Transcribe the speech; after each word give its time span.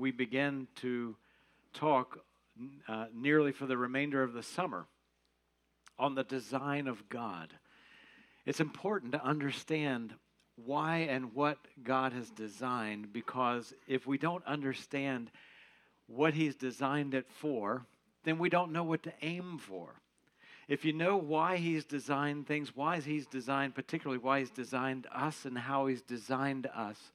we 0.00 0.10
begin 0.10 0.66
to 0.76 1.14
talk 1.74 2.20
uh, 2.88 3.06
nearly 3.14 3.52
for 3.52 3.66
the 3.66 3.76
remainder 3.76 4.22
of 4.22 4.32
the 4.32 4.42
summer 4.42 4.86
on 5.98 6.14
the 6.14 6.24
design 6.24 6.88
of 6.88 7.06
God. 7.10 7.52
It's 8.46 8.60
important 8.60 9.12
to 9.12 9.22
understand 9.22 10.14
why 10.56 10.98
and 11.00 11.34
what 11.34 11.58
God 11.84 12.14
has 12.14 12.30
designed 12.30 13.12
because 13.12 13.74
if 13.86 14.06
we 14.06 14.16
don't 14.16 14.44
understand 14.46 15.30
what 16.06 16.32
He's 16.32 16.56
designed 16.56 17.12
it 17.12 17.26
for, 17.28 17.84
then 18.24 18.38
we 18.38 18.48
don't 18.48 18.72
know 18.72 18.84
what 18.84 19.02
to 19.02 19.12
aim 19.20 19.58
for. 19.58 19.90
If 20.66 20.84
you 20.84 20.94
know 20.94 21.18
why 21.18 21.58
He's 21.58 21.84
designed 21.84 22.46
things, 22.46 22.74
why 22.74 23.00
He's 23.00 23.26
designed, 23.26 23.74
particularly 23.74 24.22
why 24.22 24.40
He's 24.40 24.50
designed 24.50 25.06
us 25.14 25.44
and 25.44 25.58
how 25.58 25.86
He's 25.86 26.02
designed 26.02 26.66
us, 26.74 27.12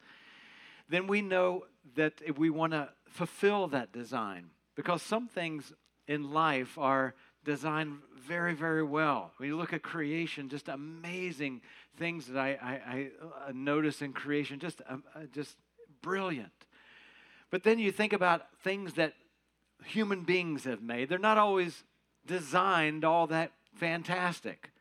then 0.89 1.07
we 1.07 1.21
know 1.21 1.65
that 1.95 2.13
if 2.25 2.37
we 2.37 2.49
want 2.49 2.73
to 2.73 2.89
fulfill 3.09 3.67
that 3.67 3.91
design. 3.91 4.49
Because 4.75 5.01
some 5.01 5.27
things 5.27 5.73
in 6.07 6.31
life 6.31 6.77
are 6.77 7.15
designed 7.43 7.99
very, 8.17 8.53
very 8.53 8.83
well. 8.83 9.31
When 9.37 9.47
you 9.47 9.55
look 9.55 9.73
at 9.73 9.83
creation, 9.83 10.49
just 10.49 10.67
amazing 10.67 11.61
things 11.97 12.27
that 12.27 12.37
I, 12.37 12.49
I, 12.61 12.73
I 12.87 13.09
uh, 13.47 13.51
notice 13.53 14.01
in 14.01 14.13
creation, 14.13 14.59
just, 14.59 14.81
uh, 14.89 14.97
uh, 15.15 15.19
just 15.33 15.55
brilliant. 16.01 16.51
But 17.51 17.63
then 17.63 17.79
you 17.79 17.91
think 17.91 18.11
about 18.13 18.47
things 18.63 18.93
that 18.93 19.13
human 19.85 20.23
beings 20.23 20.65
have 20.65 20.81
made. 20.81 21.07
They're 21.07 21.19
not 21.19 21.37
always 21.37 21.83
designed 22.25 23.05
all 23.05 23.27
that 23.27 23.51
fantastic. 23.75 24.71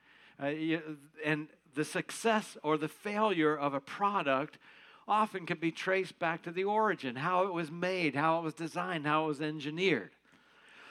Uh, 0.43 0.47
you, 0.47 0.99
and 1.25 1.49
the 1.75 1.85
success 1.85 2.57
or 2.63 2.79
the 2.79 2.89
failure 2.89 3.57
of 3.57 3.75
a 3.75 3.81
product 3.81 4.59
often 5.07 5.47
can 5.47 5.59
be 5.59 5.71
traced 5.71 6.19
back 6.19 6.43
to 6.43 6.51
the 6.51 6.65
origin, 6.65 7.17
how 7.17 7.47
it 7.47 7.53
was 7.53 7.71
made, 7.71 8.15
how 8.15 8.39
it 8.39 8.43
was 8.43 8.55
designed, 8.55 9.07
how 9.07 9.25
it 9.25 9.29
was 9.29 9.41
engineered. 9.41 10.11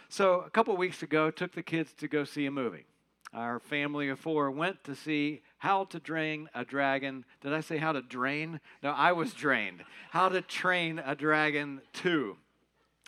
So, 0.09 0.41
a 0.41 0.49
couple 0.49 0.75
weeks 0.77 1.01
ago, 1.01 1.31
took 1.31 1.53
the 1.53 1.63
kids 1.63 1.93
to 1.93 2.07
go 2.07 2.23
see 2.23 2.45
a 2.45 2.51
movie. 2.51 2.85
Our 3.33 3.59
family 3.59 4.09
of 4.09 4.19
four 4.19 4.51
went 4.51 4.83
to 4.83 4.95
see 4.95 5.41
How 5.57 5.85
to 5.85 5.99
Drain 5.99 6.49
a 6.53 6.63
Dragon. 6.63 7.25
Did 7.41 7.53
I 7.53 7.61
say 7.61 7.77
how 7.77 7.91
to 7.91 8.01
drain? 8.03 8.59
No, 8.83 8.91
I 8.91 9.11
was 9.13 9.33
drained. 9.33 9.83
How 10.11 10.29
to 10.29 10.41
Train 10.41 10.99
a 11.03 11.15
Dragon 11.15 11.81
2. 11.93 12.37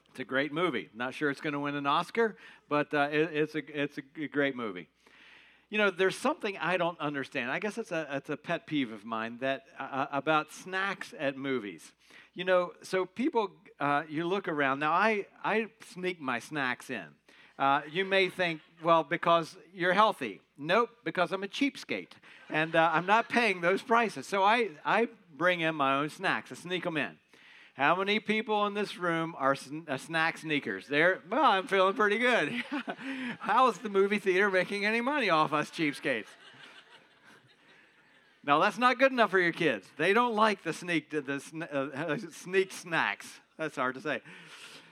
It's 0.10 0.20
a 0.20 0.26
great 0.26 0.52
movie. 0.52 0.90
Not 0.96 1.14
sure 1.14 1.30
it's 1.30 1.42
going 1.42 1.54
to 1.54 1.60
win 1.60 1.76
an 1.76 1.86
Oscar, 1.86 2.38
but 2.70 2.92
uh, 2.94 3.10
it, 3.12 3.30
it's, 3.34 3.56
a, 3.56 3.82
it's 3.82 4.00
a 4.00 4.28
great 4.28 4.56
movie. 4.56 4.90
You 5.76 5.82
know, 5.82 5.90
there's 5.90 6.18
something 6.18 6.58
I 6.58 6.78
don't 6.78 6.98
understand. 7.02 7.52
I 7.52 7.60
guess 7.60 7.78
it's 7.78 7.92
a, 7.92 8.08
it's 8.10 8.30
a 8.30 8.38
pet 8.38 8.66
peeve 8.66 8.94
of 8.94 9.04
mine 9.04 9.40
that 9.42 9.64
uh, 9.78 9.84
uh, 9.84 10.08
about 10.14 10.54
snacks 10.54 11.14
at 11.20 11.36
movies. 11.36 11.92
You 12.34 12.46
know, 12.46 12.72
so 12.82 13.06
people, 13.06 13.52
uh, 13.82 14.04
you 14.08 14.26
look 14.26 14.48
around. 14.48 14.80
Now, 14.80 14.94
I, 14.94 15.26
I 15.44 15.68
sneak 15.92 16.22
my 16.22 16.40
snacks 16.40 16.90
in. 16.90 17.04
Uh, 17.60 17.82
you 17.92 18.06
may 18.06 18.30
think, 18.30 18.62
well, 18.82 19.04
because 19.04 19.58
you're 19.74 19.92
healthy. 19.92 20.40
Nope, 20.58 20.92
because 21.04 21.34
I'm 21.34 21.44
a 21.44 21.48
cheapskate 21.50 22.14
and 22.50 22.74
uh, 22.74 22.92
I'm 22.94 23.06
not 23.06 23.28
paying 23.28 23.60
those 23.60 23.82
prices. 23.82 24.26
So 24.26 24.44
I, 24.44 24.70
I 24.86 25.10
bring 25.36 25.60
in 25.60 25.76
my 25.76 25.96
own 25.96 26.10
snacks, 26.10 26.54
I 26.54 26.56
sneak 26.56 26.86
them 26.86 26.96
in. 26.96 27.18
How 27.76 27.94
many 27.94 28.22
people 28.22 28.66
in 28.68 28.74
this 28.74 28.98
room 28.98 29.36
are 29.38 29.54
uh, 29.90 29.98
snack 29.98 30.38
sneakers? 30.38 30.88
There, 30.88 31.20
well, 31.30 31.44
I'm 31.44 31.68
feeling 31.68 31.94
pretty 31.94 32.18
good. 32.18 32.64
How 33.40 33.68
is 33.68 33.78
the 33.80 33.90
movie 33.90 34.18
theater 34.18 34.50
making 34.50 34.86
any 34.86 35.02
money 35.02 35.30
off 35.30 35.52
us 35.54 35.70
cheapskates? 35.70 36.28
Now 38.48 38.60
that's 38.60 38.78
not 38.78 39.00
good 39.00 39.12
enough 39.12 39.32
for 39.32 39.40
your 39.40 39.52
kids. 39.52 39.88
They 39.98 40.14
don't 40.14 40.36
like 40.36 40.62
the 40.62 40.72
sneak 40.72 41.10
the 41.10 41.42
uh, 41.72 42.18
sneak 42.32 42.72
snacks. 42.72 43.28
That's 43.58 43.76
hard 43.76 43.96
to 43.96 44.02
say. 44.02 44.22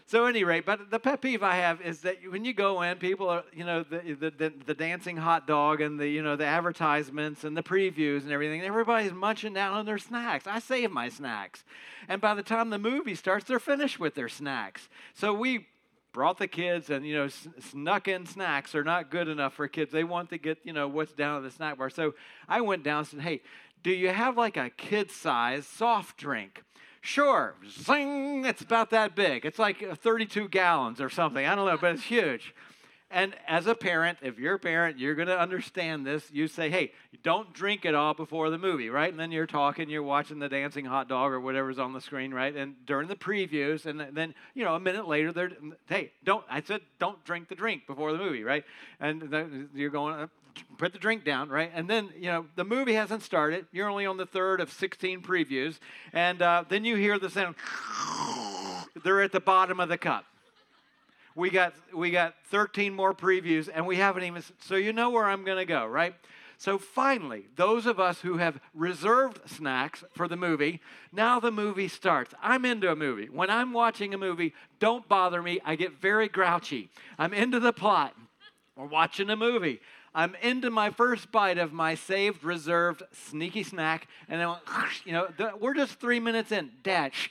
So, 0.06 0.26
any 0.26 0.44
rate, 0.44 0.66
but 0.66 0.92
the 0.92 1.00
pet 1.00 1.22
peeve 1.22 1.44
I 1.44 1.56
have 1.56 1.82
is 1.82 2.02
that 2.02 2.18
when 2.30 2.44
you 2.44 2.54
go 2.54 2.82
in, 2.82 2.98
people 2.98 3.30
are, 3.30 3.44
you 3.54 3.66
know, 3.66 3.84
the, 3.84 4.16
the, 4.20 4.30
the, 4.32 4.54
the, 4.66 4.74
dancing 4.74 5.16
hot 5.16 5.48
dog 5.48 5.80
and 5.80 6.00
the, 6.00 6.08
you 6.08 6.22
know, 6.22 6.36
the 6.36 6.46
advertisements 6.46 7.44
and 7.46 7.56
the 7.56 7.64
previews 7.64 8.24
and 8.24 8.32
everything, 8.32 8.62
everybody's 8.62 9.14
munching 9.14 9.54
down 9.54 9.74
on 9.74 9.86
their 9.86 9.98
snacks. 9.98 10.46
I 10.46 10.60
save 10.60 10.92
my 10.92 11.08
snacks. 11.08 11.64
And 12.10 12.20
by 12.20 12.34
the 12.36 12.44
time 12.44 12.70
the 12.70 12.78
movie 12.78 13.16
starts, 13.16 13.46
they're 13.46 13.60
finished 13.60 14.00
with 14.00 14.14
their 14.14 14.30
snacks. 14.30 14.90
So 15.14 15.34
we 15.34 15.68
brought 16.12 16.38
the 16.38 16.48
kids 16.48 16.90
and, 16.90 17.06
you 17.06 17.16
know, 17.16 17.28
snuck 17.72 18.08
in 18.08 18.26
snacks 18.26 18.76
are 18.76 18.84
not 18.84 19.10
good 19.10 19.28
enough 19.28 19.54
for 19.54 19.68
kids. 19.68 19.92
They 19.92 20.04
want 20.04 20.30
to 20.30 20.38
get, 20.38 20.60
you 20.64 20.74
know, 20.74 20.88
what's 20.88 21.14
down 21.14 21.38
at 21.38 21.44
the 21.44 21.52
snack 21.52 21.78
bar. 21.78 21.90
So 21.90 22.14
I 22.48 22.62
went 22.62 22.84
down 22.84 23.00
and 23.00 23.08
said, 23.08 23.22
hey, 23.22 23.42
do 23.84 23.92
you 23.92 24.10
have 24.10 24.38
like 24.38 24.58
a 24.58 24.70
kid 24.70 25.12
size 25.12 25.66
soft 25.66 26.18
drink? 26.18 26.64
Sure, 27.06 27.54
zing, 27.70 28.46
it's 28.46 28.62
about 28.62 28.92
that 28.92 29.14
big. 29.14 29.46
It's 29.46 29.60
like 29.60 29.84
uh, 29.84 29.94
32 29.94 30.48
gallons 30.48 31.02
or 31.02 31.10
something. 31.10 31.46
I 31.46 31.54
don't 31.54 31.66
know, 31.66 31.78
but 31.78 31.96
it's 31.96 32.04
huge. 32.04 32.56
And 33.12 33.36
as 33.46 33.68
a 33.68 33.76
parent, 33.76 34.20
if 34.22 34.40
you're 34.40 34.56
a 34.56 34.60
parent, 34.60 34.98
you're 34.98 35.14
going 35.14 35.28
to 35.28 35.38
understand 35.38 36.06
this. 36.08 36.32
You 36.32 36.48
say, 36.48 36.70
hey, 36.70 36.94
don't 37.22 37.54
drink 37.54 37.84
it 37.84 37.94
all 37.94 38.14
before 38.14 38.50
the 38.50 38.58
movie, 38.58 38.90
right? 38.90 39.12
And 39.12 39.20
then 39.20 39.34
you're 39.34 39.46
talking, 39.46 39.90
you're 39.90 40.02
watching 40.02 40.40
the 40.40 40.48
dancing 40.48 40.86
hot 40.86 41.10
dog 41.10 41.34
or 41.34 41.42
whatever's 41.42 41.78
on 41.78 41.92
the 41.92 42.00
screen, 42.00 42.34
right? 42.34 42.56
And 42.56 42.74
during 42.86 43.10
the 43.10 43.18
previews, 43.18 43.86
and 43.86 44.00
then, 44.16 44.34
you 44.54 44.64
know, 44.64 44.74
a 44.74 44.80
minute 44.80 45.06
later, 45.06 45.34
they're, 45.34 45.52
hey, 45.88 46.14
don't, 46.24 46.46
I 46.50 46.62
said, 46.62 46.80
don't 47.00 47.22
drink 47.26 47.50
the 47.50 47.56
drink 47.56 47.86
before 47.86 48.14
the 48.14 48.18
movie, 48.18 48.46
right? 48.46 48.64
And 49.02 49.70
you're 49.76 49.90
going, 49.90 50.30
put 50.78 50.94
the 50.94 51.00
drink 51.00 51.24
down, 51.24 51.50
right? 51.50 51.72
And 51.74 51.90
then, 51.90 52.10
you 52.16 52.26
know, 52.26 52.46
the 52.56 52.64
movie 52.64 52.94
hasn't 52.94 53.24
started. 53.24 53.66
You're 53.72 53.90
only 53.90 54.06
on 54.06 54.18
the 54.18 54.26
third 54.26 54.62
of 54.62 54.72
16 54.72 55.22
previews. 55.22 55.80
And 56.12 56.42
uh, 56.42 56.66
then 56.68 56.86
you 56.86 56.96
hear 56.96 57.20
the 57.20 57.30
sound, 57.30 57.56
they're 59.04 59.22
at 59.22 59.32
the 59.32 59.40
bottom 59.40 59.80
of 59.80 59.90
the 59.90 59.98
cup. 59.98 60.26
We 61.36 61.50
got, 61.50 61.74
we 61.94 62.12
got 62.12 62.36
13 62.50 62.94
more 62.94 63.14
previews, 63.14 63.68
and 63.74 63.88
we 63.88 63.96
haven't 63.96 64.24
even, 64.24 64.44
so 64.60 64.76
you 64.76 64.94
know 64.94 65.10
where 65.10 65.26
I'm 65.26 65.44
going 65.44 65.58
to 65.58 65.66
go, 65.66 65.86
right? 65.88 66.14
So 66.60 66.78
finally, 66.78 67.48
those 67.56 67.86
of 67.86 68.00
us 68.00 68.22
who 68.22 68.38
have 68.38 68.60
reserved 68.74 69.42
snacks 69.50 70.04
for 70.14 70.28
the 70.28 70.38
movie, 70.38 70.80
now 71.12 71.40
the 71.40 71.52
movie 71.52 71.88
starts. 71.88 72.34
I'm 72.42 72.66
into 72.66 72.92
a 72.92 72.96
movie. 72.96 73.26
When 73.26 73.50
I'm 73.50 73.74
watching 73.74 74.14
a 74.14 74.18
movie, 74.18 74.54
don't 74.80 75.08
bother 75.10 75.42
me. 75.42 75.60
I 75.66 75.76
get 75.76 76.00
very 76.00 76.30
grouchy. 76.30 76.90
I'm 77.18 77.34
into 77.34 77.60
the 77.60 77.74
plot. 77.74 78.16
We're 78.76 78.86
watching 78.86 79.30
a 79.30 79.36
movie. 79.36 79.82
I'm 80.16 80.36
into 80.42 80.70
my 80.70 80.90
first 80.92 81.32
bite 81.32 81.58
of 81.58 81.74
my 81.74 81.96
saved, 81.96 82.44
reserved, 82.44 83.04
sneaky 83.12 83.64
snack, 83.64 84.08
and 84.30 84.40
then, 84.40 84.56
you 85.06 85.14
know, 85.14 85.28
we're 85.60 85.74
just 85.74 86.00
three 86.00 86.20
minutes 86.20 86.52
in. 86.52 86.72
Dad, 86.84 87.14
shh, 87.14 87.30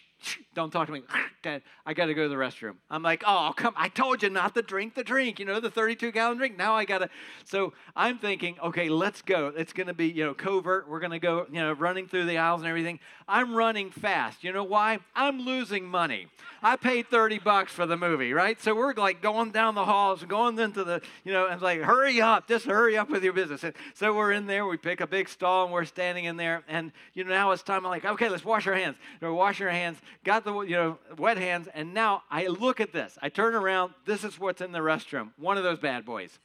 don't 0.54 0.70
talk 0.70 0.86
to 0.86 0.92
me. 0.92 1.02
Dad, 1.42 1.62
I 1.84 1.94
got 1.94 2.06
to 2.06 2.14
go 2.14 2.24
to 2.24 2.28
the 2.28 2.36
restroom. 2.36 2.76
I'm 2.90 3.02
like, 3.02 3.24
oh, 3.26 3.52
come, 3.56 3.74
I 3.76 3.88
told 3.88 4.22
you 4.22 4.30
not 4.30 4.54
to 4.54 4.62
drink 4.62 4.94
the 4.94 5.02
drink, 5.02 5.40
you 5.40 5.44
know, 5.44 5.58
the 5.60 5.70
32 5.70 6.12
gallon 6.12 6.38
drink. 6.38 6.56
Now 6.56 6.74
I 6.74 6.84
got 6.84 6.98
to. 6.98 7.08
So 7.44 7.72
I'm 7.96 8.18
thinking, 8.18 8.56
okay, 8.62 8.88
let's 8.88 9.22
go. 9.22 9.52
It's 9.56 9.72
going 9.72 9.88
to 9.88 9.94
be, 9.94 10.08
you 10.08 10.24
know, 10.24 10.34
covert. 10.34 10.88
We're 10.88 11.00
going 11.00 11.12
to 11.12 11.18
go, 11.18 11.46
you 11.50 11.60
know, 11.60 11.72
running 11.72 12.06
through 12.06 12.26
the 12.26 12.38
aisles 12.38 12.60
and 12.60 12.68
everything. 12.68 13.00
I'm 13.26 13.54
running 13.54 13.90
fast. 13.90 14.44
You 14.44 14.52
know 14.52 14.64
why? 14.64 14.98
I'm 15.16 15.40
losing 15.40 15.84
money. 15.84 16.28
I 16.62 16.76
paid 16.76 17.08
30 17.08 17.40
bucks 17.40 17.72
for 17.72 17.86
the 17.86 17.96
movie, 17.96 18.32
right? 18.32 18.60
So 18.60 18.74
we're 18.74 18.94
like 18.94 19.20
going 19.20 19.50
down 19.50 19.74
the 19.74 19.84
halls, 19.84 20.22
going 20.22 20.58
into 20.58 20.84
the, 20.84 21.00
you 21.24 21.32
know, 21.32 21.48
and 21.48 21.60
like, 21.60 21.80
hurry 21.80 22.20
up, 22.20 22.46
just 22.46 22.66
hurry 22.66 22.96
up 22.96 23.10
with 23.10 23.24
your 23.24 23.32
business. 23.32 23.64
And 23.64 23.74
so 23.94 24.14
we're 24.14 24.32
in 24.32 24.46
there, 24.46 24.64
we 24.66 24.76
pick 24.76 25.00
a 25.00 25.06
big 25.06 25.28
stall 25.28 25.64
and 25.64 25.72
we're 25.72 25.84
standing 25.84 26.26
in 26.26 26.36
there. 26.36 26.62
And, 26.68 26.92
you 27.14 27.24
know, 27.24 27.30
now 27.30 27.50
it's 27.50 27.62
time. 27.62 27.84
I'm 27.84 27.90
like, 27.90 28.04
okay, 28.04 28.28
let's 28.28 28.44
wash 28.44 28.66
our 28.68 28.74
hands. 28.74 28.96
We're 29.20 29.32
washing 29.32 29.66
our 29.66 29.72
hands, 29.72 29.98
got 30.24 30.41
the, 30.44 30.60
you 30.60 30.76
know, 30.76 30.98
wet 31.18 31.38
hands. 31.38 31.68
And 31.74 31.94
now 31.94 32.22
I 32.30 32.46
look 32.46 32.80
at 32.80 32.92
this. 32.92 33.18
I 33.22 33.28
turn 33.28 33.54
around. 33.54 33.94
This 34.06 34.24
is 34.24 34.38
what's 34.38 34.60
in 34.60 34.72
the 34.72 34.80
restroom. 34.80 35.30
One 35.36 35.56
of 35.56 35.64
those 35.64 35.78
bad 35.78 36.04
boys. 36.04 36.38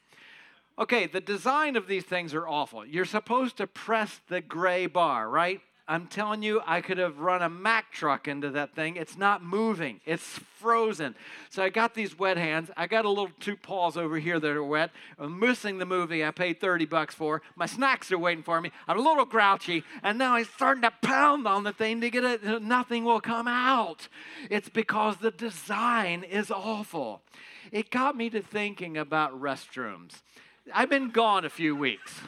Okay, 0.80 1.08
the 1.08 1.22
design 1.22 1.75
of 1.75 1.88
these 1.88 2.03
things 2.03 2.34
are 2.34 2.47
awful. 2.47 2.86
You're 2.86 3.06
supposed 3.06 3.57
to 3.57 3.68
press 3.68 4.22
the 4.30 4.41
gray 4.41 4.86
bar, 4.86 5.28
right? 5.30 5.62
I'm 5.90 6.08
telling 6.08 6.44
you, 6.44 6.62
I 6.66 6.81
could 6.81 6.98
have 6.98 7.20
run 7.20 7.42
a 7.42 7.50
Mack 7.50 7.92
truck 7.92 8.28
into 8.28 8.50
that 8.52 8.75
thing. 8.75 8.98
It's 8.98 9.18
not 9.18 9.42
moving, 9.42 10.02
it's 10.06 10.40
frozen. 10.59 11.16
So 11.50 11.63
I 11.63 11.69
got 11.69 11.94
these 11.94 12.19
wet 12.19 12.36
hands. 12.36 12.69
I 12.75 12.88
got 12.88 13.06
a 13.06 13.10
little 13.10 13.30
two 13.39 13.56
paws 13.56 13.95
over 13.95 14.18
here 14.18 14.39
that 14.39 14.51
are 14.51 14.63
wet. 14.63 14.92
I'm 15.18 15.39
missing 15.39 15.78
the 15.78 15.86
movie 15.86 16.25
I 16.25 16.31
paid 16.31 16.60
30 16.60 16.86
bucks 16.86 17.16
for. 17.16 17.42
My 17.56 17.68
snacks 17.68 18.12
are 18.12 18.18
waiting 18.18 18.44
for 18.44 18.60
me. 18.60 18.72
I'm 18.88 19.00
a 19.00 19.01
little 19.01 19.24
grouchy, 19.24 19.84
and 20.04 20.18
now 20.18 20.36
I'm 20.36 20.45
starting 20.45 20.84
to 20.84 20.92
pound 21.01 21.48
on 21.48 21.63
the 21.63 21.74
thing 21.74 22.01
to 22.01 22.10
get 22.10 22.24
it. 22.24 22.62
Nothing 22.62 23.06
will 23.06 23.22
come 23.22 23.48
out. 23.48 24.10
It's 24.50 24.69
because 24.69 25.18
the 25.18 25.31
design 25.31 26.24
is 26.24 26.51
awful. 26.51 27.22
It 27.72 27.92
got 27.92 28.18
me 28.18 28.30
to 28.31 28.42
thinking 28.42 28.98
about 28.98 29.40
restrooms. 29.40 30.22
I've 30.74 30.90
been 30.90 31.12
gone 31.12 31.45
a 31.45 31.50
few 31.50 31.75
weeks. 31.75 32.19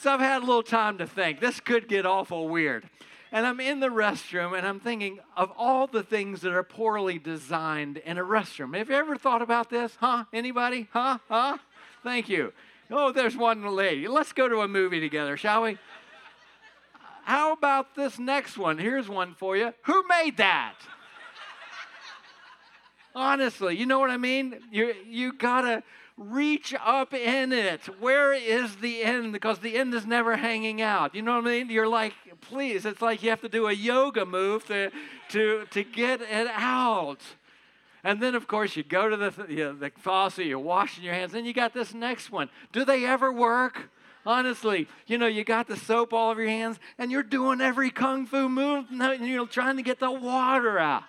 So 0.00 0.10
I've 0.10 0.20
had 0.20 0.38
a 0.38 0.46
little 0.46 0.62
time 0.62 0.96
to 0.96 1.06
think. 1.06 1.40
This 1.40 1.60
could 1.60 1.86
get 1.86 2.06
awful 2.06 2.48
weird. 2.48 2.88
And 3.32 3.46
I'm 3.46 3.60
in 3.60 3.80
the 3.80 3.88
restroom 3.88 4.56
and 4.56 4.66
I'm 4.66 4.80
thinking 4.80 5.18
of 5.36 5.52
all 5.58 5.86
the 5.86 6.02
things 6.02 6.40
that 6.40 6.54
are 6.54 6.62
poorly 6.62 7.18
designed 7.18 7.98
in 7.98 8.16
a 8.16 8.24
restroom. 8.24 8.74
Have 8.78 8.88
you 8.88 8.96
ever 8.96 9.18
thought 9.18 9.42
about 9.42 9.68
this? 9.68 9.98
Huh? 10.00 10.24
Anybody? 10.32 10.88
Huh? 10.90 11.18
Huh? 11.28 11.58
Thank 12.02 12.30
you. 12.30 12.54
Oh, 12.90 13.12
there's 13.12 13.36
one 13.36 13.62
lady. 13.76 14.08
Let's 14.08 14.32
go 14.32 14.48
to 14.48 14.62
a 14.62 14.68
movie 14.68 15.00
together, 15.00 15.36
shall 15.36 15.64
we? 15.64 15.76
How 17.24 17.52
about 17.52 17.94
this 17.94 18.18
next 18.18 18.56
one? 18.56 18.78
Here's 18.78 19.06
one 19.06 19.34
for 19.34 19.54
you. 19.54 19.74
Who 19.82 20.02
made 20.08 20.38
that? 20.38 20.76
Honestly, 23.14 23.76
you 23.76 23.84
know 23.84 23.98
what 23.98 24.10
I 24.10 24.16
mean? 24.16 24.60
You 24.72 24.94
you 25.04 25.34
gotta 25.34 25.82
reach 26.20 26.74
up 26.84 27.14
in 27.14 27.50
it. 27.50 27.80
Where 27.98 28.32
is 28.34 28.76
the 28.76 29.02
end? 29.02 29.32
Because 29.32 29.58
the 29.60 29.76
end 29.76 29.94
is 29.94 30.06
never 30.06 30.36
hanging 30.36 30.82
out. 30.82 31.14
You 31.14 31.22
know 31.22 31.32
what 31.36 31.46
I 31.46 31.50
mean? 31.50 31.70
You're 31.70 31.88
like, 31.88 32.12
please. 32.42 32.84
It's 32.84 33.00
like 33.00 33.22
you 33.22 33.30
have 33.30 33.40
to 33.40 33.48
do 33.48 33.66
a 33.66 33.72
yoga 33.72 34.26
move 34.26 34.66
to 34.66 34.90
to 35.30 35.66
to 35.70 35.82
get 35.82 36.20
it 36.20 36.46
out. 36.48 37.20
And 38.04 38.20
then, 38.22 38.34
of 38.34 38.46
course, 38.46 38.76
you 38.76 38.82
go 38.82 39.08
to 39.08 39.16
the, 39.16 39.46
you 39.48 39.64
know, 39.64 39.72
the 39.74 39.90
faucet, 39.98 40.46
you're 40.46 40.58
washing 40.58 41.04
your 41.04 41.12
hands. 41.12 41.32
Then 41.32 41.44
you 41.44 41.52
got 41.52 41.74
this 41.74 41.92
next 41.92 42.30
one. 42.30 42.48
Do 42.72 42.84
they 42.84 43.04
ever 43.04 43.32
work? 43.32 43.90
Honestly, 44.24 44.86
you 45.06 45.16
know, 45.16 45.26
you 45.26 45.44
got 45.44 45.66
the 45.66 45.76
soap 45.76 46.12
all 46.12 46.30
over 46.30 46.42
your 46.42 46.50
hands 46.50 46.78
and 46.98 47.10
you're 47.10 47.22
doing 47.22 47.60
every 47.60 47.90
kung 47.90 48.26
fu 48.26 48.48
move 48.48 48.86
and 48.90 49.26
you're 49.26 49.46
trying 49.46 49.76
to 49.76 49.82
get 49.82 49.98
the 49.98 50.10
water 50.10 50.78
out. 50.78 51.04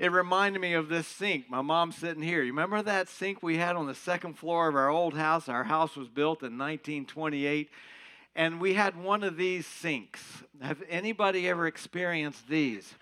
It 0.00 0.12
reminded 0.12 0.62
me 0.62 0.72
of 0.72 0.88
this 0.88 1.06
sink. 1.06 1.50
My 1.50 1.60
mom's 1.60 1.98
sitting 1.98 2.22
here. 2.22 2.42
You 2.42 2.52
remember 2.52 2.80
that 2.80 3.10
sink 3.10 3.42
we 3.42 3.58
had 3.58 3.76
on 3.76 3.86
the 3.86 3.94
second 3.94 4.38
floor 4.38 4.66
of 4.66 4.74
our 4.74 4.88
old 4.88 5.12
house? 5.12 5.46
Our 5.46 5.64
house 5.64 5.94
was 5.94 6.08
built 6.08 6.40
in 6.40 6.56
1928 6.56 7.68
and 8.34 8.62
we 8.62 8.72
had 8.72 8.96
one 8.96 9.22
of 9.22 9.36
these 9.36 9.66
sinks. 9.66 10.42
Have 10.62 10.82
anybody 10.88 11.46
ever 11.50 11.66
experienced 11.66 12.48
these? 12.48 12.94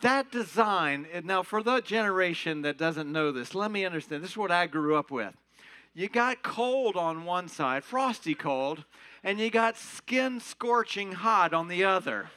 that 0.00 0.32
design, 0.32 1.06
now 1.22 1.42
for 1.42 1.62
the 1.62 1.80
generation 1.80 2.62
that 2.62 2.78
doesn't 2.78 3.12
know 3.12 3.30
this, 3.30 3.54
let 3.54 3.70
me 3.70 3.84
understand. 3.84 4.22
This 4.22 4.30
is 4.30 4.36
what 4.38 4.50
I 4.50 4.66
grew 4.66 4.96
up 4.96 5.10
with. 5.10 5.34
You 5.92 6.08
got 6.08 6.42
cold 6.42 6.96
on 6.96 7.26
one 7.26 7.48
side, 7.48 7.84
frosty 7.84 8.34
cold, 8.34 8.84
and 9.22 9.38
you 9.38 9.50
got 9.50 9.76
skin 9.76 10.40
scorching 10.40 11.12
hot 11.12 11.52
on 11.52 11.68
the 11.68 11.84
other. 11.84 12.30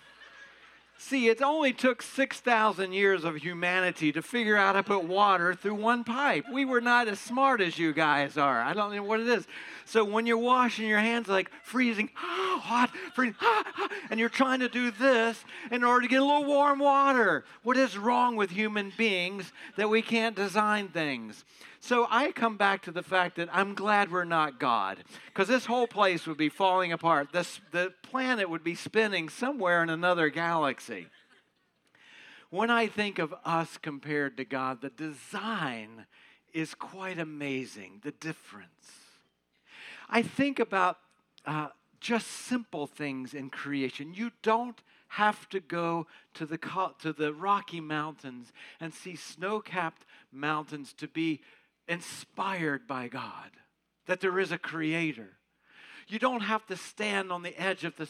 See, 0.99 1.27
it 1.29 1.43
only 1.43 1.73
took 1.73 2.01
6,000 2.01 2.91
years 2.91 3.23
of 3.23 3.35
humanity 3.35 4.11
to 4.11 4.21
figure 4.23 4.57
out 4.57 4.75
how 4.75 4.81
to 4.81 4.83
put 4.83 5.03
water 5.03 5.53
through 5.53 5.75
one 5.75 6.03
pipe. 6.03 6.45
We 6.51 6.65
were 6.65 6.81
not 6.81 7.07
as 7.07 7.19
smart 7.19 7.61
as 7.61 7.77
you 7.77 7.93
guys 7.93 8.35
are. 8.35 8.59
I 8.59 8.73
don't 8.73 8.95
know 8.95 9.03
what 9.03 9.19
it 9.19 9.27
is. 9.27 9.47
So 9.85 10.03
when 10.03 10.25
you're 10.25 10.39
washing 10.39 10.87
your 10.87 10.99
hands 10.99 11.27
like 11.27 11.51
freezing, 11.63 12.09
hot, 12.15 12.89
freezing, 13.13 13.35
and 14.09 14.19
you're 14.19 14.27
trying 14.27 14.59
to 14.61 14.69
do 14.69 14.89
this 14.89 15.45
in 15.71 15.83
order 15.83 16.01
to 16.01 16.07
get 16.07 16.19
a 16.19 16.25
little 16.25 16.45
warm 16.45 16.79
water. 16.79 17.45
What 17.61 17.77
is 17.77 17.95
wrong 17.95 18.35
with 18.35 18.49
human 18.49 18.91
beings 18.97 19.53
that 19.75 19.89
we 19.89 20.01
can't 20.01 20.35
design 20.35 20.87
things? 20.87 21.45
So 21.87 22.05
I 22.09 22.33
come 22.33 22.57
back 22.57 22.81
to 22.81 22.91
the 22.91 23.01
fact 23.01 23.37
that 23.37 23.47
I'm 23.53 23.73
glad 23.73 24.11
we're 24.11 24.25
not 24.25 24.59
God, 24.59 24.97
because 25.27 25.47
this 25.47 25.67
whole 25.67 25.87
place 25.87 26.27
would 26.27 26.35
be 26.35 26.49
falling 26.49 26.91
apart. 26.91 27.29
This, 27.31 27.61
the 27.71 27.93
planet 28.01 28.49
would 28.49 28.61
be 28.61 28.75
spinning 28.75 29.29
somewhere 29.29 29.81
in 29.81 29.89
another 29.89 30.27
galaxy. 30.27 31.07
When 32.49 32.69
I 32.69 32.87
think 32.87 33.19
of 33.19 33.33
us 33.45 33.77
compared 33.77 34.35
to 34.35 34.43
God, 34.43 34.81
the 34.81 34.89
design 34.89 36.07
is 36.53 36.75
quite 36.75 37.19
amazing, 37.19 38.01
the 38.03 38.11
difference. 38.11 38.91
I 40.09 40.23
think 40.23 40.59
about 40.59 40.97
uh, 41.45 41.69
just 42.01 42.27
simple 42.27 42.87
things 42.87 43.33
in 43.33 43.49
creation. 43.49 44.13
You 44.13 44.31
don't 44.41 44.81
have 45.07 45.47
to 45.51 45.61
go 45.61 46.05
to 46.33 46.45
the, 46.45 46.57
to 46.99 47.13
the 47.13 47.33
Rocky 47.33 47.79
Mountains 47.79 48.51
and 48.81 48.93
see 48.93 49.15
snow 49.15 49.61
capped 49.61 50.03
mountains 50.33 50.91
to 50.97 51.07
be 51.07 51.39
inspired 51.87 52.87
by 52.87 53.07
God, 53.07 53.51
that 54.05 54.21
there 54.21 54.39
is 54.39 54.51
a 54.51 54.57
creator. 54.57 55.37
You 56.07 56.19
don't 56.19 56.41
have 56.41 56.65
to 56.67 56.77
stand 56.77 57.31
on 57.31 57.43
the 57.43 57.59
edge 57.61 57.83
of 57.83 57.97
the 57.97 58.07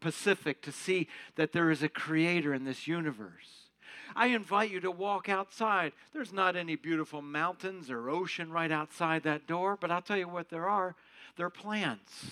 Pacific 0.00 0.62
to 0.62 0.72
see 0.72 1.08
that 1.34 1.52
there 1.52 1.70
is 1.70 1.82
a 1.82 1.88
creator 1.88 2.54
in 2.54 2.64
this 2.64 2.86
universe. 2.86 3.70
I 4.14 4.28
invite 4.28 4.70
you 4.70 4.80
to 4.80 4.90
walk 4.90 5.28
outside. 5.28 5.92
There's 6.12 6.32
not 6.32 6.56
any 6.56 6.76
beautiful 6.76 7.22
mountains 7.22 7.90
or 7.90 8.10
ocean 8.10 8.50
right 8.50 8.70
outside 8.70 9.22
that 9.24 9.46
door, 9.46 9.76
but 9.80 9.90
I'll 9.90 10.02
tell 10.02 10.16
you 10.16 10.28
what 10.28 10.48
there 10.48 10.68
are. 10.68 10.96
There 11.36 11.46
are 11.46 11.50
plants. 11.50 12.30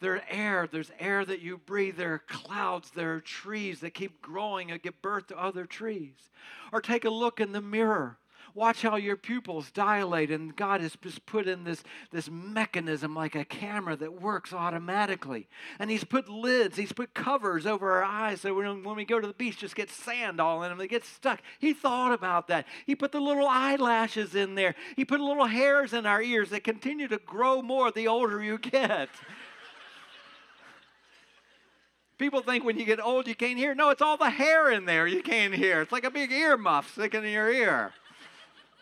There 0.00 0.14
are 0.14 0.24
air. 0.28 0.68
There's 0.70 0.92
air 0.98 1.24
that 1.24 1.40
you 1.40 1.58
breathe. 1.58 1.96
There 1.96 2.14
are 2.14 2.22
clouds. 2.26 2.90
There 2.90 3.14
are 3.14 3.20
trees 3.20 3.80
that 3.80 3.94
keep 3.94 4.20
growing 4.20 4.70
and 4.70 4.82
give 4.82 5.00
birth 5.02 5.28
to 5.28 5.42
other 5.42 5.64
trees. 5.66 6.30
Or 6.72 6.80
take 6.80 7.04
a 7.04 7.10
look 7.10 7.40
in 7.40 7.52
the 7.52 7.60
mirror 7.60 8.18
Watch 8.58 8.82
how 8.82 8.96
your 8.96 9.16
pupils 9.16 9.70
dilate, 9.70 10.32
and 10.32 10.56
God 10.56 10.80
has 10.80 10.96
just 11.00 11.24
put 11.26 11.46
in 11.46 11.62
this, 11.62 11.84
this 12.10 12.28
mechanism 12.28 13.14
like 13.14 13.36
a 13.36 13.44
camera 13.44 13.94
that 13.94 14.20
works 14.20 14.52
automatically. 14.52 15.46
And 15.78 15.92
He's 15.92 16.02
put 16.02 16.28
lids, 16.28 16.76
He's 16.76 16.90
put 16.90 17.14
covers 17.14 17.66
over 17.66 17.92
our 17.92 18.02
eyes 18.02 18.40
so 18.40 18.52
when, 18.52 18.82
when 18.82 18.96
we 18.96 19.04
go 19.04 19.20
to 19.20 19.28
the 19.28 19.32
beach, 19.32 19.58
just 19.58 19.76
get 19.76 19.90
sand 19.90 20.40
all 20.40 20.64
in 20.64 20.70
them, 20.70 20.78
they 20.78 20.88
get 20.88 21.04
stuck. 21.04 21.40
He 21.60 21.72
thought 21.72 22.12
about 22.12 22.48
that. 22.48 22.66
He 22.84 22.96
put 22.96 23.12
the 23.12 23.20
little 23.20 23.46
eyelashes 23.46 24.34
in 24.34 24.56
there, 24.56 24.74
He 24.96 25.04
put 25.04 25.20
little 25.20 25.46
hairs 25.46 25.92
in 25.92 26.04
our 26.04 26.20
ears 26.20 26.50
that 26.50 26.64
continue 26.64 27.06
to 27.06 27.18
grow 27.18 27.62
more 27.62 27.92
the 27.92 28.08
older 28.08 28.42
you 28.42 28.58
get. 28.58 29.08
People 32.18 32.42
think 32.42 32.64
when 32.64 32.76
you 32.76 32.84
get 32.84 33.00
old 33.00 33.28
you 33.28 33.36
can't 33.36 33.56
hear. 33.56 33.76
No, 33.76 33.90
it's 33.90 34.02
all 34.02 34.16
the 34.16 34.30
hair 34.30 34.72
in 34.72 34.84
there 34.84 35.06
you 35.06 35.22
can't 35.22 35.54
hear. 35.54 35.80
It's 35.80 35.92
like 35.92 36.02
a 36.02 36.10
big 36.10 36.32
ear 36.32 36.56
muff 36.56 36.90
sticking 36.90 37.22
in 37.22 37.30
your 37.30 37.52
ear. 37.52 37.92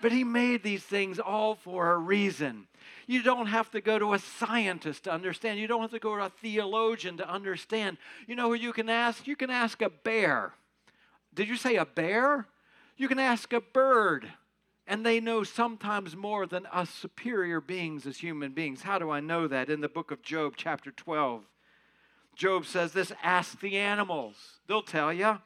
But 0.02 0.12
he 0.12 0.25
made 0.25 0.62
these 0.62 0.82
things 0.82 1.19
all 1.19 1.54
for 1.54 1.93
a 1.93 1.98
reason. 1.98 2.66
You 3.06 3.22
don't 3.22 3.46
have 3.46 3.70
to 3.70 3.81
go 3.81 3.98
to 3.98 4.14
a 4.14 4.19
scientist 4.19 5.04
to 5.04 5.12
understand. 5.12 5.58
You 5.58 5.66
don't 5.66 5.81
have 5.81 5.90
to 5.93 5.98
go 5.98 6.16
to 6.16 6.25
a 6.25 6.28
theologian 6.28 7.16
to 7.19 7.28
understand. 7.28 7.96
You 8.26 8.37
know 8.37 8.48
who 8.48 8.54
you 8.54 8.72
can 8.72 8.88
ask? 8.88 9.26
You 9.26 9.37
can 9.37 9.50
ask 9.50 9.81
a 9.81 9.90
bear. 9.90 10.52
Did 11.34 11.48
you 11.48 11.56
say 11.56 11.76
a 11.76 11.84
bear? 11.84 12.46
You 12.96 13.08
can 13.08 13.19
ask 13.19 13.52
a 13.52 13.60
bird. 13.60 14.32
And 14.87 15.04
they 15.04 15.19
know 15.19 15.43
sometimes 15.43 16.14
more 16.14 16.46
than 16.46 16.66
us 16.66 16.90
superior 16.90 17.60
beings 17.60 18.06
as 18.06 18.19
human 18.19 18.52
beings. 18.52 18.82
How 18.82 18.98
do 18.98 19.10
I 19.10 19.20
know 19.20 19.48
that? 19.48 19.69
In 19.69 19.81
the 19.81 19.88
book 19.88 20.10
of 20.10 20.22
Job, 20.22 20.54
chapter 20.56 20.90
12, 20.90 21.43
Job 22.37 22.66
says 22.66 22.93
this 22.93 23.12
Ask 23.22 23.60
the 23.60 23.76
animals, 23.76 24.37
they'll 24.69 24.82
tell 24.82 25.12
you. 25.12 25.38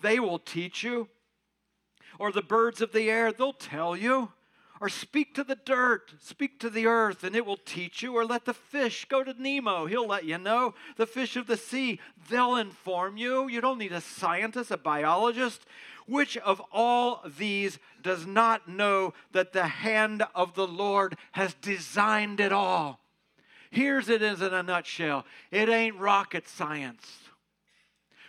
They 0.00 0.18
will 0.18 0.38
teach 0.38 0.82
you 0.82 1.08
or 2.18 2.32
the 2.32 2.42
birds 2.42 2.80
of 2.80 2.92
the 2.92 3.10
air, 3.10 3.32
they'll 3.32 3.52
tell 3.52 3.96
you. 3.96 4.32
Or 4.78 4.90
speak 4.90 5.34
to 5.34 5.44
the 5.44 5.56
dirt, 5.56 6.12
speak 6.20 6.60
to 6.60 6.68
the 6.68 6.86
earth, 6.86 7.24
and 7.24 7.34
it 7.34 7.46
will 7.46 7.56
teach 7.56 8.02
you. 8.02 8.14
Or 8.14 8.26
let 8.26 8.44
the 8.44 8.52
fish 8.52 9.06
go 9.08 9.24
to 9.24 9.34
Nemo, 9.40 9.86
he'll 9.86 10.06
let 10.06 10.24
you 10.24 10.36
know. 10.36 10.74
The 10.96 11.06
fish 11.06 11.36
of 11.36 11.46
the 11.46 11.56
sea, 11.56 11.98
they'll 12.28 12.56
inform 12.56 13.16
you. 13.16 13.48
You 13.48 13.62
don't 13.62 13.78
need 13.78 13.92
a 13.92 14.02
scientist, 14.02 14.70
a 14.70 14.76
biologist. 14.76 15.62
Which 16.06 16.36
of 16.36 16.60
all 16.72 17.22
these 17.38 17.78
does 18.02 18.26
not 18.26 18.68
know 18.68 19.14
that 19.32 19.52
the 19.52 19.66
hand 19.66 20.24
of 20.34 20.54
the 20.54 20.66
Lord 20.66 21.16
has 21.32 21.54
designed 21.54 22.38
it 22.38 22.52
all? 22.52 23.00
Here's 23.70 24.08
it 24.08 24.22
is 24.22 24.42
in 24.42 24.54
a 24.54 24.62
nutshell 24.62 25.24
it 25.50 25.68
ain't 25.68 25.98
rocket 25.98 26.48
science. 26.48 27.25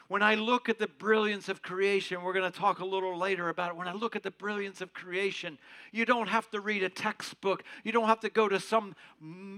When 0.08 0.24
I 0.24 0.36
look 0.36 0.70
at 0.70 0.80
the 0.80 0.88
brilliance 0.88 1.50
of 1.50 1.62
creation, 1.62 2.24
we're 2.24 2.32
going 2.32 2.50
to 2.50 2.58
talk 2.58 2.80
a 2.80 2.86
little 2.86 3.18
later 3.18 3.50
about 3.50 3.72
it. 3.72 3.76
When 3.76 3.90
I 3.90 3.92
look 3.92 4.16
at 4.16 4.24
the 4.24 4.32
brilliance 4.32 4.80
of 4.80 4.94
creation, 4.94 5.58
you 5.92 6.06
don't 6.06 6.30
have 6.30 6.50
to 6.52 6.62
read 6.62 6.82
a 6.82 6.90
textbook. 6.90 7.64
You 7.84 7.92
don't 7.92 8.08
have 8.08 8.22
to 8.22 8.30
go 8.30 8.48
to 8.48 8.58
some 8.58 8.96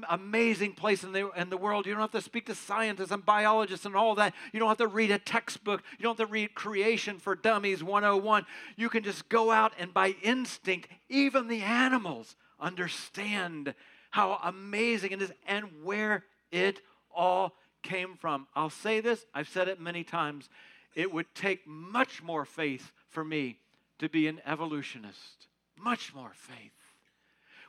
amazing 0.09 0.73
place 0.73 1.03
in 1.03 1.11
the, 1.11 1.29
in 1.37 1.51
the 1.51 1.57
world. 1.57 1.85
You 1.85 1.93
don't 1.93 2.01
have 2.01 2.11
to 2.11 2.21
speak 2.21 2.47
to 2.47 2.55
scientists 2.55 3.11
and 3.11 3.23
biologists 3.23 3.85
and 3.85 3.95
all 3.95 4.15
that. 4.15 4.33
You 4.51 4.59
don't 4.59 4.69
have 4.69 4.77
to 4.79 4.87
read 4.87 5.11
a 5.11 5.19
textbook. 5.19 5.83
You 5.99 6.03
don't 6.03 6.17
have 6.17 6.27
to 6.27 6.31
read 6.31 6.55
Creation 6.55 7.19
for 7.19 7.35
Dummies 7.35 7.83
101. 7.83 8.47
You 8.75 8.89
can 8.89 9.03
just 9.03 9.29
go 9.29 9.51
out 9.51 9.73
and 9.77 9.93
by 9.93 10.15
instinct, 10.23 10.89
even 11.09 11.47
the 11.47 11.61
animals 11.61 12.35
understand 12.59 13.75
how 14.09 14.39
amazing 14.43 15.11
it 15.11 15.21
is 15.21 15.31
and 15.47 15.65
where 15.83 16.23
it 16.51 16.81
all 17.15 17.53
came 17.81 18.15
from. 18.15 18.47
I'll 18.55 18.69
say 18.69 18.99
this, 18.99 19.25
I've 19.33 19.49
said 19.49 19.67
it 19.67 19.79
many 19.79 20.03
times. 20.03 20.49
It 20.95 21.13
would 21.13 21.33
take 21.35 21.67
much 21.67 22.21
more 22.23 22.45
faith 22.45 22.91
for 23.09 23.23
me 23.23 23.57
to 23.99 24.09
be 24.09 24.27
an 24.27 24.41
evolutionist. 24.45 25.47
Much 25.77 26.13
more 26.13 26.31
faith. 26.33 26.71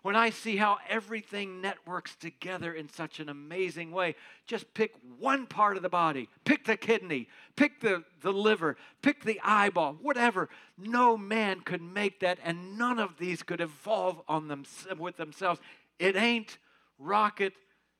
When 0.02 0.16
I 0.16 0.30
see 0.30 0.56
how 0.56 0.78
everything 0.88 1.60
networks 1.60 2.16
together 2.16 2.72
in 2.72 2.88
such 2.88 3.20
an 3.20 3.28
amazing 3.28 3.90
way, 3.90 4.14
just 4.46 4.72
pick 4.72 4.94
one 5.18 5.46
part 5.46 5.76
of 5.76 5.82
the 5.82 5.90
body, 5.90 6.30
pick 6.44 6.64
the 6.64 6.78
kidney, 6.78 7.28
pick 7.54 7.80
the, 7.80 8.04
the 8.22 8.32
liver, 8.32 8.78
pick 9.02 9.24
the 9.24 9.38
eyeball, 9.44 9.98
whatever. 10.00 10.48
No 10.78 11.18
man 11.18 11.60
could 11.60 11.82
make 11.82 12.20
that, 12.20 12.38
and 12.42 12.78
none 12.78 12.98
of 12.98 13.18
these 13.18 13.42
could 13.42 13.60
evolve 13.60 14.22
on 14.26 14.48
them 14.48 14.64
with 14.96 15.18
themselves. 15.18 15.60
It 15.98 16.16
ain't 16.16 16.56
rocket 16.98 17.52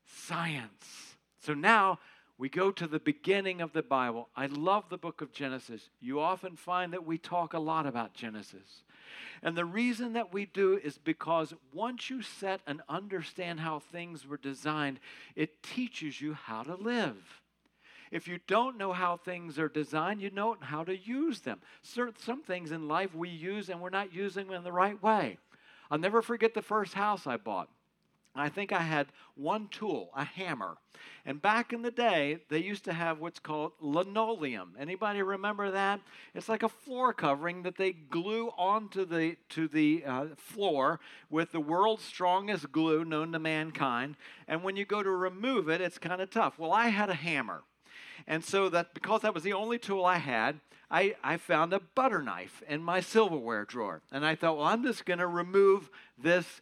science. 0.06 1.09
So 1.40 1.54
now 1.54 1.99
we 2.38 2.49
go 2.49 2.70
to 2.70 2.87
the 2.87 2.99
beginning 2.99 3.61
of 3.61 3.73
the 3.73 3.82
Bible. 3.82 4.28
I 4.37 4.47
love 4.47 4.85
the 4.88 4.99
book 4.99 5.20
of 5.20 5.32
Genesis. 5.32 5.90
You 6.00 6.20
often 6.20 6.56
find 6.56 6.92
that 6.92 7.06
we 7.06 7.18
talk 7.18 7.52
a 7.54 7.59
lot 7.59 7.87
about 7.87 8.14
Genesis. 8.14 8.82
And 9.42 9.56
the 9.56 9.64
reason 9.64 10.12
that 10.14 10.32
we 10.32 10.47
do 10.47 10.78
is 10.82 10.99
because 10.99 11.54
once 11.73 12.11
you 12.11 12.23
set 12.23 12.61
and 12.66 12.82
understand 12.88 13.61
how 13.61 13.78
things 13.78 14.26
were 14.26 14.37
designed, 14.37 15.00
it 15.35 15.62
teaches 15.62 16.20
you 16.20 16.35
how 16.35 16.62
to 16.62 16.76
live. 16.76 17.42
If 18.11 18.26
you 18.26 18.38
don't 18.47 18.76
know 18.76 18.92
how 18.92 19.16
things 19.16 19.59
are 19.59 19.68
designed, 19.68 20.20
you 20.20 20.30
know 20.30 20.56
how 20.61 20.85
to 20.85 20.97
use 20.97 21.40
them. 21.40 21.61
Certain, 21.82 22.14
Some 22.18 22.42
things 22.42 22.73
in 22.73 22.88
life 22.88 23.14
we 23.14 23.28
use 23.28 23.68
and 23.68 23.80
we're 23.80 23.90
not 23.90 24.12
using 24.12 24.47
them 24.47 24.56
in 24.56 24.64
the 24.64 24.73
right 24.73 25.00
way. 25.02 25.38
I'll 25.90 25.99
never 25.99 26.23
forget 26.23 26.54
the 26.54 26.62
first 26.62 26.94
house 26.94 27.26
I 27.26 27.37
bought. 27.37 27.68
I 28.34 28.49
think 28.49 28.72
I 28.72 28.82
had 28.82 29.08
one 29.34 29.68
tool, 29.68 30.10
a 30.14 30.25
hammer. 30.25 30.76
And 31.26 31.42
back 31.42 31.72
in 31.72 31.82
the 31.82 31.90
day, 31.90 32.38
they 32.49 32.58
used 32.58 32.84
to 32.84 32.92
have 32.92 33.18
what's 33.18 33.40
called 33.40 33.72
linoleum. 33.80 34.75
Anybody 34.78 35.22
remember 35.22 35.70
that? 35.70 36.00
It's 36.34 36.49
like 36.49 36.62
a 36.62 36.68
floor 36.68 37.12
covering 37.12 37.62
that 37.62 37.76
they 37.76 37.92
glue 37.92 38.49
onto 38.56 39.04
the 39.04 39.37
to 39.50 39.66
the 39.66 40.04
uh, 40.06 40.26
floor 40.37 41.00
with 41.28 41.52
the 41.52 41.60
world's 41.60 42.04
strongest 42.04 42.70
glue 42.70 43.04
known 43.04 43.32
to 43.32 43.38
mankind. 43.38 44.16
And 44.46 44.62
when 44.62 44.76
you 44.76 44.84
go 44.84 45.02
to 45.02 45.10
remove 45.10 45.68
it, 45.68 45.80
it's 45.80 45.99
kind 45.99 46.22
of 46.22 46.30
tough. 46.30 46.58
Well, 46.58 46.72
I 46.72 46.88
had 46.88 47.10
a 47.10 47.14
hammer. 47.14 47.62
And 48.26 48.44
so 48.44 48.68
that 48.68 48.94
because 48.94 49.22
that 49.22 49.34
was 49.34 49.42
the 49.42 49.54
only 49.54 49.78
tool 49.78 50.04
I 50.04 50.18
had, 50.18 50.60
I, 50.90 51.14
I 51.22 51.37
found 51.37 51.72
a 51.72 51.80
butter 51.80 52.22
knife 52.22 52.62
in 52.68 52.82
my 52.82 53.00
silverware 53.00 53.64
drawer. 53.64 54.02
And 54.10 54.26
I 54.26 54.34
thought, 54.34 54.56
well, 54.56 54.66
I'm 54.66 54.82
just 54.82 55.04
going 55.04 55.20
to 55.20 55.26
remove 55.26 55.88
this 56.18 56.60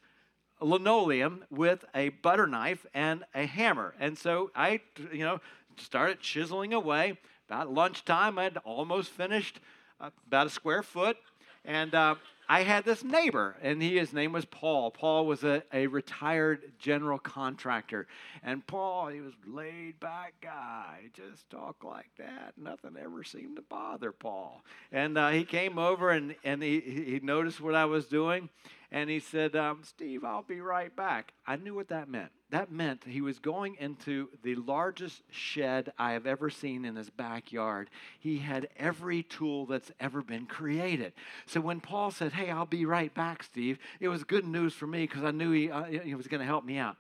linoleum 0.61 1.45
with 1.51 1.85
a 1.95 2.09
butter 2.11 2.47
knife 2.47 2.87
and 2.95 3.25
a 3.35 3.47
hammer. 3.47 3.95
And 3.99 4.19
so 4.19 4.51
I, 4.55 4.81
you 5.13 5.25
know, 5.25 5.41
started 5.77 6.21
chiseling 6.21 6.73
away. 6.73 7.19
About 7.49 7.73
lunchtime, 7.73 8.39
I'd 8.39 8.59
almost 8.59 9.11
finished 9.11 9.61
uh, 10.01 10.11
about 10.27 10.47
a 10.47 10.51
square 10.51 10.83
foot. 10.83 11.17
And 11.65 11.95
uh, 11.95 12.17
I 12.51 12.63
had 12.63 12.85
this 12.85 13.05
neighbor, 13.05 13.57
and 13.61 13.83
he, 13.83 13.99
his 13.99 14.15
name 14.15 14.33
was 14.33 14.47
Paul. 14.47 14.91
Paul 14.91 15.27
was 15.27 15.45
a, 15.45 15.63
a 15.73 15.87
retired 15.87 16.73
general 16.79 17.19
contractor. 17.19 18.07
And 18.43 18.67
Paul, 18.67 19.09
he 19.09 19.21
was 19.21 19.35
laid 19.47 20.01
back 20.01 20.35
guy, 20.41 21.11
just 21.13 21.51
talk 21.51 21.85
like 21.85 22.09
that. 22.17 22.55
Nothing 22.57 22.97
ever 22.99 23.23
seemed 23.23 23.57
to 23.57 23.63
bother 23.63 24.13
Paul. 24.13 24.63
And 24.93 25.19
uh, 25.19 25.29
he 25.29 25.45
came 25.45 25.79
over 25.79 26.11
and, 26.11 26.37
and 26.43 26.63
he, 26.63 26.81
he 26.81 27.21
noticed 27.23 27.61
what 27.61 27.75
I 27.75 27.85
was 27.85 28.07
doing. 28.07 28.49
And 28.91 29.11
he 29.11 29.21
said, 29.21 29.55
um, 29.55 29.81
Steve, 29.83 30.25
I'll 30.25 30.43
be 30.43 30.63
right 30.63 30.95
back. 30.95 31.35
I 31.47 31.57
knew 31.57 31.75
what 31.75 31.89
that 31.89 32.09
meant. 32.09 32.31
That 32.51 32.73
meant 32.73 33.05
he 33.05 33.21
was 33.21 33.39
going 33.39 33.77
into 33.79 34.31
the 34.43 34.55
largest 34.55 35.23
shed 35.31 35.93
I 35.99 36.13
have 36.13 36.27
ever 36.27 36.49
seen 36.49 36.87
in 36.87 36.97
his 36.97 37.11
backyard. 37.11 37.91
He 38.19 38.39
had 38.39 38.69
every 38.79 39.23
tool 39.23 39.67
that's 39.67 39.93
ever 40.01 40.23
been 40.23 40.47
created. 40.47 41.13
So 41.45 41.61
when 41.61 41.81
Paul 41.81 42.11
said, 42.11 42.33
Hey, 42.33 42.51
I'll 42.51 42.65
be 42.65 42.87
right 42.87 43.13
back, 43.13 43.43
Steve, 43.43 43.79
it 44.01 44.09
was 44.09 44.25
good 44.25 44.47
news 44.47 44.73
for 44.73 44.87
me 44.87 45.07
because 45.07 45.25
I 45.25 45.33
knew 45.33 45.53
he, 45.53 45.71
uh, 45.71 45.85
he 45.85 46.15
was 46.15 46.27
going 46.27 46.41
to 46.41 46.47
help 46.47 46.65
me 46.65 46.79
out. 46.79 46.97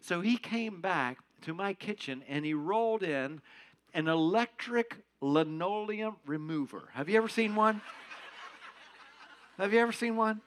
So 0.00 0.20
he 0.20 0.36
came 0.36 0.80
back 0.80 1.18
to 1.42 1.54
my 1.54 1.72
kitchen 1.72 2.24
and 2.28 2.44
he 2.44 2.54
rolled 2.54 3.04
in 3.04 3.40
an 3.94 4.08
electric 4.08 4.96
linoleum 5.20 6.16
remover. 6.26 6.88
Have 6.94 7.08
you 7.08 7.16
ever 7.16 7.28
seen 7.28 7.54
one? 7.54 7.80
Have 9.56 9.72
you 9.72 9.78
ever 9.78 9.92
seen 9.92 10.16
one? 10.16 10.40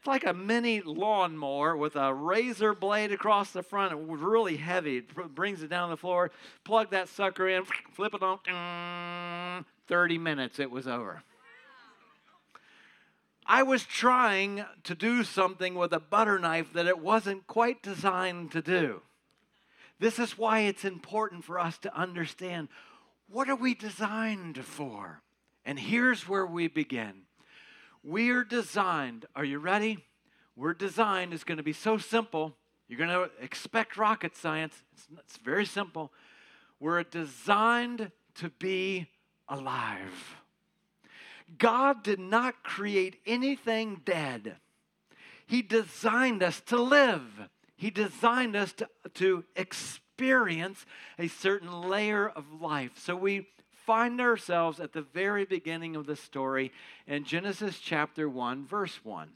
It's 0.00 0.06
like 0.06 0.24
a 0.24 0.32
mini 0.32 0.80
lawnmower 0.80 1.76
with 1.76 1.94
a 1.94 2.14
razor 2.14 2.72
blade 2.72 3.12
across 3.12 3.50
the 3.50 3.62
front. 3.62 3.92
It 3.92 4.08
was 4.08 4.22
really 4.22 4.56
heavy. 4.56 4.96
It 4.96 5.34
brings 5.34 5.62
it 5.62 5.68
down 5.68 5.90
the 5.90 5.96
floor. 5.98 6.30
Plug 6.64 6.88
that 6.92 7.10
sucker 7.10 7.46
in, 7.46 7.64
flip 7.92 8.14
it 8.14 8.22
on. 8.22 9.66
30 9.88 10.16
minutes, 10.16 10.58
it 10.58 10.70
was 10.70 10.88
over. 10.88 11.22
I 13.44 13.62
was 13.62 13.84
trying 13.84 14.64
to 14.84 14.94
do 14.94 15.22
something 15.22 15.74
with 15.74 15.92
a 15.92 16.00
butter 16.00 16.38
knife 16.38 16.72
that 16.72 16.86
it 16.86 16.98
wasn't 16.98 17.46
quite 17.46 17.82
designed 17.82 18.52
to 18.52 18.62
do. 18.62 19.02
This 19.98 20.18
is 20.18 20.38
why 20.38 20.60
it's 20.60 20.86
important 20.86 21.44
for 21.44 21.58
us 21.58 21.76
to 21.76 21.94
understand 21.94 22.68
what 23.28 23.50
are 23.50 23.56
we 23.56 23.74
designed 23.74 24.64
for? 24.64 25.20
And 25.66 25.78
here's 25.78 26.26
where 26.26 26.46
we 26.46 26.68
begin. 26.68 27.26
We're 28.02 28.44
designed, 28.44 29.26
are 29.36 29.44
you 29.44 29.58
ready? 29.58 30.04
We're 30.56 30.74
designed 30.74 31.34
is 31.34 31.44
going 31.44 31.58
to 31.58 31.64
be 31.64 31.72
so 31.72 31.98
simple. 31.98 32.56
You're 32.88 32.98
going 32.98 33.10
to 33.10 33.30
expect 33.42 33.96
rocket 33.96 34.36
science. 34.36 34.74
It's, 34.92 35.06
it's 35.18 35.36
very 35.36 35.66
simple. 35.66 36.12
We're 36.80 37.02
designed 37.02 38.10
to 38.36 38.48
be 38.58 39.08
alive. 39.48 40.38
God 41.58 42.02
did 42.02 42.18
not 42.18 42.62
create 42.62 43.20
anything 43.26 44.00
dead. 44.04 44.56
He 45.46 45.62
designed 45.62 46.42
us 46.42 46.60
to 46.66 46.80
live. 46.80 47.48
He 47.76 47.90
designed 47.90 48.56
us 48.56 48.72
to, 48.74 48.88
to 49.14 49.44
experience 49.56 50.86
a 51.18 51.28
certain 51.28 51.82
layer 51.82 52.28
of 52.28 52.60
life. 52.60 52.92
So 52.98 53.16
we 53.16 53.48
find 53.90 54.20
ourselves 54.20 54.78
at 54.78 54.92
the 54.92 55.02
very 55.02 55.44
beginning 55.44 55.96
of 55.96 56.06
the 56.06 56.14
story 56.14 56.70
in 57.08 57.24
Genesis 57.24 57.80
chapter 57.80 58.28
1, 58.28 58.64
verse 58.64 59.04
1. 59.04 59.28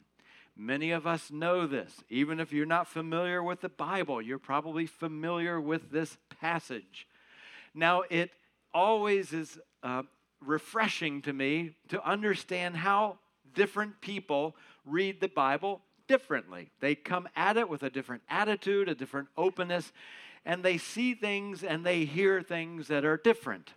Many 0.55 0.91
of 0.91 1.05
us 1.05 1.29
know 1.29 1.67
this. 1.67 1.91
Even 2.09 2.39
if 2.39 2.53
you're 2.53 2.65
not 2.65 2.87
familiar 2.87 3.43
with 3.43 3.59
the 3.59 3.67
Bible, 3.67 4.21
you're 4.21 4.39
probably 4.39 4.85
familiar 4.85 5.59
with 5.59 5.91
this 5.91 6.17
passage. 6.39 7.05
Now, 7.73 8.03
it 8.09 8.31
always 8.73 9.33
is 9.33 9.59
uh, 9.83 10.03
refreshing 10.39 11.21
to 11.23 11.33
me 11.33 11.75
to 11.89 12.01
understand 12.09 12.77
how 12.77 13.17
different 13.55 13.99
people 13.99 14.55
read 14.85 15.19
the 15.19 15.27
Bible 15.27 15.81
differently. 16.07 16.71
They 16.79 16.95
come 16.95 17.27
at 17.35 17.57
it 17.57 17.67
with 17.67 17.83
a 17.83 17.89
different 17.89 18.23
attitude, 18.29 18.87
a 18.87 18.95
different 18.95 19.27
openness, 19.35 19.91
and 20.45 20.63
they 20.63 20.77
see 20.77 21.13
things 21.13 21.61
and 21.61 21.85
they 21.85 22.05
hear 22.05 22.41
things 22.41 22.87
that 22.87 23.03
are 23.03 23.17
different. 23.17 23.73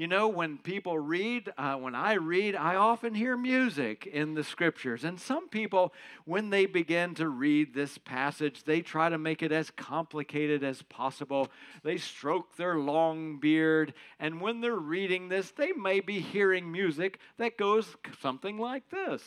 You 0.00 0.06
know, 0.06 0.28
when 0.28 0.56
people 0.56 0.98
read, 0.98 1.52
uh, 1.58 1.74
when 1.74 1.94
I 1.94 2.14
read, 2.14 2.56
I 2.56 2.76
often 2.76 3.12
hear 3.12 3.36
music 3.36 4.06
in 4.06 4.32
the 4.32 4.42
scriptures. 4.42 5.04
And 5.04 5.20
some 5.20 5.46
people, 5.50 5.92
when 6.24 6.48
they 6.48 6.64
begin 6.64 7.14
to 7.16 7.28
read 7.28 7.74
this 7.74 7.98
passage, 7.98 8.64
they 8.64 8.80
try 8.80 9.10
to 9.10 9.18
make 9.18 9.42
it 9.42 9.52
as 9.52 9.70
complicated 9.70 10.64
as 10.64 10.80
possible. 10.80 11.50
They 11.82 11.98
stroke 11.98 12.56
their 12.56 12.76
long 12.76 13.40
beard. 13.40 13.92
And 14.18 14.40
when 14.40 14.62
they're 14.62 14.74
reading 14.74 15.28
this, 15.28 15.50
they 15.50 15.72
may 15.72 16.00
be 16.00 16.18
hearing 16.18 16.72
music 16.72 17.18
that 17.36 17.58
goes 17.58 17.94
something 18.22 18.56
like 18.56 18.88
this. 18.88 19.22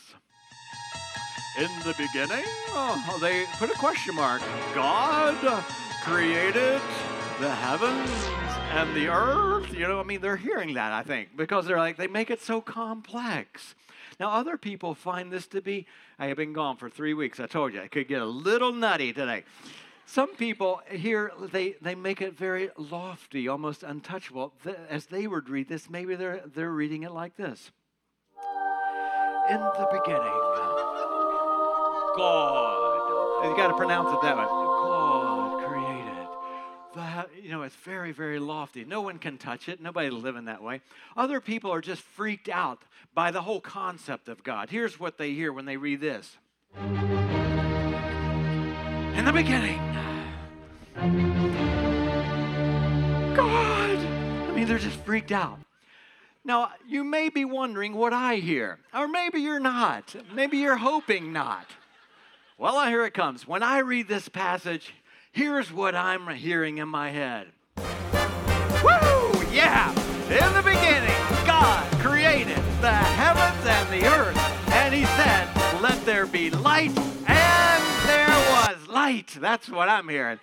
In 1.59 1.69
the 1.83 1.93
beginning, 1.99 2.45
oh, 2.69 3.19
they 3.21 3.45
put 3.59 3.69
a 3.69 3.77
question 3.77 4.15
mark. 4.15 4.41
God 4.73 5.35
created 6.03 6.81
the 7.39 7.51
heavens 7.51 8.52
and 8.73 8.95
the 8.95 9.07
earth. 9.07 9.71
You 9.71 9.87
know, 9.87 9.99
I 9.99 10.03
mean, 10.03 10.19
they're 10.19 10.35
hearing 10.35 10.73
that, 10.73 10.91
I 10.91 11.03
think, 11.03 11.37
because 11.37 11.65
they're 11.65 11.77
like, 11.77 11.97
they 11.97 12.07
make 12.07 12.31
it 12.31 12.41
so 12.41 12.59
complex. 12.59 13.75
Now, 14.19 14.31
other 14.31 14.57
people 14.57 14.95
find 14.95 15.31
this 15.31 15.45
to 15.47 15.61
be, 15.61 15.85
I 16.17 16.27
have 16.27 16.37
been 16.37 16.53
gone 16.53 16.77
for 16.77 16.89
three 16.89 17.13
weeks. 17.13 17.39
I 17.39 17.45
told 17.45 17.73
you 17.73 17.81
I 17.81 17.87
could 17.87 18.07
get 18.07 18.21
a 18.21 18.25
little 18.25 18.73
nutty 18.73 19.13
today. 19.13 19.43
Some 20.05 20.35
people 20.35 20.81
here, 20.89 21.31
they, 21.51 21.75
they 21.81 21.95
make 21.95 22.21
it 22.21 22.37
very 22.37 22.69
lofty, 22.77 23.47
almost 23.47 23.83
untouchable. 23.83 24.53
As 24.89 25.05
they 25.05 25.27
would 25.27 25.49
read 25.49 25.69
this, 25.69 25.89
maybe 25.89 26.15
they're, 26.15 26.41
they're 26.53 26.71
reading 26.71 27.03
it 27.03 27.11
like 27.11 27.37
this 27.37 27.71
In 29.49 29.59
the 29.59 29.87
beginning, 29.91 30.39
God. 32.17 32.79
You 33.47 33.55
got 33.55 33.67
to 33.67 33.77
pronounce 33.77 34.13
it 34.13 34.21
that 34.23 34.37
way 34.37 34.62
you 37.43 37.49
know, 37.49 37.63
it's 37.63 37.75
very, 37.75 38.13
very 38.13 38.39
lofty. 38.39 38.85
No 38.85 39.01
one 39.01 39.19
can 39.19 39.37
touch 39.37 39.67
it. 39.67 39.81
Nobody 39.81 40.09
living 40.09 40.45
that 40.45 40.63
way. 40.63 40.79
Other 41.17 41.41
people 41.41 41.73
are 41.73 41.81
just 41.81 42.01
freaked 42.01 42.47
out 42.47 42.81
by 43.13 43.31
the 43.31 43.41
whole 43.41 43.59
concept 43.59 44.29
of 44.29 44.45
God. 44.45 44.69
Here's 44.69 44.97
what 44.97 45.17
they 45.17 45.33
hear 45.33 45.51
when 45.51 45.65
they 45.65 45.75
read 45.75 45.99
this 45.99 46.37
In 46.77 46.93
the 49.25 49.33
beginning, 49.33 49.77
God. 53.35 53.97
I 53.97 54.51
mean, 54.55 54.65
they're 54.65 54.79
just 54.79 54.99
freaked 54.99 55.33
out. 55.33 55.59
Now, 56.45 56.71
you 56.87 57.03
may 57.03 57.27
be 57.27 57.43
wondering 57.43 57.93
what 57.93 58.13
I 58.13 58.35
hear, 58.35 58.79
or 58.93 59.09
maybe 59.09 59.41
you're 59.41 59.59
not. 59.59 60.15
Maybe 60.33 60.59
you're 60.59 60.77
hoping 60.77 61.33
not. 61.33 61.65
Well, 62.57 62.87
here 62.87 63.05
it 63.05 63.13
comes. 63.13 63.45
When 63.45 63.63
I 63.63 63.79
read 63.79 64.07
this 64.07 64.29
passage, 64.29 64.93
Here's 65.33 65.73
what 65.73 65.95
I'm 65.95 66.27
hearing 66.27 66.77
in 66.77 66.87
my 66.87 67.09
head. 67.09 67.47
Woo! 67.75 69.41
Yeah! 69.51 69.89
In 70.29 70.53
the 70.53 70.61
beginning, 70.63 71.09
God 71.43 71.91
created 71.93 72.61
the 72.81 72.91
heavens 72.91 73.65
and 73.65 73.89
the 73.89 74.05
earth, 74.15 74.37
and 74.71 74.93
He 74.93 75.05
said, 75.05 75.49
Let 75.81 76.05
there 76.05 76.27
be 76.27 76.51
light, 76.51 76.95
and 77.27 77.83
there 78.05 78.27
was 78.27 78.87
light. 78.87 79.35
That's 79.41 79.67
what 79.69 79.89
I'm 79.89 80.07
hearing. 80.07 80.37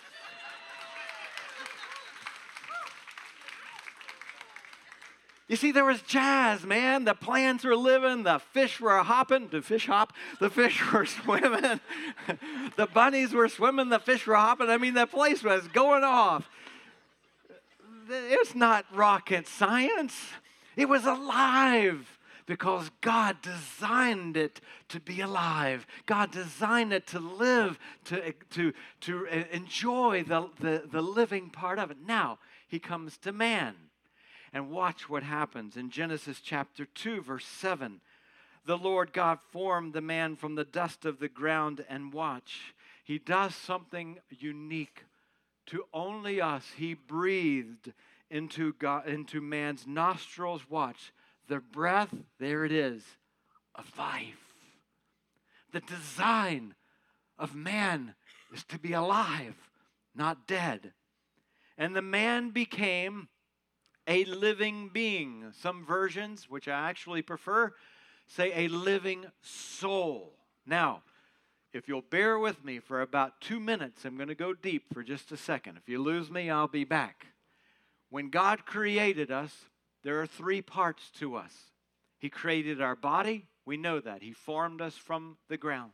You 5.51 5.57
see, 5.57 5.73
there 5.73 5.85
was 5.85 6.01
jazz, 6.03 6.65
man. 6.65 7.05
The 7.05 7.15
plants 7.15 7.65
were 7.65 7.75
living, 7.75 8.23
the 8.23 8.39
fish 8.39 8.81
were 8.81 8.99
hopping. 8.99 9.49
The 9.49 9.63
fish 9.63 9.87
hop? 9.87 10.13
The 10.39 10.49
fish 10.49 10.81
were 10.93 11.05
swimming. 11.05 11.81
the 12.77 12.87
bunnies 12.87 13.33
were 13.33 13.49
swimming, 13.49 13.89
the 13.89 13.99
fish 13.99 14.29
were 14.29 14.37
hopping. 14.37 14.71
I 14.71 14.79
mean, 14.79 14.95
the 14.95 15.09
place 15.09 15.43
was 15.43 15.67
going 15.67 16.05
off. 16.05 16.49
it's 18.09 18.55
not 18.55 18.87
rocket 18.95 19.49
science. 19.49 20.15
It 20.77 20.89
was 20.89 21.05
alive 21.05 22.17
because 22.47 22.89
God 23.01 23.43
designed 23.43 24.37
it 24.37 24.61
to 24.91 25.01
be 25.01 25.21
alive. 25.21 25.85
God 26.07 26.31
designed 26.31 26.93
it 26.93 27.09
to 27.09 27.19
live, 27.19 27.77
to, 28.05 28.35
to, 28.51 28.73
to 29.01 29.25
enjoy 29.51 30.23
the, 30.23 30.49
the, 30.61 30.85
the 30.89 31.03
living 31.03 31.51
part 31.51 31.81
of 31.81 31.91
it. 31.91 31.97
Now, 32.07 32.39
he 32.69 32.79
comes 32.79 33.17
to 33.19 33.33
man. 33.33 33.75
And 34.53 34.71
watch 34.71 35.09
what 35.09 35.23
happens 35.23 35.77
in 35.77 35.91
Genesis 35.91 36.41
chapter 36.41 36.85
2, 36.85 37.23
verse 37.23 37.47
7. 37.47 38.01
The 38.67 38.77
Lord 38.77 39.13
God 39.13 39.39
formed 39.53 39.93
the 39.93 40.01
man 40.01 40.37
from 40.37 40.55
the 40.55 40.65
dust 40.65 41.05
of 41.05 41.19
the 41.19 41.29
ground, 41.29 41.85
and 41.89 42.13
watch, 42.13 42.75
he 43.05 43.19
does 43.19 43.55
something 43.55 44.19
unique 44.29 45.05
to 45.67 45.85
only 45.95 46.41
us. 46.41 46.65
He 46.77 46.95
breathed 46.95 47.93
into, 48.31 48.73
God, 48.75 49.09
into 49.09 49.41
man's 49.41 49.87
nostrils, 49.87 50.63
watch, 50.69 51.13
the 51.49 51.61
breath, 51.61 52.15
there 52.39 52.65
it 52.65 52.73
is, 52.73 53.03
of 53.75 53.87
life. 53.99 54.55
The 55.73 55.81
design 55.81 56.75
of 57.39 57.55
man 57.55 58.15
is 58.53 58.65
to 58.65 58.79
be 58.79 58.93
alive, 58.93 59.55
not 60.15 60.47
dead. 60.47 60.93
And 61.79 61.95
the 61.95 62.03
man 62.03 62.51
became 62.51 63.29
a 64.11 64.25
living 64.25 64.91
being. 64.93 65.45
Some 65.63 65.87
versions, 65.87 66.51
which 66.51 66.69
I 66.69 66.91
actually 66.91 67.23
prefer, 67.23 67.73
say 68.27 68.53
a 68.65 68.69
living 68.69 69.27
soul. 69.41 70.35
Now, 70.67 71.03
if 71.73 71.87
you'll 71.87 72.03
bear 72.03 72.39
with 72.39 72.65
me 72.65 72.81
for 72.81 73.01
about 73.01 73.41
two 73.41 73.61
minutes, 73.61 74.05
I'm 74.05 74.17
going 74.17 74.29
to 74.29 74.35
go 74.35 74.53
deep 74.53 74.93
for 74.93 75.05
just 75.05 75.31
a 75.31 75.37
second. 75.37 75.77
If 75.77 75.89
you 75.89 76.03
lose 76.03 76.31
me, 76.31 76.51
I'll 76.51 76.69
be 76.69 76.85
back. 76.85 77.27
When 78.11 78.29
God 78.29 78.67
created 78.67 79.31
us, 79.31 79.55
there 80.03 80.21
are 80.21 80.27
three 80.27 80.61
parts 80.61 81.11
to 81.21 81.37
us. 81.37 81.55
He 82.19 82.29
created 82.29 82.83
our 82.83 82.97
body, 82.97 83.47
we 83.65 83.77
know 83.77 84.01
that. 84.01 84.23
He 84.23 84.33
formed 84.33 84.81
us 84.81 84.97
from 84.97 85.37
the 85.49 85.57
ground. 85.57 85.93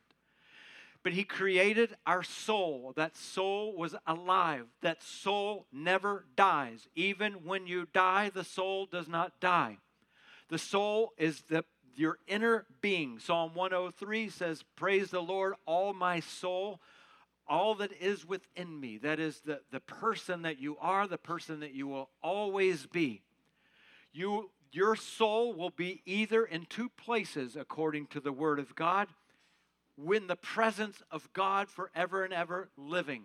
But 1.07 1.13
He 1.13 1.23
created 1.23 1.95
our 2.05 2.25
soul. 2.25 2.93
That 2.97 3.17
soul 3.17 3.77
was 3.77 3.95
alive. 4.09 4.67
That 4.81 5.05
soul 5.05 5.69
never 5.73 6.25
dies. 6.35 6.89
Even 6.97 7.45
when 7.45 7.69
you 7.69 7.87
die, 7.93 8.33
the 8.35 8.43
soul 8.43 8.87
does 8.87 9.07
not 9.07 9.39
die. 9.39 9.79
The 10.49 10.59
soul 10.59 11.13
is 11.17 11.43
the, 11.43 11.65
your 11.95 12.19
inner 12.27 12.67
being. 12.81 13.21
Psalm 13.21 13.55
103 13.55 14.31
says, 14.31 14.65
Praise 14.75 15.13
the 15.13 15.23
Lord, 15.23 15.55
all 15.65 15.95
my 15.95 16.19
soul, 16.19 16.81
all 17.47 17.77
that 17.77 17.93
is 18.01 18.27
within 18.27 18.81
me. 18.81 18.99
That 18.99 19.21
is 19.21 19.39
the, 19.43 19.61
the 19.71 19.79
person 19.79 20.43
that 20.43 20.59
you 20.59 20.77
are, 20.81 21.07
the 21.07 21.19
person 21.19 21.61
that 21.61 21.73
you 21.73 21.87
will 21.87 22.11
always 22.21 22.85
be. 22.85 23.23
You, 24.13 24.51
your 24.73 24.97
soul 24.97 25.55
will 25.55 25.71
be 25.71 26.03
either 26.05 26.45
in 26.45 26.67
two 26.67 26.89
places 26.89 27.55
according 27.55 28.09
to 28.09 28.19
the 28.19 28.33
Word 28.33 28.59
of 28.59 28.75
God, 28.75 29.07
in 29.99 30.27
the 30.27 30.37
presence 30.37 31.03
of 31.11 31.33
God 31.33 31.69
forever 31.69 32.25
and 32.25 32.35
ever 32.35 32.69
living, 32.77 33.25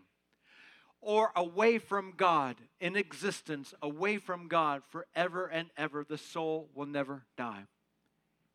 or 1.01 1.31
away 1.35 1.77
from 1.77 2.13
God 2.15 2.55
in 2.79 2.95
existence, 2.95 3.73
away 3.81 4.17
from 4.17 4.47
God 4.47 4.83
forever 4.89 5.47
and 5.47 5.69
ever. 5.75 6.05
The 6.07 6.17
soul 6.17 6.69
will 6.73 6.85
never 6.85 7.23
die. 7.37 7.63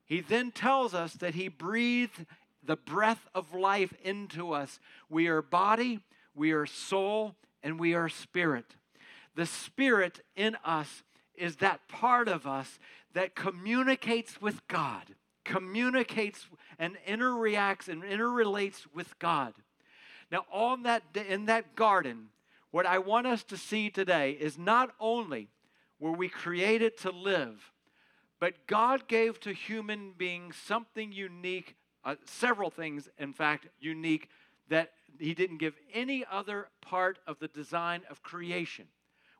He 0.04 0.20
then 0.20 0.52
tells 0.52 0.94
us 0.94 1.14
that 1.14 1.34
He 1.34 1.48
breathed 1.48 2.26
the 2.62 2.76
breath 2.76 3.26
of 3.34 3.54
life 3.54 3.94
into 4.02 4.52
us. 4.52 4.78
We 5.08 5.26
are 5.28 5.42
body, 5.42 6.00
we 6.34 6.52
are 6.52 6.66
soul, 6.66 7.34
and 7.62 7.78
we 7.80 7.94
are 7.94 8.08
spirit. 8.08 8.76
The 9.34 9.46
spirit 9.46 10.20
in 10.34 10.56
us 10.64 11.02
is 11.34 11.56
that 11.56 11.88
part 11.88 12.28
of 12.28 12.46
us 12.46 12.78
that 13.12 13.34
communicates 13.34 14.40
with 14.40 14.66
God, 14.68 15.14
communicates 15.46 16.46
and 16.78 16.96
interreacts 17.06 17.88
and 17.88 18.02
interrelates 18.02 18.86
with 18.94 19.18
God. 19.18 19.54
Now, 20.30 20.44
on 20.52 20.82
that 20.82 21.02
in 21.14 21.46
that 21.46 21.76
garden, 21.76 22.28
what 22.70 22.86
I 22.86 22.98
want 22.98 23.26
us 23.26 23.42
to 23.44 23.56
see 23.56 23.90
today 23.90 24.32
is 24.32 24.58
not 24.58 24.90
only 24.98 25.48
were 25.98 26.12
we 26.12 26.28
created 26.28 26.98
to 26.98 27.10
live, 27.10 27.72
but 28.38 28.66
God 28.66 29.08
gave 29.08 29.40
to 29.40 29.52
human 29.52 30.12
beings 30.12 30.56
something 30.56 31.12
unique, 31.12 31.76
uh, 32.04 32.16
several 32.24 32.70
things, 32.70 33.08
in 33.18 33.32
fact, 33.32 33.68
unique 33.78 34.28
that 34.68 34.92
He 35.18 35.32
didn't 35.32 35.58
give 35.58 35.74
any 35.94 36.24
other 36.30 36.68
part 36.82 37.18
of 37.26 37.38
the 37.38 37.48
design 37.48 38.02
of 38.10 38.22
creation 38.22 38.88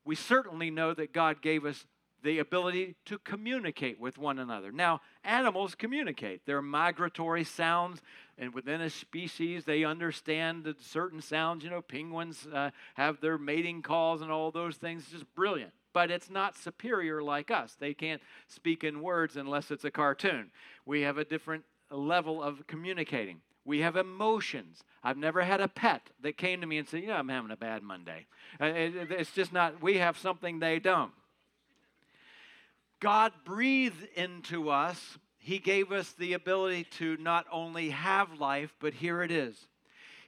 we 0.06 0.14
certainly 0.14 0.70
know 0.70 0.94
that 0.94 1.12
God 1.12 1.42
gave 1.42 1.66
us 1.66 1.84
the 2.22 2.38
ability 2.38 2.96
to 3.04 3.18
communicate 3.18 4.00
with 4.00 4.18
one 4.18 4.38
another. 4.38 4.72
Now, 4.72 5.00
animals 5.24 5.74
communicate. 5.74 6.42
They're 6.46 6.62
migratory 6.62 7.44
sounds, 7.44 8.00
and 8.38 8.52
within 8.52 8.80
a 8.80 8.90
species, 8.90 9.64
they 9.64 9.84
understand 9.84 10.74
certain 10.80 11.20
sounds. 11.20 11.64
You 11.64 11.70
know, 11.70 11.82
penguins 11.82 12.46
uh, 12.52 12.70
have 12.94 13.20
their 13.20 13.38
mating 13.38 13.82
calls 13.82 14.22
and 14.22 14.30
all 14.30 14.50
those 14.50 14.76
things. 14.76 15.02
It's 15.02 15.12
just 15.12 15.34
brilliant. 15.34 15.72
But 15.92 16.10
it's 16.10 16.28
not 16.28 16.56
superior 16.56 17.22
like 17.22 17.50
us. 17.50 17.76
They 17.78 17.94
can't 17.94 18.20
speak 18.48 18.84
in 18.84 19.00
words 19.00 19.36
unless 19.36 19.70
it's 19.70 19.84
a 19.84 19.90
cartoon. 19.90 20.50
We 20.84 21.02
have 21.02 21.16
a 21.16 21.24
different 21.24 21.64
level 21.90 22.42
of 22.42 22.66
communicating. 22.66 23.40
We 23.64 23.80
have 23.80 23.96
emotions. 23.96 24.84
I've 25.02 25.16
never 25.16 25.42
had 25.42 25.60
a 25.60 25.68
pet 25.68 26.10
that 26.22 26.36
came 26.36 26.60
to 26.60 26.66
me 26.66 26.78
and 26.78 26.86
said, 26.86 27.02
"Yeah, 27.02 27.18
I'm 27.18 27.28
having 27.28 27.50
a 27.50 27.56
bad 27.56 27.82
Monday." 27.82 28.26
Uh, 28.60 28.66
it's 28.66 29.32
just 29.32 29.52
not. 29.52 29.82
We 29.82 29.98
have 29.98 30.16
something 30.16 30.60
they 30.60 30.78
don't. 30.78 31.12
God 33.00 33.32
breathed 33.44 34.06
into 34.14 34.70
us. 34.70 35.18
He 35.38 35.58
gave 35.58 35.92
us 35.92 36.12
the 36.12 36.32
ability 36.32 36.84
to 36.98 37.16
not 37.18 37.46
only 37.52 37.90
have 37.90 38.40
life, 38.40 38.74
but 38.80 38.94
here 38.94 39.22
it 39.22 39.30
is. 39.30 39.68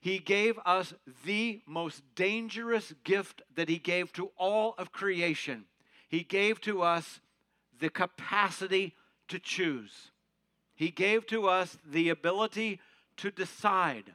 He 0.00 0.18
gave 0.18 0.58
us 0.64 0.94
the 1.24 1.60
most 1.66 2.02
dangerous 2.14 2.92
gift 3.04 3.42
that 3.56 3.68
He 3.68 3.78
gave 3.78 4.12
to 4.12 4.30
all 4.36 4.74
of 4.78 4.92
creation. 4.92 5.64
He 6.08 6.22
gave 6.22 6.60
to 6.62 6.82
us 6.82 7.20
the 7.80 7.90
capacity 7.90 8.94
to 9.28 9.38
choose. 9.38 10.10
He 10.74 10.90
gave 10.90 11.26
to 11.26 11.48
us 11.48 11.76
the 11.84 12.10
ability 12.10 12.80
to 13.16 13.30
decide. 13.30 14.14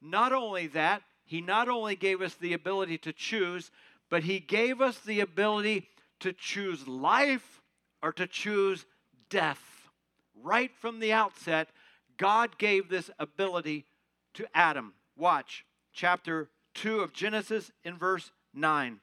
Not 0.00 0.32
only 0.32 0.66
that, 0.68 1.02
He 1.24 1.40
not 1.40 1.68
only 1.68 1.94
gave 1.94 2.22
us 2.22 2.34
the 2.34 2.54
ability 2.54 2.98
to 2.98 3.12
choose, 3.12 3.70
but 4.08 4.22
He 4.22 4.40
gave 4.40 4.80
us 4.80 4.98
the 4.98 5.20
ability 5.20 5.88
to 6.20 6.32
choose 6.32 6.88
life 6.88 7.61
or 8.02 8.12
to 8.12 8.26
choose 8.26 8.84
death. 9.30 9.88
Right 10.34 10.70
from 10.74 10.98
the 10.98 11.12
outset, 11.12 11.70
God 12.16 12.58
gave 12.58 12.88
this 12.88 13.10
ability 13.18 13.86
to 14.34 14.46
Adam. 14.54 14.94
Watch 15.16 15.64
chapter 15.92 16.48
2 16.74 17.00
of 17.00 17.12
Genesis 17.12 17.70
in 17.84 17.96
verse 17.96 18.32
9. 18.54 19.00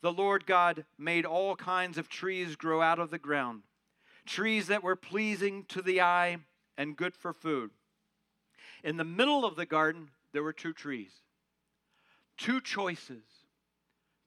The 0.00 0.12
Lord 0.12 0.46
God 0.46 0.84
made 0.98 1.24
all 1.24 1.56
kinds 1.56 1.98
of 1.98 2.08
trees 2.08 2.56
grow 2.56 2.80
out 2.80 2.98
of 2.98 3.10
the 3.10 3.18
ground, 3.18 3.62
trees 4.26 4.66
that 4.68 4.82
were 4.82 4.96
pleasing 4.96 5.64
to 5.68 5.82
the 5.82 6.00
eye 6.00 6.38
and 6.76 6.96
good 6.96 7.14
for 7.14 7.32
food. 7.32 7.70
In 8.82 8.96
the 8.96 9.04
middle 9.04 9.44
of 9.44 9.56
the 9.56 9.66
garden, 9.66 10.10
there 10.32 10.42
were 10.42 10.52
two 10.52 10.72
trees, 10.72 11.12
two 12.36 12.60
choices, 12.60 13.22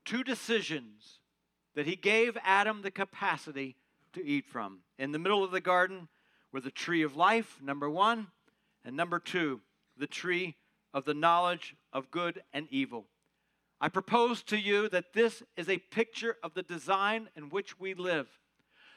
two 0.06 0.24
decisions 0.24 1.20
that 1.76 1.88
he 1.88 1.96
gave 1.96 2.38
Adam 2.44 2.82
the 2.82 2.92
capacity 2.92 3.76
to 4.16 4.26
eat 4.26 4.46
from. 4.46 4.80
In 4.98 5.12
the 5.12 5.20
middle 5.20 5.44
of 5.44 5.52
the 5.52 5.62
garden 5.62 6.08
were 6.52 6.62
the 6.62 6.72
tree 6.72 7.04
of 7.04 7.16
life, 7.16 7.60
number 7.62 7.90
one, 7.90 8.28
and 8.84 8.96
number 8.96 9.20
two, 9.20 9.62
the 9.98 10.08
tree 10.08 10.56
of 10.94 11.06
the 11.06 11.14
knowledge 11.14 11.76
of 11.94 12.12
good 12.12 12.42
and 12.54 12.68
evil. 12.72 13.06
I 13.80 13.90
propose 13.90 14.42
to 14.44 14.58
you 14.58 14.90
that 14.90 15.14
this 15.14 15.44
is 15.58 15.70
a 15.70 15.78
picture 15.78 16.38
of 16.44 16.54
the 16.54 16.64
design 16.64 17.30
in 17.36 17.50
which 17.50 17.80
we 17.80 17.94
live. 17.94 18.28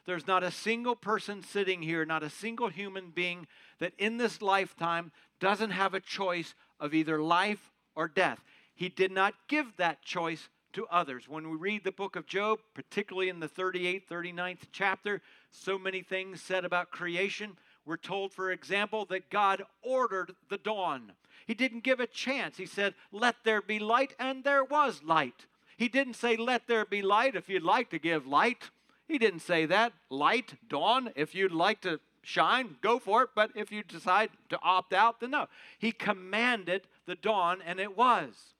There's 0.06 0.26
not 0.26 0.42
a 0.42 0.50
single 0.50 0.96
person 0.96 1.42
sitting 1.42 1.82
here, 1.82 2.06
not 2.06 2.22
a 2.22 2.30
single 2.30 2.68
human 2.68 3.10
being 3.10 3.46
that 3.80 3.92
in 3.98 4.16
this 4.16 4.40
lifetime 4.40 5.12
doesn't 5.40 5.72
have 5.72 5.94
a 5.94 6.00
choice 6.00 6.54
of 6.80 6.94
either 6.94 7.20
life 7.20 7.72
or 7.94 8.08
death. 8.08 8.40
He 8.74 8.88
did 8.88 9.10
not 9.10 9.34
give 9.48 9.76
that 9.76 10.02
choice 10.02 10.48
to 10.78 10.86
others. 10.92 11.28
When 11.28 11.50
we 11.50 11.56
read 11.56 11.82
the 11.82 11.90
book 11.90 12.14
of 12.14 12.24
Job, 12.24 12.60
particularly 12.72 13.28
in 13.28 13.40
the 13.40 13.48
38th, 13.48 14.06
39th 14.08 14.58
chapter, 14.70 15.20
so 15.50 15.76
many 15.76 16.02
things 16.02 16.40
said 16.40 16.64
about 16.64 16.92
creation. 16.92 17.56
We're 17.84 17.96
told, 17.96 18.32
for 18.32 18.52
example, 18.52 19.04
that 19.06 19.28
God 19.28 19.64
ordered 19.82 20.36
the 20.48 20.56
dawn. 20.56 21.14
He 21.48 21.54
didn't 21.54 21.82
give 21.82 21.98
a 21.98 22.06
chance. 22.06 22.58
He 22.58 22.66
said, 22.66 22.94
Let 23.10 23.34
there 23.42 23.60
be 23.60 23.80
light, 23.80 24.14
and 24.20 24.44
there 24.44 24.62
was 24.62 25.02
light. 25.02 25.46
He 25.76 25.88
didn't 25.88 26.14
say, 26.14 26.36
Let 26.36 26.68
there 26.68 26.84
be 26.84 27.02
light 27.02 27.34
if 27.34 27.48
you'd 27.48 27.64
like 27.64 27.90
to 27.90 27.98
give 27.98 28.28
light. 28.28 28.70
He 29.08 29.18
didn't 29.18 29.40
say 29.40 29.66
that. 29.66 29.94
Light, 30.10 30.54
dawn, 30.68 31.10
if 31.16 31.34
you'd 31.34 31.50
like 31.50 31.80
to 31.80 31.98
shine, 32.22 32.76
go 32.82 33.00
for 33.00 33.24
it. 33.24 33.30
But 33.34 33.50
if 33.56 33.72
you 33.72 33.82
decide 33.82 34.30
to 34.50 34.60
opt 34.62 34.92
out, 34.92 35.18
then 35.18 35.32
no. 35.32 35.48
He 35.76 35.90
commanded 35.90 36.82
the 37.04 37.16
dawn, 37.16 37.58
and 37.66 37.80
it 37.80 37.96
was. 37.96 38.54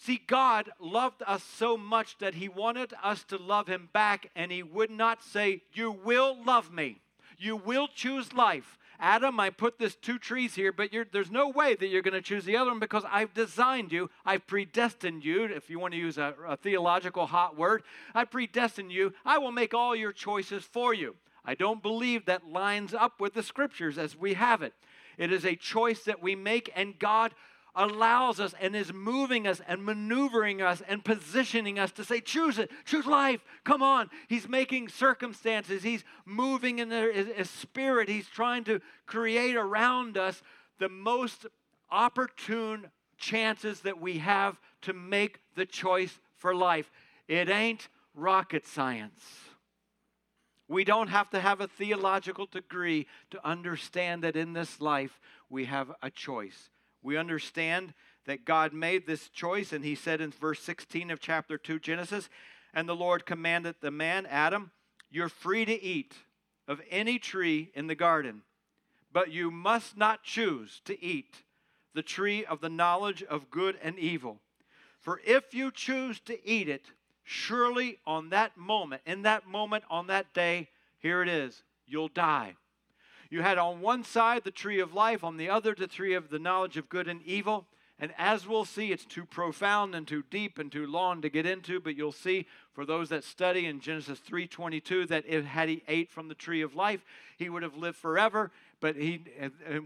See, 0.00 0.22
God 0.26 0.70
loved 0.80 1.22
us 1.26 1.42
so 1.42 1.76
much 1.76 2.18
that 2.18 2.34
He 2.34 2.48
wanted 2.48 2.94
us 3.02 3.24
to 3.24 3.36
love 3.36 3.66
Him 3.66 3.88
back, 3.92 4.30
and 4.36 4.52
He 4.52 4.62
would 4.62 4.90
not 4.90 5.22
say, 5.22 5.62
You 5.72 5.90
will 5.90 6.36
love 6.44 6.72
me. 6.72 7.00
You 7.36 7.56
will 7.56 7.88
choose 7.88 8.32
life. 8.32 8.78
Adam, 9.00 9.38
I 9.38 9.50
put 9.50 9.78
this 9.78 9.94
two 9.94 10.18
trees 10.18 10.54
here, 10.54 10.72
but 10.72 10.90
there's 11.12 11.30
no 11.30 11.48
way 11.48 11.76
that 11.76 11.86
you're 11.86 12.02
going 12.02 12.14
to 12.14 12.20
choose 12.20 12.44
the 12.44 12.56
other 12.56 12.70
one 12.70 12.80
because 12.80 13.04
I've 13.08 13.32
designed 13.32 13.92
you. 13.92 14.10
I've 14.26 14.46
predestined 14.46 15.24
you. 15.24 15.44
If 15.44 15.70
you 15.70 15.78
want 15.78 15.94
to 15.94 16.00
use 16.00 16.18
a, 16.18 16.34
a 16.46 16.56
theological 16.56 17.26
hot 17.26 17.56
word, 17.56 17.84
I 18.12 18.24
predestined 18.24 18.90
you. 18.90 19.12
I 19.24 19.38
will 19.38 19.52
make 19.52 19.72
all 19.72 19.94
your 19.94 20.12
choices 20.12 20.64
for 20.64 20.92
you. 20.92 21.14
I 21.44 21.54
don't 21.54 21.82
believe 21.82 22.26
that 22.26 22.48
lines 22.48 22.92
up 22.92 23.20
with 23.20 23.34
the 23.34 23.42
scriptures 23.42 23.98
as 23.98 24.16
we 24.16 24.34
have 24.34 24.62
it. 24.62 24.74
It 25.16 25.32
is 25.32 25.44
a 25.44 25.54
choice 25.54 26.02
that 26.04 26.22
we 26.22 26.34
make, 26.34 26.72
and 26.74 26.98
God 26.98 27.34
allows 27.78 28.40
us 28.40 28.54
and 28.60 28.74
is 28.74 28.92
moving 28.92 29.46
us 29.46 29.62
and 29.66 29.84
maneuvering 29.84 30.60
us 30.60 30.82
and 30.88 31.04
positioning 31.04 31.78
us 31.78 31.92
to 31.92 32.04
say, 32.04 32.20
choose 32.20 32.58
it, 32.58 32.70
choose 32.84 33.06
life, 33.06 33.40
come 33.64 33.82
on. 33.82 34.10
He's 34.26 34.48
making 34.48 34.88
circumstances, 34.88 35.82
He's 35.82 36.04
moving 36.26 36.80
in 36.80 36.90
His 36.90 37.48
spirit, 37.48 38.08
He's 38.08 38.26
trying 38.26 38.64
to 38.64 38.80
create 39.06 39.56
around 39.56 40.18
us 40.18 40.42
the 40.78 40.88
most 40.88 41.46
opportune 41.90 42.90
chances 43.16 43.80
that 43.80 44.00
we 44.00 44.18
have 44.18 44.60
to 44.82 44.92
make 44.92 45.40
the 45.54 45.64
choice 45.64 46.18
for 46.36 46.54
life. 46.54 46.90
It 47.28 47.48
ain't 47.48 47.88
rocket 48.14 48.66
science. 48.66 49.22
We 50.66 50.84
don't 50.84 51.08
have 51.08 51.30
to 51.30 51.40
have 51.40 51.60
a 51.60 51.68
theological 51.68 52.46
degree 52.46 53.06
to 53.30 53.46
understand 53.46 54.24
that 54.24 54.36
in 54.36 54.52
this 54.52 54.80
life 54.80 55.20
we 55.48 55.64
have 55.64 55.92
a 56.02 56.10
choice. 56.10 56.70
We 57.08 57.16
understand 57.16 57.94
that 58.26 58.44
God 58.44 58.74
made 58.74 59.06
this 59.06 59.30
choice, 59.30 59.72
and 59.72 59.82
he 59.82 59.94
said 59.94 60.20
in 60.20 60.30
verse 60.30 60.60
16 60.60 61.10
of 61.10 61.20
chapter 61.20 61.56
2, 61.56 61.78
Genesis, 61.78 62.28
and 62.74 62.86
the 62.86 62.94
Lord 62.94 63.24
commanded 63.24 63.76
the 63.80 63.90
man, 63.90 64.26
Adam, 64.26 64.72
you're 65.10 65.30
free 65.30 65.64
to 65.64 65.82
eat 65.82 66.12
of 66.66 66.82
any 66.90 67.18
tree 67.18 67.70
in 67.72 67.86
the 67.86 67.94
garden, 67.94 68.42
but 69.10 69.30
you 69.30 69.50
must 69.50 69.96
not 69.96 70.22
choose 70.22 70.82
to 70.84 71.02
eat 71.02 71.44
the 71.94 72.02
tree 72.02 72.44
of 72.44 72.60
the 72.60 72.68
knowledge 72.68 73.22
of 73.22 73.50
good 73.50 73.78
and 73.82 73.98
evil. 73.98 74.40
For 75.00 75.22
if 75.24 75.54
you 75.54 75.70
choose 75.70 76.20
to 76.26 76.46
eat 76.46 76.68
it, 76.68 76.90
surely 77.24 78.00
on 78.06 78.28
that 78.28 78.58
moment, 78.58 79.00
in 79.06 79.22
that 79.22 79.48
moment, 79.48 79.84
on 79.88 80.08
that 80.08 80.34
day, 80.34 80.68
here 80.98 81.22
it 81.22 81.28
is, 81.30 81.62
you'll 81.86 82.08
die. 82.08 82.56
You 83.30 83.42
had 83.42 83.58
on 83.58 83.80
one 83.80 84.04
side 84.04 84.44
the 84.44 84.50
tree 84.50 84.80
of 84.80 84.94
life, 84.94 85.22
on 85.22 85.36
the 85.36 85.50
other 85.50 85.74
the 85.74 85.86
tree 85.86 86.14
of 86.14 86.30
the 86.30 86.38
knowledge 86.38 86.76
of 86.76 86.88
good 86.88 87.08
and 87.08 87.22
evil. 87.22 87.66
And 88.00 88.12
as 88.16 88.46
we'll 88.46 88.64
see, 88.64 88.92
it's 88.92 89.04
too 89.04 89.24
profound 89.24 89.94
and 89.94 90.06
too 90.06 90.22
deep 90.30 90.58
and 90.58 90.70
too 90.70 90.86
long 90.86 91.20
to 91.20 91.28
get 91.28 91.46
into, 91.46 91.80
but 91.80 91.96
you'll 91.96 92.12
see 92.12 92.46
for 92.72 92.86
those 92.86 93.08
that 93.08 93.24
study 93.24 93.66
in 93.66 93.80
Genesis 93.80 94.20
3:22 94.20 95.08
that 95.08 95.26
had 95.26 95.68
he 95.68 95.82
ate 95.88 96.08
from 96.08 96.28
the 96.28 96.34
tree 96.36 96.62
of 96.62 96.76
life, 96.76 97.04
he 97.36 97.48
would 97.48 97.64
have 97.64 97.76
lived 97.76 97.96
forever, 97.96 98.52
but 98.80 98.94
he 98.94 99.16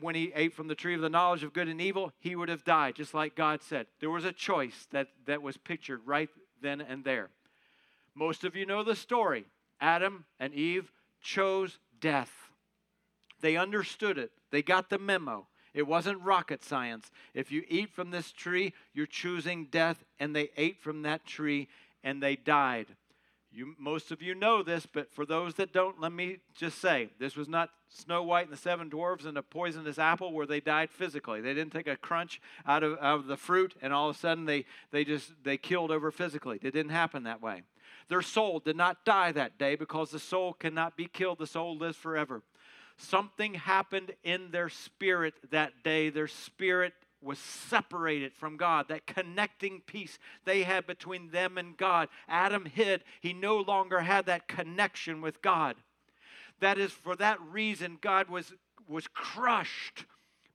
when 0.00 0.14
he 0.14 0.30
ate 0.34 0.52
from 0.52 0.68
the 0.68 0.74
tree 0.74 0.94
of 0.94 1.00
the 1.00 1.08
knowledge 1.08 1.42
of 1.42 1.54
good 1.54 1.68
and 1.68 1.80
evil, 1.80 2.12
he 2.18 2.36
would 2.36 2.50
have 2.50 2.64
died, 2.64 2.96
just 2.96 3.14
like 3.14 3.34
God 3.34 3.62
said. 3.62 3.86
There 4.00 4.10
was 4.10 4.26
a 4.26 4.32
choice 4.32 4.86
that 4.90 5.08
that 5.24 5.40
was 5.40 5.56
pictured 5.56 6.02
right 6.04 6.28
then 6.60 6.82
and 6.82 7.04
there. 7.04 7.30
Most 8.14 8.44
of 8.44 8.54
you 8.54 8.66
know 8.66 8.84
the 8.84 8.94
story. 8.94 9.46
Adam 9.80 10.26
and 10.38 10.52
Eve 10.52 10.92
chose 11.22 11.78
death. 11.98 12.41
They 13.42 13.56
understood 13.56 14.16
it, 14.16 14.32
they 14.50 14.62
got 14.62 14.88
the 14.88 14.98
memo. 14.98 15.46
It 15.74 15.86
wasn't 15.86 16.20
rocket 16.20 16.62
science. 16.62 17.10
If 17.32 17.50
you 17.50 17.64
eat 17.66 17.90
from 17.90 18.10
this 18.10 18.30
tree, 18.30 18.74
you're 18.92 19.06
choosing 19.06 19.68
death, 19.70 20.04
and 20.20 20.36
they 20.36 20.50
ate 20.56 20.82
from 20.82 21.02
that 21.02 21.24
tree 21.24 21.68
and 22.04 22.22
they 22.22 22.36
died. 22.36 22.88
You, 23.54 23.74
most 23.78 24.10
of 24.10 24.22
you 24.22 24.34
know 24.34 24.62
this, 24.62 24.86
but 24.86 25.12
for 25.12 25.26
those 25.26 25.54
that 25.54 25.72
don't, 25.72 26.00
let 26.00 26.12
me 26.12 26.38
just 26.56 26.78
say 26.78 27.10
this 27.18 27.36
was 27.36 27.48
not 27.48 27.70
Snow 27.90 28.22
White 28.22 28.46
and 28.46 28.52
the 28.52 28.60
Seven 28.60 28.88
Dwarfs 28.88 29.26
and 29.26 29.36
a 29.36 29.42
poisonous 29.42 29.98
apple 29.98 30.32
where 30.32 30.46
they 30.46 30.60
died 30.60 30.90
physically. 30.90 31.42
They 31.42 31.52
didn't 31.52 31.72
take 31.72 31.86
a 31.86 31.96
crunch 31.96 32.40
out 32.66 32.82
of, 32.82 32.98
out 33.00 33.20
of 33.20 33.26
the 33.26 33.36
fruit 33.36 33.74
and 33.82 33.92
all 33.92 34.08
of 34.08 34.16
a 34.16 34.18
sudden 34.18 34.46
they, 34.46 34.64
they 34.90 35.04
just 35.04 35.32
they 35.44 35.58
killed 35.58 35.90
over 35.90 36.10
physically. 36.10 36.58
It 36.62 36.72
didn't 36.72 36.92
happen 36.92 37.24
that 37.24 37.42
way. 37.42 37.62
Their 38.08 38.22
soul 38.22 38.58
did 38.58 38.76
not 38.76 39.04
die 39.04 39.32
that 39.32 39.58
day 39.58 39.76
because 39.76 40.10
the 40.10 40.18
soul 40.18 40.54
cannot 40.54 40.96
be 40.96 41.06
killed. 41.06 41.38
The 41.38 41.46
soul 41.46 41.76
lives 41.76 41.98
forever. 41.98 42.42
Something 42.96 43.54
happened 43.54 44.12
in 44.22 44.50
their 44.50 44.68
spirit 44.68 45.34
that 45.50 45.82
day. 45.82 46.10
Their 46.10 46.28
spirit 46.28 46.94
was 47.22 47.38
separated 47.38 48.34
from 48.34 48.56
God, 48.56 48.88
that 48.88 49.06
connecting 49.06 49.80
piece 49.80 50.18
they 50.44 50.64
had 50.64 50.86
between 50.86 51.30
them 51.30 51.56
and 51.56 51.76
God. 51.76 52.08
Adam 52.28 52.64
hid, 52.64 53.04
he 53.20 53.32
no 53.32 53.58
longer 53.58 54.00
had 54.00 54.26
that 54.26 54.48
connection 54.48 55.20
with 55.20 55.40
God. 55.40 55.76
That 56.60 56.78
is 56.78 56.90
for 56.92 57.16
that 57.16 57.40
reason 57.40 57.98
God 58.00 58.28
was, 58.28 58.52
was 58.88 59.06
crushed 59.08 60.04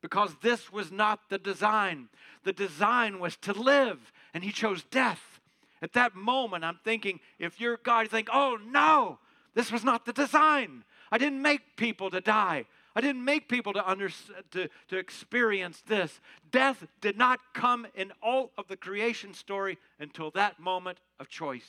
because 0.02 0.36
this 0.41 0.71
was 0.71 0.91
not 0.91 1.30
the 1.30 1.38
design. 1.38 2.10
The 2.43 2.54
design 2.54 3.19
was 3.19 3.38
to 3.38 3.54
live, 3.54 4.12
and 4.34 4.43
he 4.43 4.52
chose 4.52 4.84
death. 4.84 5.39
At 5.82 5.93
that 5.93 6.15
moment, 6.15 6.63
I'm 6.63 6.80
thinking, 6.84 7.19
if 7.39 7.60
you're 7.60 7.78
God, 7.78 8.02
you 8.02 8.10
think, 8.10 8.30
oh 8.32 8.58
no, 8.65 9.19
this 9.54 9.71
was 9.71 9.84
not 9.84 10.06
the 10.06 10.13
design. 10.13 10.84
I 11.11 11.17
didn't 11.17 11.41
make 11.41 11.77
people 11.77 12.09
to 12.11 12.21
die. 12.21 12.65
I 12.95 13.01
didn't 13.01 13.23
make 13.23 13.47
people 13.47 13.73
to, 13.73 13.87
under, 13.87 14.09
to, 14.51 14.69
to 14.87 14.97
experience 14.97 15.83
this. 15.87 16.19
Death 16.49 16.87
did 16.99 17.17
not 17.17 17.39
come 17.53 17.85
in 17.93 18.11
all 18.23 18.51
of 18.57 18.67
the 18.67 18.75
creation 18.75 19.33
story 19.33 19.77
until 19.99 20.31
that 20.31 20.59
moment 20.59 20.97
of 21.19 21.29
choice. 21.29 21.67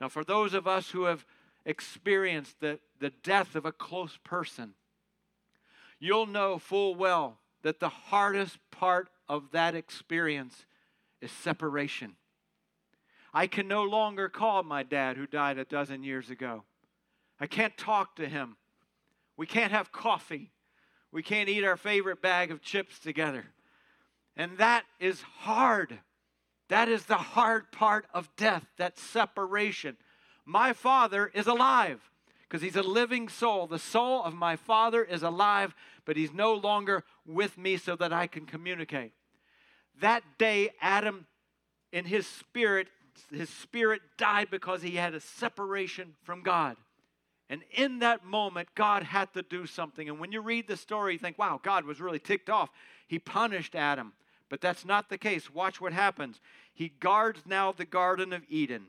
Now, 0.00 0.08
for 0.08 0.24
those 0.24 0.52
of 0.54 0.66
us 0.66 0.90
who 0.90 1.04
have 1.04 1.24
experienced 1.64 2.60
the, 2.60 2.80
the 2.98 3.10
death 3.22 3.54
of 3.54 3.64
a 3.64 3.72
close 3.72 4.18
person, 4.24 4.74
you'll 6.00 6.26
know 6.26 6.58
full 6.58 6.94
well 6.94 7.38
that 7.62 7.80
the 7.80 7.88
hardest 7.88 8.58
part 8.70 9.08
of 9.28 9.52
that 9.52 9.74
experience 9.74 10.66
is 11.20 11.30
separation. 11.30 12.16
I 13.32 13.46
can 13.46 13.66
no 13.66 13.82
longer 13.84 14.28
call 14.28 14.62
my 14.62 14.82
dad 14.82 15.16
who 15.16 15.26
died 15.26 15.58
a 15.58 15.64
dozen 15.64 16.02
years 16.02 16.28
ago. 16.28 16.64
I 17.40 17.46
can't 17.46 17.76
talk 17.76 18.16
to 18.16 18.28
him. 18.28 18.56
We 19.36 19.46
can't 19.46 19.72
have 19.72 19.92
coffee. 19.92 20.52
We 21.12 21.22
can't 21.22 21.48
eat 21.48 21.64
our 21.64 21.76
favorite 21.76 22.22
bag 22.22 22.50
of 22.50 22.62
chips 22.62 22.98
together. 22.98 23.46
And 24.36 24.58
that 24.58 24.84
is 24.98 25.22
hard. 25.22 25.98
That 26.68 26.88
is 26.88 27.04
the 27.04 27.16
hard 27.16 27.70
part 27.70 28.06
of 28.12 28.34
death, 28.36 28.64
that 28.78 28.98
separation. 28.98 29.96
My 30.44 30.72
father 30.72 31.30
is 31.34 31.46
alive 31.46 32.10
because 32.42 32.62
he's 32.62 32.76
a 32.76 32.82
living 32.82 33.28
soul. 33.28 33.66
The 33.66 33.78
soul 33.78 34.22
of 34.22 34.34
my 34.34 34.56
father 34.56 35.02
is 35.02 35.22
alive, 35.22 35.74
but 36.04 36.16
he's 36.16 36.32
no 36.32 36.54
longer 36.54 37.04
with 37.26 37.58
me 37.58 37.76
so 37.76 37.96
that 37.96 38.12
I 38.12 38.26
can 38.26 38.46
communicate. 38.46 39.12
That 40.00 40.22
day, 40.38 40.70
Adam, 40.80 41.26
in 41.92 42.04
his 42.04 42.26
spirit, 42.26 42.88
his 43.30 43.48
spirit 43.48 44.02
died 44.18 44.48
because 44.50 44.82
he 44.82 44.96
had 44.96 45.14
a 45.14 45.20
separation 45.20 46.14
from 46.22 46.42
God. 46.42 46.76
And 47.54 47.62
in 47.70 48.00
that 48.00 48.24
moment, 48.24 48.74
God 48.74 49.04
had 49.04 49.32
to 49.34 49.42
do 49.42 49.64
something. 49.64 50.08
And 50.08 50.18
when 50.18 50.32
you 50.32 50.40
read 50.40 50.66
the 50.66 50.76
story, 50.76 51.12
you 51.12 51.20
think, 51.20 51.38
wow, 51.38 51.60
God 51.62 51.84
was 51.84 52.00
really 52.00 52.18
ticked 52.18 52.50
off. 52.50 52.68
He 53.06 53.20
punished 53.20 53.76
Adam. 53.76 54.12
But 54.48 54.60
that's 54.60 54.84
not 54.84 55.08
the 55.08 55.18
case. 55.18 55.54
Watch 55.54 55.80
what 55.80 55.92
happens. 55.92 56.40
He 56.72 56.88
guards 56.88 57.42
now 57.46 57.70
the 57.70 57.84
Garden 57.84 58.32
of 58.32 58.42
Eden 58.48 58.86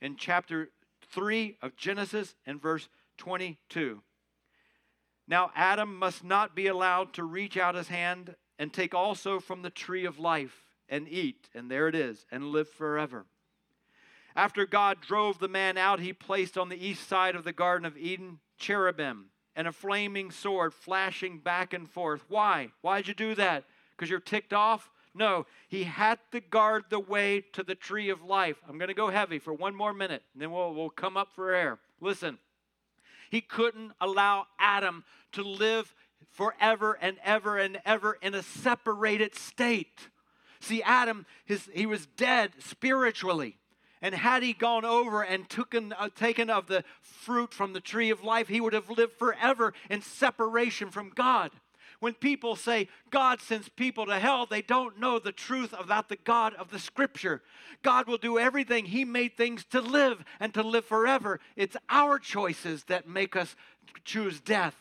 in 0.00 0.16
chapter 0.16 0.70
3 1.10 1.58
of 1.60 1.76
Genesis 1.76 2.34
and 2.46 2.62
verse 2.62 2.88
22. 3.18 4.00
Now, 5.26 5.50
Adam 5.54 5.94
must 5.94 6.24
not 6.24 6.56
be 6.56 6.66
allowed 6.66 7.12
to 7.12 7.24
reach 7.24 7.58
out 7.58 7.74
his 7.74 7.88
hand 7.88 8.36
and 8.58 8.72
take 8.72 8.94
also 8.94 9.38
from 9.38 9.60
the 9.60 9.68
tree 9.68 10.06
of 10.06 10.18
life 10.18 10.64
and 10.88 11.06
eat. 11.10 11.50
And 11.54 11.70
there 11.70 11.88
it 11.88 11.94
is, 11.94 12.24
and 12.32 12.46
live 12.46 12.70
forever. 12.70 13.26
After 14.38 14.66
God 14.66 15.00
drove 15.00 15.40
the 15.40 15.48
man 15.48 15.76
out, 15.76 15.98
he 15.98 16.12
placed 16.12 16.56
on 16.56 16.68
the 16.68 16.86
east 16.86 17.08
side 17.08 17.34
of 17.34 17.42
the 17.42 17.52
Garden 17.52 17.84
of 17.84 17.98
Eden 17.98 18.38
cherubim 18.56 19.30
and 19.56 19.66
a 19.66 19.72
flaming 19.72 20.30
sword 20.30 20.72
flashing 20.72 21.40
back 21.40 21.72
and 21.72 21.90
forth. 21.90 22.24
Why? 22.28 22.68
Why'd 22.80 23.08
you 23.08 23.14
do 23.14 23.34
that? 23.34 23.64
Because 23.90 24.08
you're 24.08 24.20
ticked 24.20 24.52
off? 24.52 24.92
No, 25.12 25.44
he 25.66 25.82
had 25.82 26.20
to 26.30 26.38
guard 26.38 26.84
the 26.88 27.00
way 27.00 27.40
to 27.54 27.64
the 27.64 27.74
tree 27.74 28.10
of 28.10 28.22
life. 28.22 28.62
I'm 28.68 28.78
going 28.78 28.86
to 28.86 28.94
go 28.94 29.08
heavy 29.08 29.40
for 29.40 29.52
one 29.52 29.74
more 29.74 29.92
minute, 29.92 30.22
and 30.34 30.40
then 30.40 30.52
we'll, 30.52 30.72
we'll 30.72 30.88
come 30.88 31.16
up 31.16 31.32
for 31.34 31.52
air. 31.52 31.80
Listen, 32.00 32.38
he 33.32 33.40
couldn't 33.40 33.90
allow 34.00 34.46
Adam 34.60 35.02
to 35.32 35.42
live 35.42 35.92
forever 36.30 36.96
and 37.02 37.16
ever 37.24 37.58
and 37.58 37.80
ever 37.84 38.16
in 38.22 38.36
a 38.36 38.44
separated 38.44 39.34
state. 39.34 40.10
See, 40.60 40.80
Adam, 40.80 41.26
his, 41.44 41.68
he 41.74 41.86
was 41.86 42.06
dead 42.06 42.52
spiritually. 42.60 43.56
And 44.00 44.14
had 44.14 44.42
he 44.42 44.52
gone 44.52 44.84
over 44.84 45.22
and 45.22 45.48
taken, 45.48 45.92
uh, 45.92 46.08
taken 46.14 46.50
of 46.50 46.66
the 46.66 46.84
fruit 47.00 47.52
from 47.52 47.72
the 47.72 47.80
tree 47.80 48.10
of 48.10 48.22
life, 48.22 48.48
he 48.48 48.60
would 48.60 48.72
have 48.72 48.90
lived 48.90 49.14
forever 49.18 49.74
in 49.90 50.02
separation 50.02 50.90
from 50.90 51.10
God. 51.14 51.50
When 52.00 52.14
people 52.14 52.54
say 52.54 52.88
God 53.10 53.40
sends 53.40 53.68
people 53.68 54.06
to 54.06 54.20
hell, 54.20 54.46
they 54.46 54.62
don't 54.62 55.00
know 55.00 55.18
the 55.18 55.32
truth 55.32 55.74
about 55.76 56.08
the 56.08 56.16
God 56.16 56.54
of 56.54 56.70
the 56.70 56.78
scripture. 56.78 57.42
God 57.82 58.06
will 58.06 58.18
do 58.18 58.38
everything. 58.38 58.86
He 58.86 59.04
made 59.04 59.36
things 59.36 59.64
to 59.70 59.80
live 59.80 60.24
and 60.38 60.54
to 60.54 60.62
live 60.62 60.84
forever. 60.84 61.40
It's 61.56 61.76
our 61.88 62.20
choices 62.20 62.84
that 62.84 63.08
make 63.08 63.34
us 63.34 63.56
choose 64.04 64.40
death. 64.40 64.76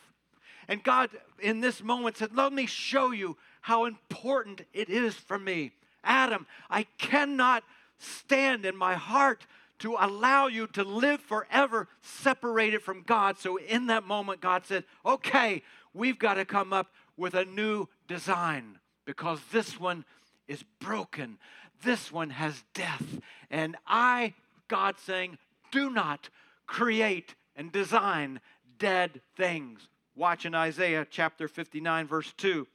And 0.68 0.84
God, 0.84 1.10
in 1.40 1.62
this 1.62 1.82
moment, 1.82 2.18
said, 2.18 2.36
Let 2.36 2.54
me 2.54 2.66
show 2.66 3.12
you 3.12 3.38
how 3.62 3.86
important 3.86 4.62
it 4.74 4.90
is 4.90 5.16
for 5.16 5.40
me. 5.40 5.72
Adam, 6.04 6.46
I 6.70 6.84
cannot 6.98 7.64
stand 7.98 8.66
in 8.66 8.76
my 8.76 8.96
heart 8.96 9.46
to 9.80 9.96
allow 10.00 10.48
you 10.48 10.68
to 10.68 10.84
live 10.84 11.22
forever 11.22 11.88
separated 12.02 12.82
from 12.82 13.04
God. 13.04 13.38
So, 13.38 13.58
in 13.58 13.88
that 13.88 14.06
moment, 14.06 14.42
God 14.42 14.66
said, 14.66 14.84
Okay, 15.06 15.64
we've 15.94 16.18
got 16.18 16.36
to 16.36 16.46
come 16.46 16.74
up 16.74 16.92
with 17.16 17.34
a 17.34 17.46
new 17.46 17.88
design 18.08 18.80
because 19.06 19.40
this 19.52 19.80
one 19.80 20.06
is 20.48 20.64
broken. 20.80 21.38
This 21.84 22.12
one 22.12 22.32
has 22.32 22.64
death. 22.74 23.20
And 23.50 23.76
I, 23.86 24.34
God 24.68 24.96
saying, 25.00 25.38
do 25.72 25.90
not 25.90 26.30
create 26.66 27.36
and 27.56 27.72
design 27.72 28.40
dead 28.80 29.22
things. 29.36 29.88
Watch 30.16 30.46
in 30.46 30.56
Isaiah 30.56 31.06
chapter 31.10 31.48
59, 31.48 32.08
verse 32.08 32.34
2. 32.38 32.68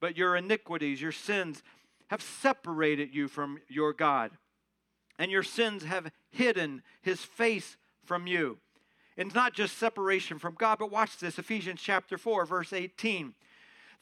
But 0.00 0.16
your 0.16 0.36
iniquities, 0.36 1.00
your 1.00 1.12
sins, 1.12 1.62
have 2.08 2.22
separated 2.22 3.14
you 3.14 3.28
from 3.28 3.58
your 3.68 3.92
God, 3.92 4.30
and 5.18 5.30
your 5.30 5.42
sins 5.42 5.84
have 5.84 6.10
hidden 6.30 6.82
his 7.02 7.20
face 7.20 7.76
from 8.04 8.26
you. 8.26 8.58
It's 9.16 9.34
not 9.34 9.54
just 9.54 9.78
separation 9.78 10.38
from 10.38 10.54
God, 10.54 10.78
but 10.78 10.90
watch 10.90 11.18
this 11.18 11.38
Ephesians 11.38 11.80
chapter 11.82 12.18
4, 12.18 12.44
verse 12.44 12.72
18. 12.72 13.34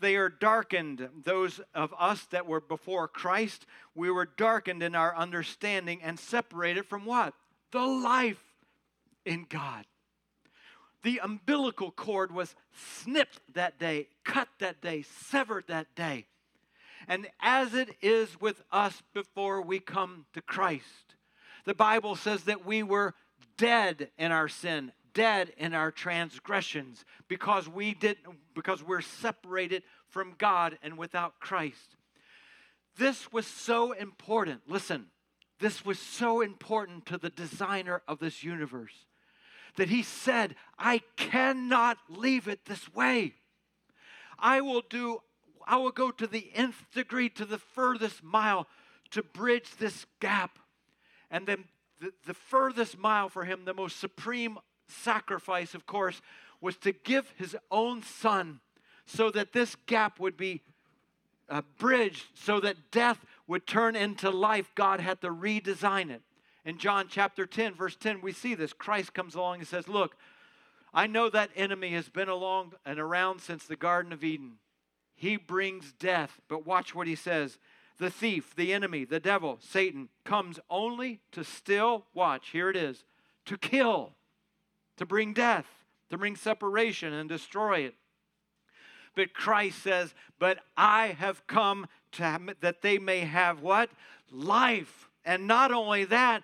They 0.00 0.16
are 0.16 0.28
darkened, 0.28 1.08
those 1.24 1.60
of 1.72 1.94
us 1.98 2.24
that 2.26 2.46
were 2.46 2.60
before 2.60 3.06
Christ, 3.06 3.64
we 3.94 4.10
were 4.10 4.28
darkened 4.36 4.82
in 4.82 4.94
our 4.94 5.16
understanding 5.16 6.02
and 6.02 6.18
separated 6.18 6.86
from 6.86 7.04
what? 7.04 7.34
The 7.70 7.86
life 7.86 8.42
in 9.24 9.46
God. 9.48 9.86
The 11.02 11.20
umbilical 11.20 11.90
cord 11.90 12.32
was 12.32 12.56
snipped 12.72 13.40
that 13.54 13.78
day, 13.78 14.08
cut 14.24 14.48
that 14.58 14.80
day, 14.80 15.02
severed 15.02 15.64
that 15.68 15.94
day. 15.94 16.26
And 17.08 17.28
as 17.40 17.74
it 17.74 17.96
is 18.00 18.40
with 18.40 18.62
us 18.72 19.02
before 19.12 19.62
we 19.62 19.78
come 19.80 20.26
to 20.32 20.40
Christ, 20.40 21.14
the 21.64 21.74
Bible 21.74 22.16
says 22.16 22.44
that 22.44 22.64
we 22.64 22.82
were 22.82 23.14
dead 23.56 24.10
in 24.18 24.32
our 24.32 24.48
sin, 24.48 24.92
dead 25.12 25.52
in 25.56 25.74
our 25.74 25.90
transgressions 25.90 27.04
because 27.28 27.68
we 27.68 27.94
did 27.94 28.16
because 28.54 28.82
we're 28.82 29.00
separated 29.00 29.82
from 30.08 30.34
God 30.38 30.78
and 30.82 30.98
without 30.98 31.40
Christ. 31.40 31.96
This 32.96 33.32
was 33.32 33.46
so 33.46 33.92
important. 33.92 34.62
Listen, 34.68 35.06
this 35.58 35.84
was 35.84 35.98
so 35.98 36.40
important 36.40 37.06
to 37.06 37.18
the 37.18 37.30
designer 37.30 38.02
of 38.06 38.18
this 38.18 38.44
universe 38.44 39.06
that 39.76 39.88
he 39.88 40.02
said, 40.02 40.54
I 40.78 41.00
cannot 41.16 41.98
leave 42.08 42.46
it 42.46 42.66
this 42.66 42.92
way. 42.94 43.34
I 44.38 44.60
will 44.60 44.82
do 44.88 45.20
I 45.66 45.76
will 45.76 45.90
go 45.90 46.10
to 46.10 46.26
the 46.26 46.50
nth 46.54 46.84
degree, 46.92 47.28
to 47.30 47.44
the 47.44 47.58
furthest 47.58 48.22
mile 48.22 48.66
to 49.10 49.22
bridge 49.22 49.76
this 49.78 50.06
gap. 50.20 50.58
And 51.30 51.46
then 51.46 51.64
the, 52.00 52.12
the 52.26 52.34
furthest 52.34 52.98
mile 52.98 53.28
for 53.28 53.44
him, 53.44 53.64
the 53.64 53.74
most 53.74 53.98
supreme 53.98 54.58
sacrifice, 54.88 55.74
of 55.74 55.86
course, 55.86 56.20
was 56.60 56.76
to 56.78 56.92
give 56.92 57.32
his 57.36 57.56
own 57.70 58.02
son 58.02 58.60
so 59.06 59.30
that 59.30 59.52
this 59.52 59.76
gap 59.86 60.18
would 60.18 60.36
be 60.36 60.62
uh, 61.48 61.62
bridged, 61.78 62.26
so 62.34 62.58
that 62.60 62.90
death 62.90 63.24
would 63.46 63.66
turn 63.66 63.96
into 63.96 64.30
life. 64.30 64.70
God 64.74 65.00
had 65.00 65.20
to 65.20 65.28
redesign 65.28 66.10
it. 66.10 66.22
In 66.64 66.78
John 66.78 67.06
chapter 67.10 67.44
10, 67.44 67.74
verse 67.74 67.96
10, 67.96 68.22
we 68.22 68.32
see 68.32 68.54
this. 68.54 68.72
Christ 68.72 69.12
comes 69.12 69.34
along 69.34 69.58
and 69.58 69.68
says, 69.68 69.86
Look, 69.86 70.16
I 70.94 71.06
know 71.06 71.28
that 71.28 71.50
enemy 71.54 71.90
has 71.92 72.08
been 72.08 72.28
along 72.28 72.72
and 72.86 72.98
around 72.98 73.40
since 73.40 73.66
the 73.66 73.76
Garden 73.76 74.12
of 74.12 74.24
Eden. 74.24 74.52
He 75.14 75.36
brings 75.36 75.92
death, 75.92 76.40
but 76.48 76.66
watch 76.66 76.94
what 76.94 77.06
he 77.06 77.14
says. 77.14 77.58
The 77.98 78.10
thief, 78.10 78.54
the 78.56 78.72
enemy, 78.72 79.04
the 79.04 79.20
devil, 79.20 79.58
Satan, 79.60 80.08
comes 80.24 80.58
only 80.68 81.20
to 81.32 81.44
still, 81.44 82.06
watch, 82.12 82.50
here 82.50 82.68
it 82.68 82.76
is, 82.76 83.04
to 83.46 83.56
kill 83.56 84.14
to 84.96 85.06
bring 85.06 85.32
death, 85.32 85.66
to 86.10 86.18
bring 86.18 86.36
separation 86.36 87.12
and 87.12 87.28
destroy 87.28 87.80
it. 87.80 87.94
But 89.16 89.34
Christ 89.34 89.82
says, 89.82 90.14
But 90.38 90.58
I 90.76 91.08
have 91.08 91.46
come 91.46 91.86
to 92.12 92.54
that 92.60 92.82
they 92.82 92.98
may 92.98 93.20
have 93.20 93.60
what? 93.60 93.90
Life. 94.30 95.08
And 95.24 95.46
not 95.46 95.72
only 95.72 96.04
that, 96.06 96.42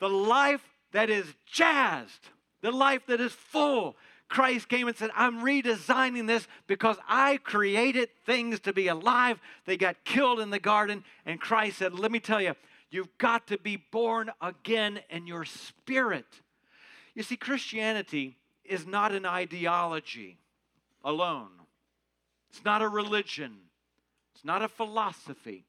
the 0.00 0.08
life 0.08 0.62
that 0.92 1.10
is 1.10 1.34
jazzed, 1.46 2.28
the 2.60 2.72
life 2.72 3.06
that 3.06 3.20
is 3.20 3.32
full. 3.32 3.96
Christ 4.28 4.68
came 4.68 4.88
and 4.88 4.96
said, 4.96 5.10
I'm 5.16 5.40
redesigning 5.40 6.26
this 6.26 6.46
because 6.66 6.96
I 7.08 7.38
created 7.38 8.10
things 8.26 8.60
to 8.60 8.72
be 8.72 8.88
alive. 8.88 9.40
They 9.64 9.76
got 9.76 10.04
killed 10.04 10.40
in 10.40 10.50
the 10.50 10.58
garden. 10.58 11.04
And 11.24 11.40
Christ 11.40 11.78
said, 11.78 11.98
Let 11.98 12.12
me 12.12 12.20
tell 12.20 12.40
you, 12.40 12.54
you've 12.90 13.16
got 13.18 13.46
to 13.48 13.58
be 13.58 13.76
born 13.76 14.30
again 14.40 15.00
in 15.08 15.26
your 15.26 15.44
spirit. 15.44 16.26
You 17.14 17.22
see, 17.22 17.36
Christianity 17.36 18.36
is 18.64 18.86
not 18.86 19.12
an 19.12 19.24
ideology 19.24 20.38
alone, 21.02 21.50
it's 22.50 22.64
not 22.64 22.82
a 22.82 22.88
religion, 22.88 23.56
it's 24.34 24.44
not 24.44 24.62
a 24.62 24.68
philosophy. 24.68 25.64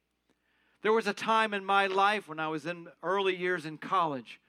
There 0.82 0.94
was 0.94 1.08
a 1.08 1.14
time 1.14 1.54
in 1.54 1.66
my 1.66 1.88
life 1.88 2.30
when 2.30 2.40
I 2.40 2.48
was 2.48 2.66
in 2.66 2.88
early 3.04 3.36
years 3.36 3.66
in 3.66 3.78
college 3.78 4.40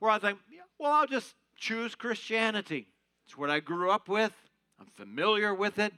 where 0.00 0.10
I 0.10 0.18
think, 0.18 0.38
well, 0.78 0.90
I'll 0.90 1.06
just 1.06 1.34
choose 1.56 1.94
Christianity. 1.94 2.88
It's 3.30 3.38
what 3.38 3.48
I 3.48 3.60
grew 3.60 3.92
up 3.92 4.08
with. 4.08 4.32
I'm 4.80 4.88
familiar 4.88 5.54
with 5.54 5.78
it. 5.78 5.92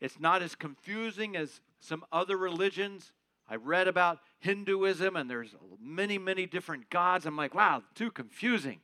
It's 0.00 0.18
not 0.18 0.42
as 0.42 0.56
confusing 0.56 1.36
as 1.36 1.60
some 1.78 2.04
other 2.10 2.36
religions. 2.36 3.12
I 3.48 3.54
read 3.54 3.86
about 3.86 4.18
Hinduism 4.40 5.14
and 5.14 5.30
there's 5.30 5.54
many, 5.80 6.18
many 6.18 6.46
different 6.46 6.90
gods. 6.90 7.26
I'm 7.26 7.36
like, 7.36 7.54
wow, 7.54 7.84
too 7.94 8.10
confusing. 8.10 8.80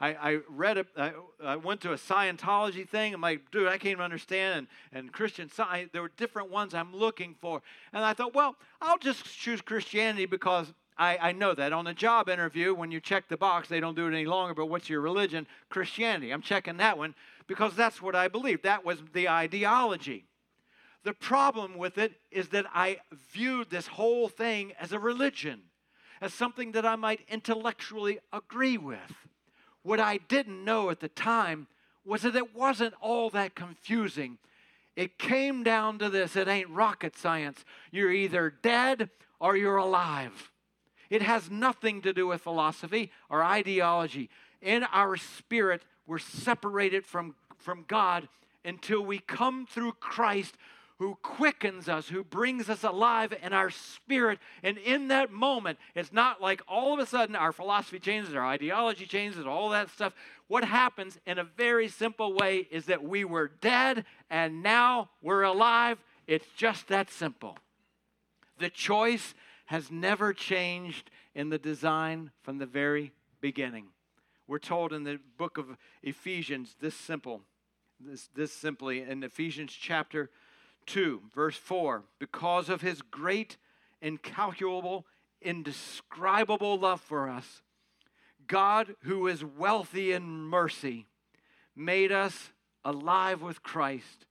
I, 0.00 0.14
I 0.14 0.38
read, 0.48 0.78
a, 0.78 0.86
I, 0.96 1.12
I 1.44 1.56
went 1.56 1.82
to 1.82 1.92
a 1.92 1.96
Scientology 1.96 2.88
thing. 2.88 3.12
I'm 3.12 3.20
like, 3.20 3.50
dude, 3.50 3.68
I 3.68 3.72
can't 3.72 3.92
even 3.92 4.04
understand. 4.04 4.60
And, 4.60 4.66
and 4.90 5.12
Christian 5.12 5.50
Science, 5.50 5.90
there 5.92 6.00
were 6.00 6.12
different 6.16 6.50
ones 6.50 6.72
I'm 6.72 6.96
looking 6.96 7.34
for. 7.38 7.60
And 7.92 8.02
I 8.06 8.14
thought, 8.14 8.34
well, 8.34 8.56
I'll 8.80 8.96
just 8.96 9.22
choose 9.26 9.60
Christianity 9.60 10.24
because 10.24 10.72
I, 10.98 11.18
I 11.18 11.32
know 11.32 11.54
that. 11.54 11.72
On 11.72 11.86
a 11.86 11.94
job 11.94 12.28
interview, 12.28 12.74
when 12.74 12.90
you 12.90 13.00
check 13.00 13.28
the 13.28 13.36
box, 13.36 13.68
they 13.68 13.80
don't 13.80 13.94
do 13.94 14.06
it 14.06 14.12
any 14.12 14.26
longer, 14.26 14.52
but 14.52 14.66
what's 14.66 14.90
your 14.90 15.00
religion? 15.00 15.46
Christianity. 15.68 16.32
I'm 16.32 16.42
checking 16.42 16.78
that 16.78 16.98
one 16.98 17.14
because 17.46 17.76
that's 17.76 18.02
what 18.02 18.16
I 18.16 18.28
believe. 18.28 18.62
That 18.62 18.84
was 18.84 18.98
the 19.12 19.28
ideology. 19.28 20.24
The 21.04 21.12
problem 21.12 21.78
with 21.78 21.98
it 21.98 22.12
is 22.30 22.48
that 22.48 22.66
I 22.74 22.98
viewed 23.32 23.70
this 23.70 23.86
whole 23.86 24.28
thing 24.28 24.72
as 24.80 24.92
a 24.92 24.98
religion, 24.98 25.62
as 26.20 26.34
something 26.34 26.72
that 26.72 26.84
I 26.84 26.96
might 26.96 27.20
intellectually 27.28 28.18
agree 28.32 28.76
with. 28.76 28.98
What 29.82 30.00
I 30.00 30.16
didn't 30.16 30.64
know 30.64 30.90
at 30.90 30.98
the 30.98 31.08
time 31.08 31.68
was 32.04 32.22
that 32.22 32.34
it 32.34 32.54
wasn't 32.54 32.94
all 33.00 33.30
that 33.30 33.54
confusing. 33.54 34.38
It 34.96 35.16
came 35.16 35.62
down 35.62 36.00
to 36.00 36.10
this 36.10 36.34
it 36.34 36.48
ain't 36.48 36.70
rocket 36.70 37.16
science. 37.16 37.64
You're 37.92 38.10
either 38.10 38.50
dead 38.50 39.10
or 39.38 39.56
you're 39.56 39.76
alive. 39.76 40.50
It 41.10 41.22
has 41.22 41.50
nothing 41.50 42.02
to 42.02 42.12
do 42.12 42.26
with 42.26 42.42
philosophy 42.42 43.10
or 43.28 43.42
ideology. 43.42 44.30
In 44.60 44.84
our 44.84 45.16
spirit, 45.16 45.82
we're 46.06 46.18
separated 46.18 47.06
from, 47.06 47.34
from 47.58 47.84
God 47.88 48.28
until 48.64 49.02
we 49.02 49.18
come 49.18 49.66
through 49.66 49.92
Christ 50.00 50.56
who 50.98 51.16
quickens 51.22 51.88
us, 51.88 52.08
who 52.08 52.24
brings 52.24 52.68
us 52.68 52.82
alive 52.82 53.32
in 53.42 53.52
our 53.52 53.70
spirit. 53.70 54.40
And 54.64 54.78
in 54.78 55.08
that 55.08 55.30
moment, 55.30 55.78
it's 55.94 56.12
not 56.12 56.42
like 56.42 56.60
all 56.66 56.92
of 56.92 56.98
a 56.98 57.06
sudden 57.06 57.36
our 57.36 57.52
philosophy 57.52 58.00
changes, 58.00 58.34
our 58.34 58.44
ideology 58.44 59.06
changes, 59.06 59.46
all 59.46 59.70
that 59.70 59.90
stuff. 59.90 60.12
What 60.48 60.64
happens 60.64 61.18
in 61.24 61.38
a 61.38 61.44
very 61.44 61.88
simple 61.88 62.34
way 62.34 62.66
is 62.70 62.86
that 62.86 63.04
we 63.04 63.24
were 63.24 63.52
dead 63.60 64.04
and 64.28 64.62
now 64.62 65.10
we're 65.22 65.44
alive. 65.44 65.98
It's 66.26 66.48
just 66.56 66.88
that 66.88 67.10
simple. 67.10 67.56
The 68.58 68.68
choice 68.68 69.34
has 69.68 69.90
never 69.90 70.32
changed 70.32 71.10
in 71.34 71.50
the 71.50 71.58
design 71.58 72.30
from 72.40 72.56
the 72.56 72.64
very 72.64 73.12
beginning. 73.42 73.84
We're 74.46 74.58
told 74.58 74.94
in 74.94 75.04
the 75.04 75.20
book 75.36 75.58
of 75.58 75.76
Ephesians 76.02 76.74
this 76.80 76.94
simple, 76.94 77.42
this, 78.00 78.30
this 78.34 78.50
simply 78.50 79.02
in 79.02 79.22
Ephesians 79.22 79.74
chapter 79.78 80.30
2, 80.86 81.20
verse 81.34 81.56
4 81.56 82.02
because 82.18 82.70
of 82.70 82.80
his 82.80 83.02
great, 83.02 83.58
incalculable, 84.00 85.04
indescribable 85.42 86.78
love 86.78 87.02
for 87.02 87.28
us, 87.28 87.60
God, 88.46 88.96
who 89.02 89.26
is 89.26 89.44
wealthy 89.44 90.12
in 90.12 90.24
mercy, 90.24 91.04
made 91.76 92.10
us 92.10 92.52
alive 92.86 93.42
with 93.42 93.62
Christ. 93.62 94.24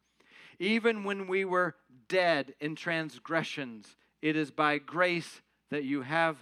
Even 0.58 1.04
when 1.04 1.28
we 1.28 1.46
were 1.46 1.76
dead 2.08 2.56
in 2.60 2.76
transgressions, 2.76 3.96
it 4.22 4.36
is 4.36 4.52
by 4.52 4.78
grace 4.78 5.42
that 5.70 5.84
you 5.84 6.02
have 6.02 6.38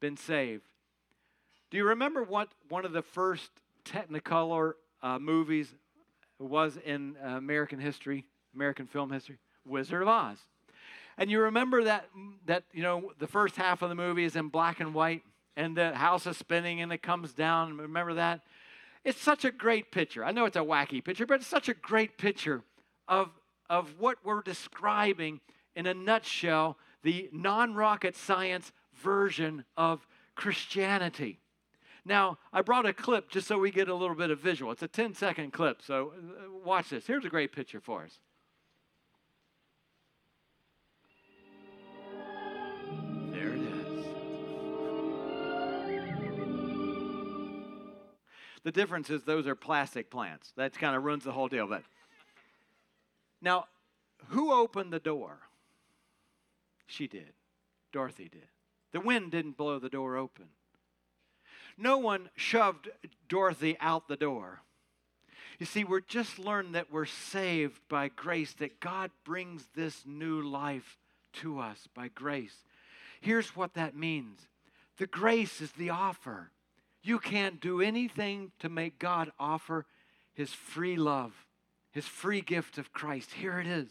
been 0.00 0.16
saved. 0.16 0.64
Do 1.70 1.76
you 1.76 1.84
remember 1.84 2.22
what 2.22 2.48
one 2.68 2.84
of 2.84 2.92
the 2.92 3.02
first 3.02 3.50
Technicolor 3.84 4.72
uh, 5.02 5.18
movies 5.18 5.74
was 6.38 6.76
in 6.84 7.16
uh, 7.24 7.30
American 7.30 7.78
history, 7.78 8.24
American 8.54 8.86
film 8.86 9.10
history? 9.10 9.38
Wizard 9.64 10.02
of 10.02 10.08
Oz. 10.08 10.38
And 11.18 11.30
you 11.30 11.40
remember 11.40 11.84
that 11.84 12.08
that 12.46 12.64
you 12.72 12.82
know 12.82 13.12
the 13.18 13.26
first 13.26 13.56
half 13.56 13.82
of 13.82 13.88
the 13.88 13.94
movie 13.94 14.24
is 14.24 14.36
in 14.36 14.48
black 14.48 14.80
and 14.80 14.92
white, 14.92 15.22
and 15.56 15.76
the 15.76 15.94
house 15.94 16.26
is 16.26 16.36
spinning 16.36 16.80
and 16.80 16.92
it 16.92 17.02
comes 17.02 17.32
down. 17.32 17.76
Remember 17.76 18.14
that? 18.14 18.42
It's 19.04 19.20
such 19.20 19.44
a 19.44 19.50
great 19.50 19.92
picture. 19.92 20.24
I 20.24 20.32
know 20.32 20.44
it's 20.44 20.56
a 20.56 20.60
wacky 20.60 21.02
picture, 21.02 21.26
but 21.26 21.34
it's 21.34 21.46
such 21.46 21.68
a 21.68 21.74
great 21.74 22.18
picture 22.18 22.62
of 23.08 23.30
of 23.68 23.94
what 23.98 24.18
we're 24.24 24.42
describing 24.42 25.40
in 25.74 25.86
a 25.86 25.94
nutshell, 25.94 26.76
the 27.02 27.28
non-rocket 27.32 28.16
science 28.16 28.72
version 28.94 29.64
of 29.76 30.06
Christianity. 30.34 31.40
Now, 32.04 32.38
I 32.52 32.62
brought 32.62 32.86
a 32.86 32.92
clip 32.92 33.30
just 33.30 33.48
so 33.48 33.58
we 33.58 33.72
get 33.72 33.88
a 33.88 33.94
little 33.94 34.14
bit 34.14 34.30
of 34.30 34.38
visual. 34.38 34.70
It's 34.70 34.82
a 34.82 34.88
10 34.88 35.14
second 35.14 35.52
clip, 35.52 35.82
so 35.82 36.12
uh, 36.16 36.58
watch 36.64 36.90
this. 36.90 37.06
Here's 37.06 37.24
a 37.24 37.28
great 37.28 37.50
picture 37.50 37.80
for 37.80 38.04
us. 38.04 38.12
There 43.32 43.48
it 43.48 43.60
is. 43.60 44.06
The 48.62 48.72
difference 48.72 49.10
is 49.10 49.24
those 49.24 49.48
are 49.48 49.56
plastic 49.56 50.08
plants. 50.08 50.52
That 50.56 50.78
kind 50.78 50.94
of 50.94 51.02
ruins 51.02 51.24
the 51.24 51.32
whole 51.32 51.48
deal. 51.48 51.66
But 51.66 51.82
now, 53.42 53.66
who 54.28 54.52
opened 54.52 54.92
the 54.92 55.00
door? 55.00 55.40
She 56.86 57.06
did. 57.06 57.32
Dorothy 57.92 58.28
did. 58.28 58.48
The 58.92 59.00
wind 59.00 59.30
didn't 59.32 59.56
blow 59.56 59.78
the 59.78 59.88
door 59.88 60.16
open. 60.16 60.46
No 61.76 61.98
one 61.98 62.30
shoved 62.36 62.88
Dorothy 63.28 63.76
out 63.80 64.08
the 64.08 64.16
door. 64.16 64.62
You 65.58 65.66
see, 65.66 65.84
we're 65.84 66.00
just 66.00 66.38
learned 66.38 66.74
that 66.74 66.92
we're 66.92 67.06
saved 67.06 67.80
by 67.88 68.08
grace, 68.08 68.52
that 68.54 68.80
God 68.80 69.10
brings 69.24 69.66
this 69.74 70.02
new 70.06 70.42
life 70.42 70.98
to 71.34 71.58
us 71.58 71.88
by 71.94 72.08
grace. 72.08 72.64
Here's 73.20 73.56
what 73.56 73.74
that 73.74 73.96
means 73.96 74.40
the 74.98 75.06
grace 75.06 75.60
is 75.60 75.72
the 75.72 75.90
offer. 75.90 76.50
You 77.02 77.18
can't 77.18 77.60
do 77.60 77.80
anything 77.80 78.52
to 78.58 78.68
make 78.68 78.98
God 78.98 79.30
offer 79.38 79.86
his 80.34 80.50
free 80.50 80.96
love, 80.96 81.46
his 81.90 82.04
free 82.04 82.40
gift 82.40 82.78
of 82.78 82.92
Christ. 82.92 83.32
Here 83.32 83.60
it 83.60 83.66
is. 83.66 83.88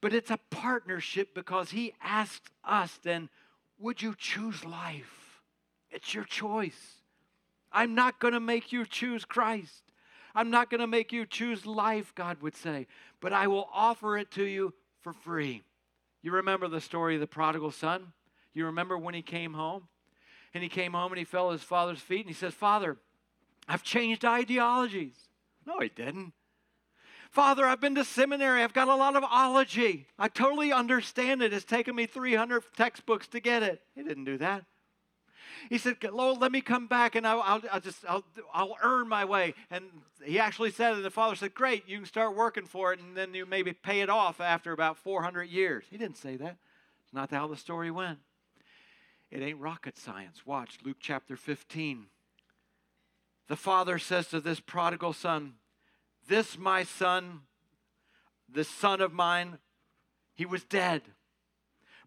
But 0.00 0.12
it's 0.12 0.30
a 0.30 0.38
partnership 0.50 1.34
because 1.34 1.70
he 1.70 1.94
asks 2.02 2.50
us 2.64 2.98
then, 3.02 3.28
would 3.78 4.02
you 4.02 4.14
choose 4.16 4.64
life? 4.64 5.40
It's 5.90 6.14
your 6.14 6.24
choice. 6.24 7.00
I'm 7.72 7.94
not 7.94 8.20
going 8.20 8.34
to 8.34 8.40
make 8.40 8.72
you 8.72 8.84
choose 8.84 9.24
Christ. 9.24 9.82
I'm 10.34 10.50
not 10.50 10.70
going 10.70 10.80
to 10.80 10.86
make 10.86 11.12
you 11.12 11.24
choose 11.24 11.64
life, 11.64 12.14
God 12.14 12.42
would 12.42 12.54
say, 12.54 12.86
but 13.20 13.32
I 13.32 13.46
will 13.46 13.68
offer 13.72 14.18
it 14.18 14.30
to 14.32 14.44
you 14.44 14.74
for 15.00 15.14
free. 15.14 15.62
You 16.22 16.32
remember 16.32 16.68
the 16.68 16.80
story 16.80 17.14
of 17.14 17.20
the 17.20 17.26
prodigal 17.26 17.70
son? 17.70 18.12
You 18.52 18.66
remember 18.66 18.98
when 18.98 19.14
he 19.14 19.22
came 19.22 19.54
home? 19.54 19.88
And 20.52 20.62
he 20.62 20.68
came 20.68 20.92
home 20.92 21.12
and 21.12 21.18
he 21.18 21.24
fell 21.24 21.50
at 21.50 21.52
his 21.52 21.62
father's 21.62 22.00
feet 22.00 22.20
and 22.20 22.28
he 22.28 22.34
says, 22.34 22.54
Father, 22.54 22.96
I've 23.68 23.82
changed 23.82 24.24
ideologies. 24.24 25.16
No, 25.66 25.80
he 25.80 25.88
didn't. 25.88 26.32
Father, 27.36 27.66
I've 27.66 27.82
been 27.82 27.96
to 27.96 28.04
seminary. 28.06 28.62
I've 28.62 28.72
got 28.72 28.88
a 28.88 28.94
lot 28.94 29.14
of 29.14 29.22
ology. 29.22 30.06
I 30.18 30.26
totally 30.28 30.72
understand 30.72 31.42
it. 31.42 31.52
It's 31.52 31.66
taken 31.66 31.94
me 31.94 32.06
300 32.06 32.62
textbooks 32.74 33.28
to 33.28 33.40
get 33.40 33.62
it. 33.62 33.82
He 33.94 34.02
didn't 34.02 34.24
do 34.24 34.38
that. 34.38 34.64
He 35.68 35.76
said, 35.76 35.98
Lord, 36.02 36.40
let 36.40 36.50
me 36.50 36.62
come 36.62 36.86
back 36.86 37.14
and 37.14 37.26
I'll, 37.26 37.42
I'll, 37.42 37.60
I'll 37.70 37.80
just, 37.80 37.98
I'll, 38.08 38.24
I'll 38.54 38.78
earn 38.82 39.06
my 39.06 39.26
way. 39.26 39.52
And 39.70 39.84
he 40.24 40.38
actually 40.38 40.70
said, 40.70 40.94
and 40.94 41.04
the 41.04 41.10
father 41.10 41.36
said, 41.36 41.52
great, 41.52 41.86
you 41.86 41.98
can 41.98 42.06
start 42.06 42.34
working 42.34 42.64
for 42.64 42.94
it 42.94 43.00
and 43.00 43.14
then 43.14 43.34
you 43.34 43.44
maybe 43.44 43.74
pay 43.74 44.00
it 44.00 44.08
off 44.08 44.40
after 44.40 44.72
about 44.72 44.96
400 44.96 45.42
years. 45.42 45.84
He 45.90 45.98
didn't 45.98 46.16
say 46.16 46.36
that. 46.36 46.56
It's 47.04 47.12
not 47.12 47.30
how 47.30 47.48
the 47.48 47.58
story 47.58 47.90
went. 47.90 48.20
It 49.30 49.42
ain't 49.42 49.58
rocket 49.58 49.98
science. 49.98 50.46
Watch 50.46 50.78
Luke 50.82 50.96
chapter 51.00 51.36
15. 51.36 52.06
The 53.48 53.56
father 53.56 53.98
says 53.98 54.28
to 54.28 54.40
this 54.40 54.58
prodigal 54.58 55.12
son, 55.12 55.56
This 56.26 56.58
my 56.58 56.82
son, 56.82 57.40
this 58.48 58.68
son 58.68 59.00
of 59.00 59.12
mine, 59.12 59.58
he 60.34 60.44
was 60.44 60.64
dead, 60.64 61.02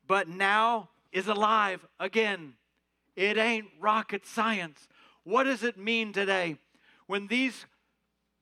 but 0.07 0.27
now 0.27 0.89
is 1.11 1.27
alive 1.27 1.85
again. 1.99 2.53
It 3.15 3.37
ain't 3.37 3.67
rocket 3.79 4.25
science. 4.25 4.87
What 5.23 5.43
does 5.43 5.63
it 5.63 5.77
mean 5.77 6.13
today 6.13 6.57
when 7.07 7.27
these 7.27 7.65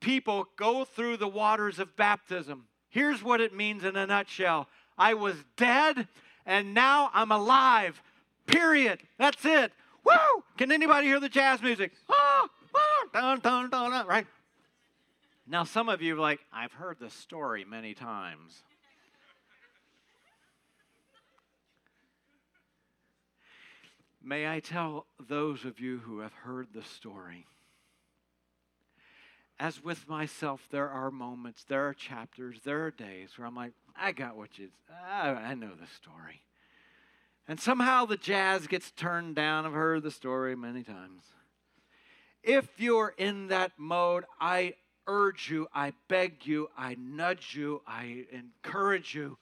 people 0.00 0.46
go 0.56 0.84
through 0.84 1.16
the 1.16 1.28
waters 1.28 1.78
of 1.78 1.96
baptism? 1.96 2.64
Here's 2.88 3.22
what 3.22 3.40
it 3.40 3.54
means 3.54 3.84
in 3.84 3.96
a 3.96 4.06
nutshell 4.06 4.68
I 4.96 5.14
was 5.14 5.36
dead 5.56 6.08
and 6.44 6.74
now 6.74 7.10
I'm 7.12 7.30
alive. 7.30 8.02
Period. 8.46 9.00
That's 9.18 9.44
it. 9.44 9.72
Woo! 10.04 10.42
Can 10.56 10.72
anybody 10.72 11.06
hear 11.06 11.20
the 11.20 11.28
jazz 11.28 11.60
music? 11.60 11.92
Ah, 12.10 12.48
ah, 12.74 13.04
dun, 13.12 13.40
dun, 13.40 13.70
dun, 13.70 13.90
dun, 13.90 14.06
right? 14.06 14.26
Now, 15.50 15.64
some 15.64 15.88
of 15.88 16.02
you 16.02 16.14
are 16.14 16.20
like, 16.20 16.40
I've 16.52 16.74
heard 16.74 16.98
the 17.00 17.08
story 17.08 17.64
many 17.64 17.94
times. 17.94 18.62
May 24.22 24.46
I 24.46 24.60
tell 24.60 25.06
those 25.18 25.64
of 25.64 25.80
you 25.80 25.98
who 25.98 26.18
have 26.20 26.34
heard 26.34 26.68
the 26.74 26.82
story? 26.82 27.46
As 29.58 29.82
with 29.82 30.06
myself, 30.06 30.68
there 30.70 30.90
are 30.90 31.10
moments, 31.10 31.64
there 31.64 31.88
are 31.88 31.94
chapters, 31.94 32.60
there 32.62 32.84
are 32.84 32.90
days 32.90 33.30
where 33.36 33.46
I'm 33.46 33.56
like, 33.56 33.72
I 33.96 34.12
got 34.12 34.36
what 34.36 34.58
you, 34.58 34.68
I, 35.10 35.30
I 35.30 35.54
know 35.54 35.70
the 35.70 35.86
story. 35.96 36.42
And 37.48 37.58
somehow 37.58 38.04
the 38.04 38.18
jazz 38.18 38.66
gets 38.66 38.90
turned 38.90 39.36
down. 39.36 39.64
I've 39.64 39.72
heard 39.72 40.02
the 40.02 40.10
story 40.10 40.54
many 40.54 40.82
times. 40.82 41.22
If 42.42 42.68
you're 42.76 43.14
in 43.16 43.48
that 43.48 43.72
mode, 43.78 44.24
I 44.38 44.74
urge 45.08 45.50
you, 45.50 45.66
I 45.74 45.94
beg 46.06 46.46
you, 46.46 46.68
I 46.76 46.96
nudge 47.00 47.56
you, 47.56 47.82
I 47.86 48.26
encourage 48.30 49.14
you 49.14 49.38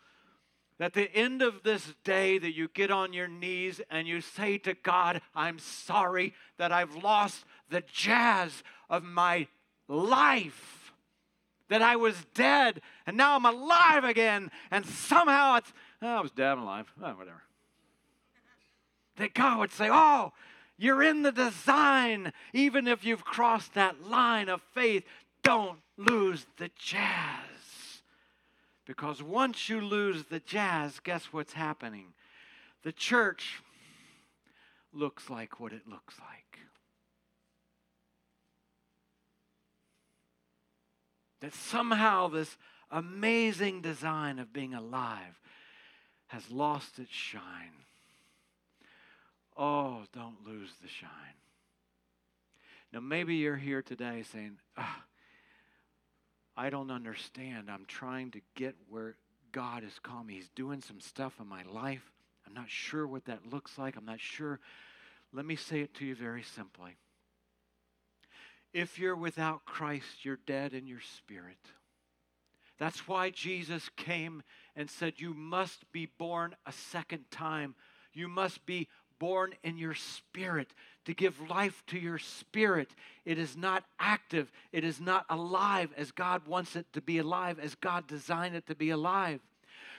that 0.79 0.93
the 0.93 1.11
end 1.15 1.43
of 1.43 1.63
this 1.63 1.95
day 2.05 2.39
that 2.39 2.55
you 2.55 2.69
get 2.69 2.91
on 2.91 3.13
your 3.13 3.29
knees 3.29 3.81
and 3.91 4.07
you 4.07 4.21
say 4.21 4.59
to 4.59 4.75
God, 4.75 5.23
I'm 5.35 5.59
sorry 5.59 6.35
that 6.59 6.71
I've 6.71 6.95
lost 6.97 7.45
the 7.71 7.83
jazz 7.93 8.63
of 8.91 9.03
my 9.03 9.49
life. 9.89 10.93
That 11.69 11.83
I 11.83 11.97
was 11.97 12.15
dead 12.35 12.81
and 13.07 13.17
now 13.17 13.37
I'm 13.37 13.47
alive 13.47 14.05
again. 14.05 14.51
And 14.71 14.85
somehow 14.87 15.57
it's, 15.57 15.73
oh, 16.03 16.07
I 16.07 16.21
was 16.21 16.31
dead, 16.31 16.53
I'm 16.53 16.61
alive. 16.61 16.93
Oh, 17.03 17.13
whatever. 17.15 17.43
That 19.17 19.35
God 19.35 19.59
would 19.59 19.73
say, 19.73 19.89
Oh, 19.91 20.33
you're 20.79 21.03
in 21.03 21.23
the 21.23 21.33
design. 21.33 22.33
Even 22.53 22.87
if 22.87 23.03
you've 23.03 23.25
crossed 23.25 23.75
that 23.75 24.07
line 24.09 24.51
of 24.51 24.61
faith, 24.75 25.05
don't 25.47 25.79
lose 25.97 26.45
the 26.59 26.71
jazz. 26.77 28.03
Because 28.85 29.23
once 29.23 29.69
you 29.69 29.81
lose 29.81 30.25
the 30.25 30.41
jazz, 30.41 31.01
guess 31.01 31.33
what's 31.33 31.53
happening? 31.53 32.07
The 32.83 32.93
church 32.93 33.63
looks 34.93 35.31
like 35.31 35.61
what 35.61 35.73
it 35.73 35.89
looks 35.89 36.15
like. 36.21 36.59
That 41.41 41.55
somehow 41.55 42.29
this 42.29 42.57
amazing 42.91 43.83
design 43.83 44.39
of 44.39 44.53
being 44.53 44.75
alive 44.75 45.41
has 46.29 46.51
lost 46.51 46.99
its 46.99 47.13
shine. 47.13 47.43
Oh, 49.57 50.03
don't 50.13 50.45
lose 50.45 50.71
the 50.83 50.89
shine. 50.89 51.11
Now, 52.93 53.01
maybe 53.01 53.37
you're 53.37 53.57
here 53.57 53.83
today 53.83 54.25
saying, 54.33 54.59
oh, 54.79 54.97
I 56.57 56.71
don't 56.71 56.91
understand. 56.91 57.71
I'm 57.71 57.85
trying 57.87 58.31
to 58.33 58.41
get 58.55 58.75
where 58.89 59.17
God 59.53 59.83
has 59.83 59.99
called 60.03 60.27
me. 60.27 60.35
He's 60.35 60.51
doing 60.55 60.81
some 60.81 61.01
stuff 61.01 61.35
in 61.41 61.47
my 61.47 61.63
life. 61.65 62.13
I'm 62.47 62.55
not 62.55 62.71
sure 62.71 63.07
what 63.07 63.25
that 63.27 63.51
looks 63.51 63.77
like. 63.79 63.97
I'm 63.97 64.05
not 64.05 64.21
sure. 64.21 64.61
Let 65.33 65.45
me 65.45 65.57
say 65.57 65.81
it 65.81 65.95
to 65.95 66.07
you 66.07 66.15
very 66.15 66.43
simply. 66.43 66.97
If 68.73 68.99
you're 68.99 69.17
without 69.17 69.65
Christ, 69.65 70.25
you're 70.25 70.39
dead 70.47 70.73
in 70.73 70.87
your 70.87 71.01
spirit. 71.01 71.59
That's 72.79 73.09
why 73.09 73.31
Jesus 73.31 73.89
came 73.97 74.43
and 74.75 74.91
said, 74.91 75.15
You 75.17 75.35
must 75.35 75.91
be 75.93 76.11
born 76.19 76.55
a 76.67 76.73
second 76.73 77.25
time. 77.31 77.75
You 78.13 78.29
must 78.29 78.65
be 78.67 78.89
born 79.19 79.55
in 79.63 79.77
your 79.77 79.95
spirit 79.95 80.69
to 81.05 81.15
give 81.15 81.49
life 81.49 81.83
to 81.87 81.99
your 81.99 82.19
spirit. 82.19 82.91
It 83.25 83.39
is 83.39 83.57
not 83.57 83.85
active, 83.99 84.51
it 84.73 84.85
is 84.85 85.01
not 85.01 85.25
alive 85.31 85.91
as 85.97 86.11
God 86.13 86.47
wants 86.47 86.77
it 86.77 86.87
to 86.93 87.01
be 87.01 87.19
alive, 87.19 87.59
as 87.59 87.75
God 87.75 88.07
designed 88.07 88.57
it 88.57 88.67
to 88.67 88.75
be 88.75 88.91
alive. 88.91 89.41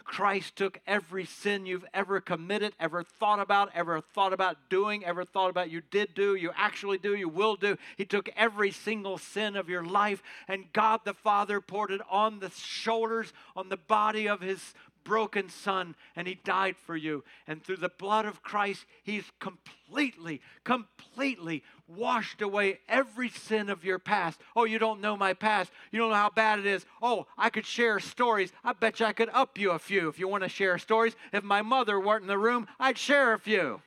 Christ 0.07 0.55
took 0.55 0.79
every 0.87 1.25
sin 1.25 1.65
you've 1.65 1.85
ever 1.93 2.21
committed, 2.21 2.73
ever 2.79 3.03
thought 3.03 3.41
about, 3.41 3.69
ever 3.75 3.99
thought 3.99 4.31
about 4.31 4.57
doing, 4.69 5.03
ever 5.03 5.25
thought 5.25 5.49
about 5.49 5.69
you 5.69 5.81
did 5.91 6.15
do, 6.15 6.35
you 6.35 6.51
actually 6.55 6.97
do, 6.97 7.13
you 7.13 7.27
will 7.27 7.57
do. 7.57 7.77
He 7.97 8.05
took 8.05 8.29
every 8.37 8.71
single 8.71 9.17
sin 9.17 9.57
of 9.57 9.67
your 9.67 9.83
life, 9.83 10.23
and 10.47 10.71
God 10.71 11.01
the 11.03 11.13
Father 11.13 11.59
poured 11.59 11.91
it 11.91 12.01
on 12.09 12.39
the 12.39 12.49
shoulders, 12.51 13.33
on 13.55 13.67
the 13.67 13.77
body 13.77 14.29
of 14.29 14.39
His 14.39 14.73
broken 15.07 15.47
son 15.47 15.95
and 16.17 16.27
he 16.27 16.35
died 16.43 16.75
for 16.85 16.95
you. 16.95 17.23
And 17.47 17.63
through 17.63 17.77
the 17.77 17.89
blood 17.97 18.25
of 18.25 18.43
Christ, 18.43 18.85
he's 19.03 19.23
completely, 19.39 20.41
completely 20.65 21.63
washed 21.87 22.41
away 22.41 22.79
every 22.89 23.29
sin 23.29 23.69
of 23.69 23.85
your 23.85 23.99
past. 23.99 24.41
Oh, 24.53 24.65
you 24.65 24.77
don't 24.77 24.99
know 24.99 25.15
my 25.15 25.33
past. 25.33 25.71
You 25.91 25.99
don't 25.99 26.09
know 26.09 26.15
how 26.15 26.29
bad 26.29 26.59
it 26.59 26.65
is. 26.65 26.85
Oh, 27.01 27.25
I 27.37 27.49
could 27.49 27.65
share 27.65 28.01
stories. 28.01 28.51
I 28.65 28.73
bet 28.73 28.99
you 28.99 29.05
I 29.05 29.13
could 29.13 29.29
up 29.29 29.57
you 29.57 29.71
a 29.71 29.79
few 29.79 30.09
if 30.09 30.19
you 30.19 30.27
want 30.27 30.43
to 30.43 30.49
share 30.49 30.77
stories. 30.77 31.15
If 31.31 31.41
my 31.41 31.61
mother 31.61 31.97
weren't 31.97 32.23
in 32.23 32.27
the 32.27 32.37
room, 32.37 32.67
I'd 32.77 32.97
share 32.97 33.31
a 33.31 33.39
few. 33.39 33.81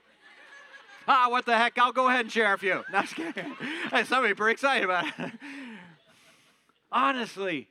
ah, 1.06 1.26
what 1.28 1.44
the 1.44 1.56
heck? 1.56 1.78
I'll 1.78 1.92
go 1.92 2.08
ahead 2.08 2.22
and 2.22 2.32
share 2.32 2.54
a 2.54 2.58
few. 2.58 2.82
No, 2.92 3.02
hey, 3.02 4.04
somebody 4.04 4.32
pretty 4.32 4.52
excited 4.52 4.84
about 4.84 5.04
it. 5.06 5.32
Honestly, 6.92 7.68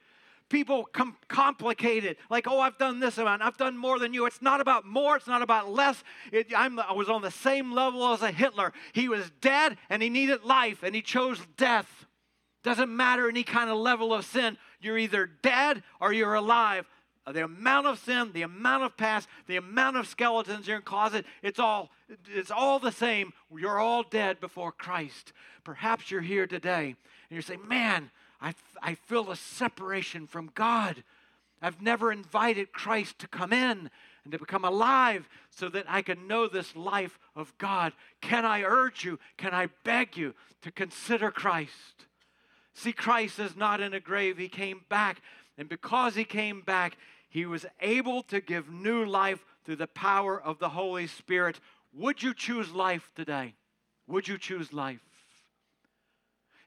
people 0.49 0.85
com- 0.91 1.15
complicate 1.27 2.03
it 2.03 2.17
like 2.29 2.47
oh 2.47 2.59
i've 2.59 2.77
done 2.77 2.99
this 2.99 3.17
amount 3.17 3.41
i've 3.41 3.57
done 3.57 3.77
more 3.77 3.99
than 3.99 4.13
you. 4.13 4.25
It's 4.25 4.41
not 4.41 4.61
about 4.61 4.85
more 4.85 5.15
it's 5.15 5.27
not 5.27 5.41
about 5.41 5.69
less. 5.71 6.03
It, 6.31 6.53
i 6.55 6.67
was 6.93 7.09
on 7.09 7.21
the 7.21 7.31
same 7.31 7.71
level 7.71 8.13
as 8.13 8.21
a 8.21 8.31
hitler. 8.31 8.73
He 8.93 9.07
was 9.07 9.31
dead 9.41 9.77
and 9.89 10.01
he 10.01 10.09
needed 10.09 10.43
life 10.43 10.83
and 10.83 10.93
he 10.93 11.01
chose 11.01 11.39
death. 11.57 12.05
Doesn't 12.63 12.93
matter 12.93 13.29
any 13.29 13.43
kind 13.43 13.69
of 13.69 13.77
level 13.77 14.13
of 14.13 14.25
sin. 14.25 14.57
You're 14.81 14.97
either 14.97 15.29
dead 15.41 15.83
or 16.01 16.11
you're 16.11 16.33
alive. 16.33 16.85
Uh, 17.25 17.31
the 17.31 17.43
amount 17.43 17.87
of 17.87 17.99
sin 17.99 18.31
the 18.33 18.41
amount 18.41 18.83
of 18.83 18.97
past 18.97 19.27
the 19.47 19.57
amount 19.57 19.97
of 19.97 20.07
skeletons 20.07 20.67
in 20.67 20.71
your 20.71 20.81
closet 20.81 21.25
it's 21.43 21.59
all 21.59 21.89
it's 22.33 22.51
all 22.51 22.79
the 22.79 22.91
same. 22.91 23.31
You're 23.55 23.79
all 23.79 24.03
dead 24.03 24.39
before 24.39 24.71
christ. 24.71 25.33
Perhaps 25.63 26.11
you're 26.11 26.21
here 26.21 26.47
today 26.47 26.95
and 27.29 27.35
you're 27.35 27.41
saying 27.41 27.67
man 27.67 28.11
I, 28.41 28.53
I 28.81 28.95
feel 28.95 29.31
a 29.31 29.35
separation 29.35 30.27
from 30.27 30.51
God. 30.55 31.03
I've 31.61 31.81
never 31.81 32.11
invited 32.11 32.71
Christ 32.71 33.19
to 33.19 33.27
come 33.27 33.51
in 33.51 33.89
and 34.23 34.31
to 34.31 34.39
become 34.39 34.63
alive 34.63 35.27
so 35.49 35.69
that 35.69 35.85
I 35.87 36.01
can 36.01 36.27
know 36.27 36.47
this 36.47 36.75
life 36.75 37.19
of 37.35 37.57
God. 37.57 37.93
Can 38.21 38.45
I 38.45 38.63
urge 38.63 39.03
you? 39.03 39.19
Can 39.37 39.53
I 39.53 39.67
beg 39.83 40.15
you 40.15 40.35
to 40.61 40.71
consider 40.71 41.31
Christ? 41.31 42.05
See, 42.73 42.93
Christ 42.93 43.39
is 43.39 43.57
not 43.57 43.81
in 43.81 43.93
a 43.93 43.99
grave. 43.99 44.37
He 44.37 44.47
came 44.47 44.81
back. 44.87 45.21
And 45.57 45.67
because 45.67 46.15
he 46.15 46.23
came 46.23 46.61
back, 46.61 46.97
he 47.27 47.45
was 47.45 47.65
able 47.81 48.23
to 48.23 48.39
give 48.39 48.71
new 48.71 49.03
life 49.05 49.43
through 49.65 49.75
the 49.77 49.87
power 49.87 50.41
of 50.41 50.59
the 50.59 50.69
Holy 50.69 51.07
Spirit. 51.07 51.59
Would 51.93 52.23
you 52.23 52.33
choose 52.33 52.71
life 52.71 53.11
today? 53.15 53.55
Would 54.07 54.27
you 54.27 54.37
choose 54.37 54.71
life? 54.71 55.01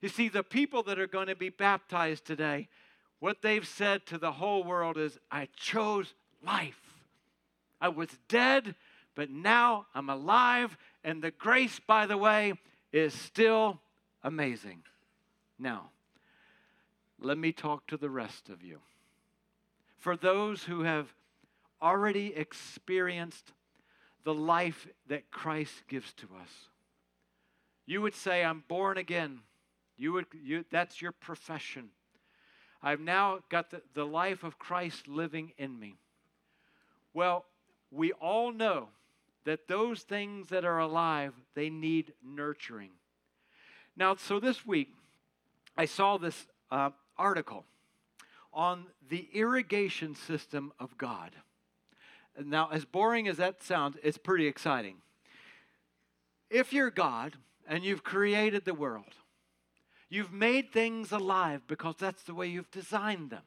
You 0.02 0.08
see, 0.08 0.28
the 0.28 0.42
people 0.42 0.82
that 0.82 0.98
are 0.98 1.06
going 1.06 1.28
to 1.28 1.36
be 1.36 1.48
baptized 1.48 2.26
today, 2.26 2.68
what 3.20 3.40
they've 3.40 3.66
said 3.66 4.04
to 4.06 4.18
the 4.18 4.32
whole 4.32 4.64
world 4.64 4.98
is, 4.98 5.16
I 5.30 5.48
chose 5.56 6.12
life. 6.44 6.80
I 7.80 7.88
was 7.88 8.08
dead, 8.28 8.74
but 9.14 9.30
now 9.30 9.86
I'm 9.94 10.10
alive. 10.10 10.76
And 11.04 11.22
the 11.22 11.30
grace, 11.30 11.80
by 11.86 12.06
the 12.06 12.18
way, 12.18 12.54
is 12.92 13.14
still 13.14 13.80
amazing. 14.24 14.82
Now, 15.56 15.90
let 17.20 17.38
me 17.38 17.52
talk 17.52 17.86
to 17.86 17.96
the 17.96 18.10
rest 18.10 18.48
of 18.48 18.60
you. 18.64 18.80
For 19.98 20.16
those 20.16 20.64
who 20.64 20.82
have 20.82 21.14
already 21.80 22.34
experienced 22.34 23.52
the 24.24 24.34
life 24.34 24.88
that 25.06 25.30
Christ 25.30 25.84
gives 25.86 26.12
to 26.14 26.26
us, 26.42 26.50
you 27.86 28.00
would 28.02 28.16
say, 28.16 28.44
I'm 28.44 28.64
born 28.66 28.98
again. 28.98 29.40
You 29.96 30.12
would, 30.12 30.26
you, 30.42 30.64
that's 30.70 31.00
your 31.00 31.12
profession. 31.12 31.90
I've 32.82 33.00
now 33.00 33.40
got 33.48 33.70
the, 33.70 33.82
the 33.94 34.06
life 34.06 34.42
of 34.42 34.58
Christ 34.58 35.06
living 35.06 35.52
in 35.58 35.78
me. 35.78 35.96
Well, 37.14 37.44
we 37.90 38.12
all 38.12 38.52
know 38.52 38.88
that 39.44 39.68
those 39.68 40.02
things 40.02 40.48
that 40.48 40.64
are 40.64 40.78
alive, 40.78 41.34
they 41.54 41.68
need 41.68 42.12
nurturing. 42.24 42.90
Now, 43.96 44.16
so 44.16 44.40
this 44.40 44.64
week, 44.64 44.94
I 45.76 45.84
saw 45.84 46.16
this 46.16 46.46
uh, 46.70 46.90
article 47.18 47.64
on 48.52 48.86
the 49.08 49.28
irrigation 49.32 50.14
system 50.14 50.72
of 50.78 50.96
God. 50.96 51.30
Now, 52.42 52.70
as 52.72 52.84
boring 52.84 53.28
as 53.28 53.36
that 53.36 53.62
sounds, 53.62 53.96
it's 54.02 54.18
pretty 54.18 54.46
exciting. 54.46 54.96
If 56.50 56.72
you're 56.72 56.90
God 56.90 57.36
and 57.66 57.84
you've 57.84 58.02
created 58.02 58.64
the 58.64 58.74
world, 58.74 59.14
You've 60.12 60.30
made 60.30 60.74
things 60.74 61.10
alive 61.10 61.62
because 61.66 61.94
that's 61.98 62.22
the 62.24 62.34
way 62.34 62.46
you've 62.46 62.70
designed 62.70 63.30
them. 63.30 63.44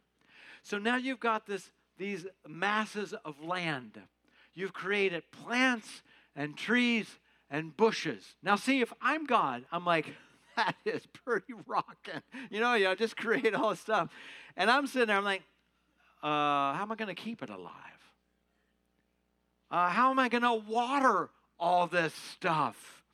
So 0.63 0.80
now 0.80 0.97
you've 0.97 1.20
got 1.20 1.45
this, 1.45 1.70
these 1.99 2.26
masses 2.47 3.13
of 3.24 3.39
land. 3.39 4.01
You've 4.55 4.74
created 4.74 5.30
plants 5.30 6.01
and 6.36 6.57
trees 6.57 7.05
and 7.51 7.78
bushes. 7.78 8.34
Now, 8.41 8.55
see, 8.55 8.82
if 8.82 8.91
I'm 8.99 9.28
God, 9.28 9.63
I'm 9.72 9.86
like, 9.86 10.07
that 10.55 10.76
is 10.86 11.03
pretty 11.05 11.53
rocking. 11.68 12.24
You 12.49 12.61
know, 12.61 12.74
you 12.74 12.86
know, 12.86 12.95
just 12.95 13.16
create 13.16 13.53
all 13.53 13.70
this 13.70 13.82
stuff. 13.82 14.09
And 14.57 14.72
I'm 14.72 14.88
sitting 14.88 15.09
there, 15.09 15.18
I'm 15.18 15.24
like, 15.24 15.43
uh, 16.24 16.74
how 16.74 16.80
am 16.82 16.91
I 16.91 16.95
going 16.95 17.16
to 17.16 17.22
keep 17.22 17.43
it 17.43 17.51
alive? 17.51 17.72
Uh, 19.70 19.89
how 19.89 20.09
am 20.09 20.18
I 20.18 20.30
going 20.30 20.41
to 20.41 20.55
water 20.68 21.30
all 21.59 21.86
this 21.86 22.16
stuff? 22.34 23.05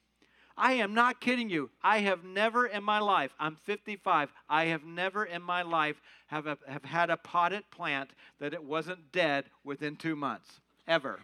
I 0.62 0.74
am 0.74 0.93
not 0.93 1.20
kidding 1.20 1.49
you. 1.49 1.72
I 1.84 2.01
have 2.01 2.24
never 2.24 2.68
in 2.68 2.84
my 2.84 2.99
life, 2.99 3.32
I'm 3.39 3.55
55, 3.55 4.30
I 4.47 4.66
have 4.66 4.84
never 4.84 5.26
in 5.26 5.41
my 5.41 5.64
life 5.64 5.99
have, 6.28 6.45
a, 6.45 6.55
have 6.68 6.86
had 6.86 7.09
a 7.09 7.18
potted 7.18 7.64
plant 7.72 8.12
that 8.39 8.53
it 8.53 8.64
wasn't 8.64 9.12
dead 9.12 9.45
within 9.64 9.95
two 9.95 10.16
months, 10.16 10.62
ever. 10.88 11.22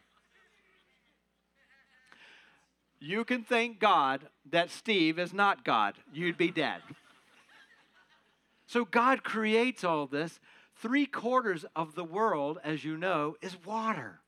You 3.00 3.24
can 3.24 3.44
thank 3.44 3.80
God 3.80 4.28
that 4.50 4.72
Steve 4.72 5.20
is 5.20 5.34
not 5.34 5.64
God. 5.64 5.94
You'd 6.12 6.36
be 6.36 6.50
dead. 6.50 6.82
So 8.66 8.86
God 8.86 9.24
creates 9.24 9.84
all 9.84 10.08
this. 10.08 10.40
Three 10.78 11.06
quarters 11.06 11.64
of 11.76 11.94
the 11.94 12.04
world, 12.04 12.58
as 12.64 12.84
you 12.84 12.98
know, 12.98 13.36
is 13.44 13.56
water. 13.64 14.20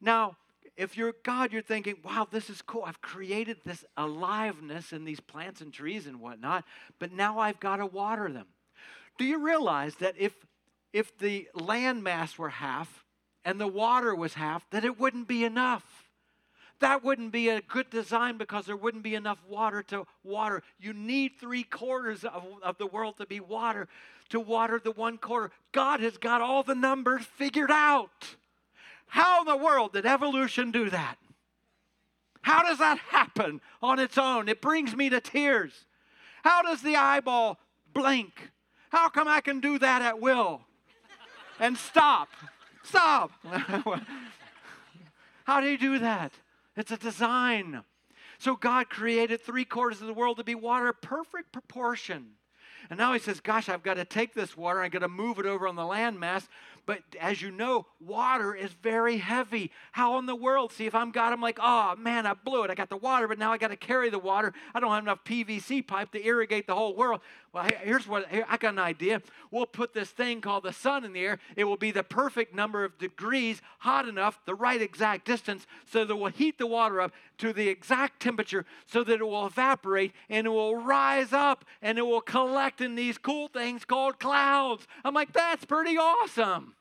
Now, 0.00 0.36
if 0.78 0.96
you're 0.96 1.14
God, 1.24 1.52
you're 1.52 1.60
thinking, 1.60 1.96
wow, 2.04 2.26
this 2.30 2.48
is 2.48 2.62
cool. 2.62 2.84
I've 2.86 3.02
created 3.02 3.58
this 3.64 3.84
aliveness 3.96 4.92
in 4.92 5.04
these 5.04 5.20
plants 5.20 5.60
and 5.60 5.72
trees 5.72 6.06
and 6.06 6.20
whatnot, 6.20 6.64
but 7.00 7.12
now 7.12 7.40
I've 7.40 7.58
got 7.58 7.76
to 7.76 7.86
water 7.86 8.32
them. 8.32 8.46
Do 9.18 9.24
you 9.24 9.44
realize 9.44 9.96
that 9.96 10.14
if, 10.16 10.32
if 10.92 11.18
the 11.18 11.48
land 11.52 12.04
mass 12.04 12.38
were 12.38 12.48
half 12.48 13.04
and 13.44 13.60
the 13.60 13.66
water 13.66 14.14
was 14.14 14.34
half, 14.34 14.70
that 14.70 14.84
it 14.84 14.98
wouldn't 15.00 15.26
be 15.26 15.44
enough? 15.44 16.04
That 16.78 17.02
wouldn't 17.02 17.32
be 17.32 17.48
a 17.48 17.60
good 17.60 17.90
design 17.90 18.38
because 18.38 18.66
there 18.66 18.76
wouldn't 18.76 19.02
be 19.02 19.16
enough 19.16 19.42
water 19.48 19.82
to 19.88 20.06
water. 20.22 20.62
You 20.78 20.92
need 20.92 21.32
three 21.40 21.64
quarters 21.64 22.22
of, 22.22 22.44
of 22.62 22.78
the 22.78 22.86
world 22.86 23.16
to 23.18 23.26
be 23.26 23.40
water 23.40 23.88
to 24.28 24.38
water 24.38 24.78
the 24.78 24.92
one 24.92 25.18
quarter. 25.18 25.50
God 25.72 26.00
has 26.00 26.18
got 26.18 26.40
all 26.40 26.62
the 26.62 26.74
numbers 26.74 27.24
figured 27.24 27.70
out. 27.70 28.36
How 29.08 29.40
in 29.40 29.46
the 29.46 29.56
world 29.56 29.94
did 29.94 30.06
evolution 30.06 30.70
do 30.70 30.90
that? 30.90 31.16
How 32.42 32.62
does 32.62 32.78
that 32.78 32.98
happen 32.98 33.60
on 33.82 33.98
its 33.98 34.16
own? 34.16 34.48
It 34.48 34.62
brings 34.62 34.94
me 34.94 35.10
to 35.10 35.20
tears. 35.20 35.86
How 36.44 36.62
does 36.62 36.82
the 36.82 36.96
eyeball 36.96 37.58
blink? 37.92 38.50
How 38.90 39.08
come 39.08 39.28
I 39.28 39.40
can 39.40 39.60
do 39.60 39.78
that 39.78 40.02
at 40.02 40.20
will? 40.20 40.62
And 41.58 41.76
stop. 41.76 42.28
Stop. 42.84 43.32
How 45.44 45.60
do 45.60 45.66
you 45.68 45.78
do 45.78 45.98
that? 45.98 46.32
It's 46.76 46.92
a 46.92 46.96
design. 46.96 47.82
So 48.38 48.54
God 48.54 48.88
created 48.88 49.40
three 49.42 49.64
quarters 49.64 50.00
of 50.00 50.06
the 50.06 50.14
world 50.14 50.36
to 50.36 50.44
be 50.44 50.54
water, 50.54 50.92
perfect 50.92 51.52
proportion. 51.52 52.34
And 52.88 52.98
now 52.98 53.12
he 53.12 53.18
says, 53.18 53.40
Gosh, 53.40 53.68
I've 53.68 53.82
got 53.82 53.94
to 53.94 54.04
take 54.04 54.34
this 54.34 54.56
water, 54.56 54.80
I've 54.80 54.92
got 54.92 55.00
to 55.00 55.08
move 55.08 55.38
it 55.38 55.46
over 55.46 55.66
on 55.66 55.76
the 55.76 55.82
landmass 55.82 56.46
But 56.88 57.02
as 57.20 57.42
you 57.42 57.50
know, 57.50 57.84
water 58.00 58.54
is 58.54 58.72
very 58.72 59.18
heavy. 59.18 59.72
How 59.92 60.18
in 60.18 60.24
the 60.24 60.34
world? 60.34 60.72
See, 60.72 60.86
if 60.86 60.94
I'm 60.94 61.10
God, 61.10 61.34
I'm 61.34 61.40
like, 61.42 61.58
oh 61.60 61.94
man, 61.96 62.24
I 62.24 62.32
blew 62.32 62.64
it. 62.64 62.70
I 62.70 62.74
got 62.74 62.88
the 62.88 62.96
water, 62.96 63.28
but 63.28 63.38
now 63.38 63.52
I 63.52 63.58
got 63.58 63.68
to 63.68 63.76
carry 63.76 64.08
the 64.08 64.18
water. 64.18 64.54
I 64.74 64.80
don't 64.80 64.90
have 64.92 65.02
enough 65.02 65.22
PVC 65.22 65.86
pipe 65.86 66.12
to 66.12 66.26
irrigate 66.26 66.66
the 66.66 66.74
whole 66.74 66.96
world. 66.96 67.20
Well, 67.52 67.68
here's 67.82 68.08
what 68.08 68.28
here, 68.28 68.46
I 68.48 68.56
got 68.56 68.72
an 68.72 68.78
idea. 68.78 69.20
We'll 69.50 69.66
put 69.66 69.92
this 69.92 70.08
thing 70.08 70.40
called 70.40 70.64
the 70.64 70.72
sun 70.72 71.04
in 71.04 71.12
the 71.12 71.20
air. 71.20 71.38
It 71.56 71.64
will 71.64 71.76
be 71.76 71.90
the 71.90 72.02
perfect 72.02 72.54
number 72.54 72.84
of 72.84 72.96
degrees, 72.96 73.60
hot 73.80 74.08
enough, 74.08 74.40
the 74.46 74.54
right 74.54 74.80
exact 74.80 75.26
distance, 75.26 75.66
so 75.92 76.06
that 76.06 76.16
we'll 76.16 76.30
heat 76.30 76.56
the 76.56 76.66
water 76.66 77.02
up 77.02 77.12
to 77.38 77.52
the 77.52 77.68
exact 77.68 78.20
temperature 78.20 78.64
so 78.86 79.04
that 79.04 79.20
it 79.20 79.24
will 79.24 79.46
evaporate 79.46 80.12
and 80.30 80.46
it 80.46 80.50
will 80.50 80.76
rise 80.76 81.34
up 81.34 81.66
and 81.82 81.98
it 81.98 82.06
will 82.06 82.22
collect 82.22 82.80
in 82.80 82.94
these 82.94 83.18
cool 83.18 83.48
things 83.48 83.84
called 83.84 84.18
clouds. 84.18 84.86
I'm 85.04 85.12
like, 85.12 85.34
that's 85.34 85.66
pretty 85.66 85.98
awesome. 85.98 86.74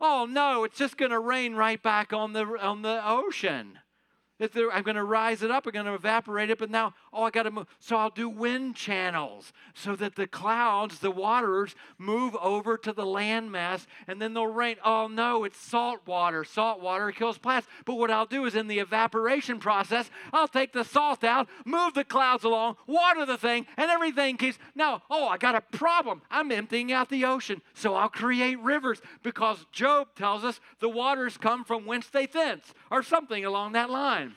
Oh 0.00 0.26
no, 0.28 0.64
it's 0.64 0.78
just 0.78 0.96
going 0.96 1.10
to 1.10 1.18
rain 1.18 1.54
right 1.54 1.82
back 1.82 2.12
on 2.12 2.32
the 2.32 2.44
on 2.60 2.82
the 2.82 3.00
ocean. 3.06 3.80
I'm 4.40 4.82
going 4.82 4.96
to 4.96 5.04
rise 5.04 5.42
it 5.42 5.50
up, 5.50 5.66
I'm 5.66 5.72
going 5.72 5.86
to 5.86 5.94
evaporate 5.94 6.50
it, 6.50 6.58
but 6.58 6.70
now, 6.70 6.94
oh, 7.12 7.24
I 7.24 7.30
got 7.30 7.42
to 7.42 7.50
move. 7.50 7.66
So 7.80 7.96
I'll 7.96 8.10
do 8.10 8.28
wind 8.28 8.76
channels 8.76 9.52
so 9.74 9.96
that 9.96 10.14
the 10.14 10.28
clouds, 10.28 11.00
the 11.00 11.10
waters, 11.10 11.74
move 11.98 12.36
over 12.36 12.76
to 12.78 12.92
the 12.92 13.04
landmass 13.04 13.86
and 14.06 14.22
then 14.22 14.34
they'll 14.34 14.46
rain. 14.46 14.76
Oh, 14.84 15.08
no, 15.08 15.42
it's 15.42 15.58
salt 15.58 16.00
water. 16.06 16.44
Salt 16.44 16.80
water 16.80 17.10
kills 17.10 17.36
plants. 17.36 17.66
But 17.84 17.94
what 17.94 18.12
I'll 18.12 18.26
do 18.26 18.44
is 18.44 18.54
in 18.54 18.68
the 18.68 18.78
evaporation 18.78 19.58
process, 19.58 20.08
I'll 20.32 20.48
take 20.48 20.72
the 20.72 20.84
salt 20.84 21.24
out, 21.24 21.48
move 21.64 21.94
the 21.94 22.04
clouds 22.04 22.44
along, 22.44 22.76
water 22.86 23.26
the 23.26 23.38
thing, 23.38 23.66
and 23.76 23.90
everything 23.90 24.36
keeps. 24.36 24.58
Now, 24.76 25.02
oh, 25.10 25.26
I 25.26 25.36
got 25.36 25.56
a 25.56 25.60
problem. 25.60 26.22
I'm 26.30 26.52
emptying 26.52 26.92
out 26.92 27.08
the 27.08 27.24
ocean. 27.24 27.60
So 27.74 27.94
I'll 27.94 28.08
create 28.08 28.60
rivers 28.60 29.00
because 29.24 29.66
Job 29.72 30.14
tells 30.14 30.44
us 30.44 30.60
the 30.78 30.88
waters 30.88 31.36
come 31.36 31.64
from 31.64 31.86
whence 31.86 32.06
they 32.06 32.26
thence 32.26 32.72
or 32.90 33.02
something 33.02 33.44
along 33.44 33.72
that 33.72 33.90
line 33.90 34.27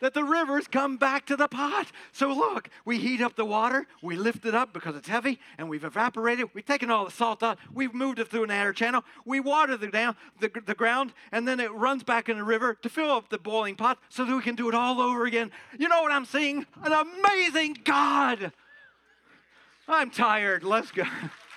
that 0.00 0.14
the 0.14 0.24
rivers 0.24 0.66
come 0.68 0.96
back 0.96 1.26
to 1.26 1.36
the 1.36 1.48
pot. 1.48 1.88
So 2.12 2.32
look, 2.32 2.68
we 2.84 2.98
heat 2.98 3.20
up 3.20 3.36
the 3.36 3.44
water, 3.44 3.86
we 4.02 4.16
lift 4.16 4.44
it 4.44 4.54
up 4.54 4.72
because 4.72 4.96
it's 4.96 5.08
heavy, 5.08 5.38
and 5.56 5.68
we've 5.68 5.84
evaporated. 5.84 6.48
We've 6.54 6.64
taken 6.64 6.90
all 6.90 7.04
the 7.04 7.10
salt 7.10 7.42
out, 7.42 7.58
we've 7.72 7.94
moved 7.94 8.18
it 8.18 8.28
through 8.28 8.44
an 8.44 8.50
air 8.50 8.72
channel, 8.72 9.04
we 9.24 9.40
water 9.40 9.76
the, 9.76 9.88
down, 9.88 10.16
the, 10.40 10.50
the 10.66 10.74
ground, 10.74 11.12
and 11.32 11.46
then 11.46 11.60
it 11.60 11.72
runs 11.72 12.02
back 12.02 12.28
in 12.28 12.38
the 12.38 12.44
river 12.44 12.74
to 12.82 12.88
fill 12.88 13.10
up 13.10 13.28
the 13.28 13.38
boiling 13.38 13.76
pot 13.76 13.98
so 14.08 14.24
that 14.24 14.34
we 14.34 14.42
can 14.42 14.54
do 14.54 14.68
it 14.68 14.74
all 14.74 15.00
over 15.00 15.26
again. 15.26 15.50
You 15.78 15.88
know 15.88 16.02
what 16.02 16.12
I'm 16.12 16.24
seeing? 16.24 16.66
An 16.82 16.92
amazing 16.92 17.78
God. 17.84 18.52
I'm 19.86 20.10
tired. 20.10 20.64
Let's 20.64 20.90
go. 20.90 21.04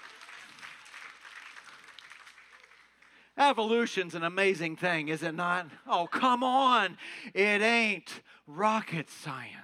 Evolution's 3.37 4.13
an 4.13 4.23
amazing 4.23 4.75
thing, 4.75 5.07
is 5.07 5.23
it 5.23 5.33
not? 5.33 5.67
Oh, 5.87 6.07
come 6.07 6.43
on. 6.43 6.97
It 7.33 7.61
ain't 7.61 8.21
rocket 8.45 9.09
science. 9.09 9.55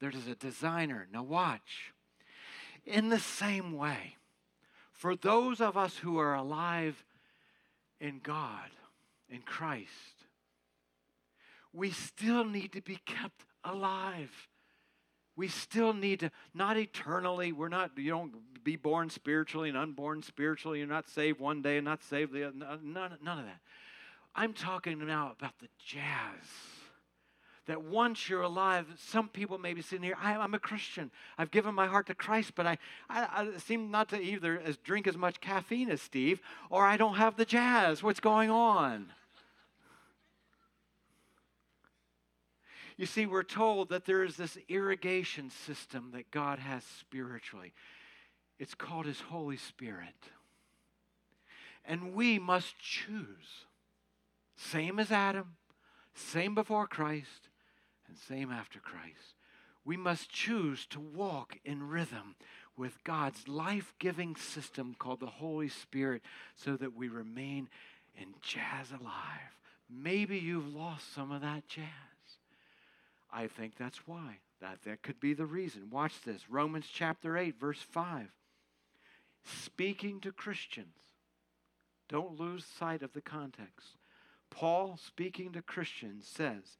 There's 0.00 0.26
a 0.26 0.34
designer. 0.34 1.08
Now, 1.12 1.22
watch. 1.22 1.92
In 2.84 3.08
the 3.08 3.18
same 3.18 3.72
way, 3.72 4.16
for 4.92 5.16
those 5.16 5.60
of 5.60 5.76
us 5.76 5.98
who 5.98 6.18
are 6.18 6.34
alive 6.34 7.04
in 8.00 8.20
God, 8.22 8.70
in 9.28 9.42
Christ, 9.42 9.90
we 11.72 11.90
still 11.90 12.44
need 12.44 12.72
to 12.72 12.80
be 12.80 12.98
kept 13.04 13.44
alive. 13.64 14.48
We 15.36 15.48
still 15.48 15.92
need 15.92 16.20
to, 16.20 16.30
not 16.54 16.76
eternally, 16.78 17.52
we're 17.52 17.68
not, 17.68 17.90
you 17.96 18.10
don't 18.10 18.64
be 18.64 18.76
born 18.76 19.10
spiritually 19.10 19.68
and 19.68 19.76
unborn 19.76 20.22
spiritually. 20.22 20.78
You're 20.78 20.88
not 20.88 21.08
saved 21.08 21.38
one 21.38 21.62
day 21.62 21.76
and 21.76 21.84
not 21.84 22.02
saved 22.02 22.32
the 22.32 22.48
other. 22.48 22.56
None, 22.82 23.18
none 23.22 23.38
of 23.38 23.44
that. 23.44 23.60
I'm 24.34 24.52
talking 24.52 24.98
now 25.06 25.32
about 25.38 25.58
the 25.60 25.68
jazz 25.78 26.46
that 27.66 27.82
once 27.82 28.28
you're 28.28 28.42
alive, 28.42 28.86
some 28.96 29.28
people 29.28 29.58
may 29.58 29.74
be 29.74 29.82
sitting 29.82 30.04
here, 30.04 30.16
I, 30.20 30.32
am 30.32 30.54
a 30.54 30.58
Christian. 30.58 31.10
I've 31.36 31.50
given 31.50 31.74
my 31.74 31.86
heart 31.86 32.06
to 32.06 32.14
Christ, 32.14 32.52
but 32.54 32.66
I, 32.66 32.78
I, 33.10 33.50
I, 33.54 33.58
seem 33.58 33.90
not 33.90 34.08
to 34.10 34.20
either 34.20 34.60
as 34.64 34.76
drink 34.76 35.06
as 35.06 35.16
much 35.16 35.40
caffeine 35.40 35.90
as 35.90 36.00
Steve, 36.00 36.40
or 36.70 36.84
I 36.84 36.96
don't 36.96 37.16
have 37.16 37.36
the 37.36 37.44
jazz. 37.44 38.02
What's 38.02 38.20
going 38.20 38.50
on? 38.50 39.06
You 42.96 43.06
see, 43.06 43.26
we're 43.26 43.42
told 43.42 43.90
that 43.90 44.06
there 44.06 44.24
is 44.24 44.36
this 44.36 44.56
irrigation 44.68 45.50
system 45.50 46.10
that 46.12 46.30
God 46.30 46.58
has 46.58 46.82
spiritually. 46.98 47.74
It's 48.58 48.74
called 48.74 49.04
His 49.04 49.20
Holy 49.20 49.58
Spirit. 49.58 50.14
And 51.84 52.14
we 52.14 52.38
must 52.38 52.78
choose. 52.78 53.66
Same 54.56 54.98
as 54.98 55.12
Adam, 55.12 55.56
same 56.14 56.54
before 56.54 56.86
Christ, 56.86 57.48
and 58.08 58.16
same 58.16 58.50
after 58.50 58.80
Christ. 58.80 59.34
We 59.84 59.98
must 59.98 60.30
choose 60.30 60.86
to 60.86 60.98
walk 60.98 61.58
in 61.64 61.88
rhythm 61.88 62.36
with 62.76 63.04
God's 63.04 63.46
life 63.46 63.92
giving 63.98 64.36
system 64.36 64.96
called 64.98 65.20
the 65.20 65.26
Holy 65.26 65.68
Spirit 65.68 66.22
so 66.56 66.76
that 66.76 66.96
we 66.96 67.08
remain 67.08 67.68
in 68.16 68.34
jazz 68.40 68.90
alive. 68.90 69.58
Maybe 69.88 70.38
you've 70.38 70.74
lost 70.74 71.14
some 71.14 71.30
of 71.30 71.42
that 71.42 71.68
jazz. 71.68 71.84
I 73.36 73.48
think 73.48 73.76
that's 73.76 74.06
why. 74.06 74.38
That, 74.62 74.78
that 74.84 75.02
could 75.02 75.20
be 75.20 75.34
the 75.34 75.44
reason. 75.44 75.90
Watch 75.90 76.22
this 76.24 76.48
Romans 76.48 76.86
chapter 76.90 77.36
8, 77.36 77.60
verse 77.60 77.80
5. 77.80 78.28
Speaking 79.44 80.20
to 80.20 80.32
Christians. 80.32 80.96
Don't 82.08 82.40
lose 82.40 82.64
sight 82.64 83.02
of 83.02 83.12
the 83.12 83.20
context. 83.20 83.98
Paul, 84.48 84.98
speaking 85.04 85.52
to 85.52 85.60
Christians, 85.60 86.26
says, 86.26 86.78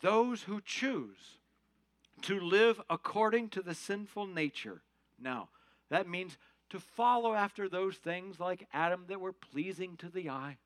those 0.00 0.44
who 0.44 0.60
choose 0.60 1.38
to 2.22 2.38
live 2.38 2.80
according 2.88 3.48
to 3.48 3.62
the 3.62 3.74
sinful 3.74 4.28
nature. 4.28 4.82
Now, 5.20 5.48
that 5.90 6.08
means 6.08 6.38
to 6.70 6.78
follow 6.78 7.34
after 7.34 7.68
those 7.68 7.96
things 7.96 8.38
like 8.38 8.68
Adam 8.72 9.06
that 9.08 9.20
were 9.20 9.32
pleasing 9.32 9.96
to 9.96 10.08
the 10.08 10.30
eye, 10.30 10.58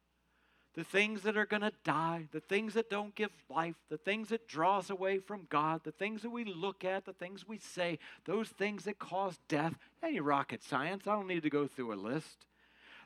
the 0.75 0.85
things 0.85 1.23
that 1.23 1.37
are 1.37 1.47
going 1.47 1.62
to 1.62 1.73
die, 1.85 2.29
the 2.33 2.41
things 2.41 2.75
that 2.75 2.89
don't 2.89 3.14
give 3.14 3.31
life, 3.51 3.77
the 3.91 3.99
things 3.99 4.29
that 4.31 4.49
draw 4.49 4.79
us 4.79 4.89
away 4.89 5.18
from 5.18 5.47
God, 5.51 5.83
the 5.85 5.93
things 5.93 6.23
that 6.23 6.31
we 6.31 6.45
look 6.45 6.85
at, 6.85 7.05
the 7.05 7.12
things 7.12 7.47
we 7.47 7.59
say, 7.59 7.99
those 8.25 8.49
things 8.49 8.85
that 8.85 8.99
cause 8.99 9.39
death. 9.49 9.75
Any 10.03 10.20
rocket 10.20 10.62
science, 10.62 11.07
I 11.07 11.14
don't 11.14 11.27
need 11.27 11.43
to 11.43 11.51
go 11.51 11.66
through 11.66 11.93
a 11.93 11.95
list. 11.95 12.47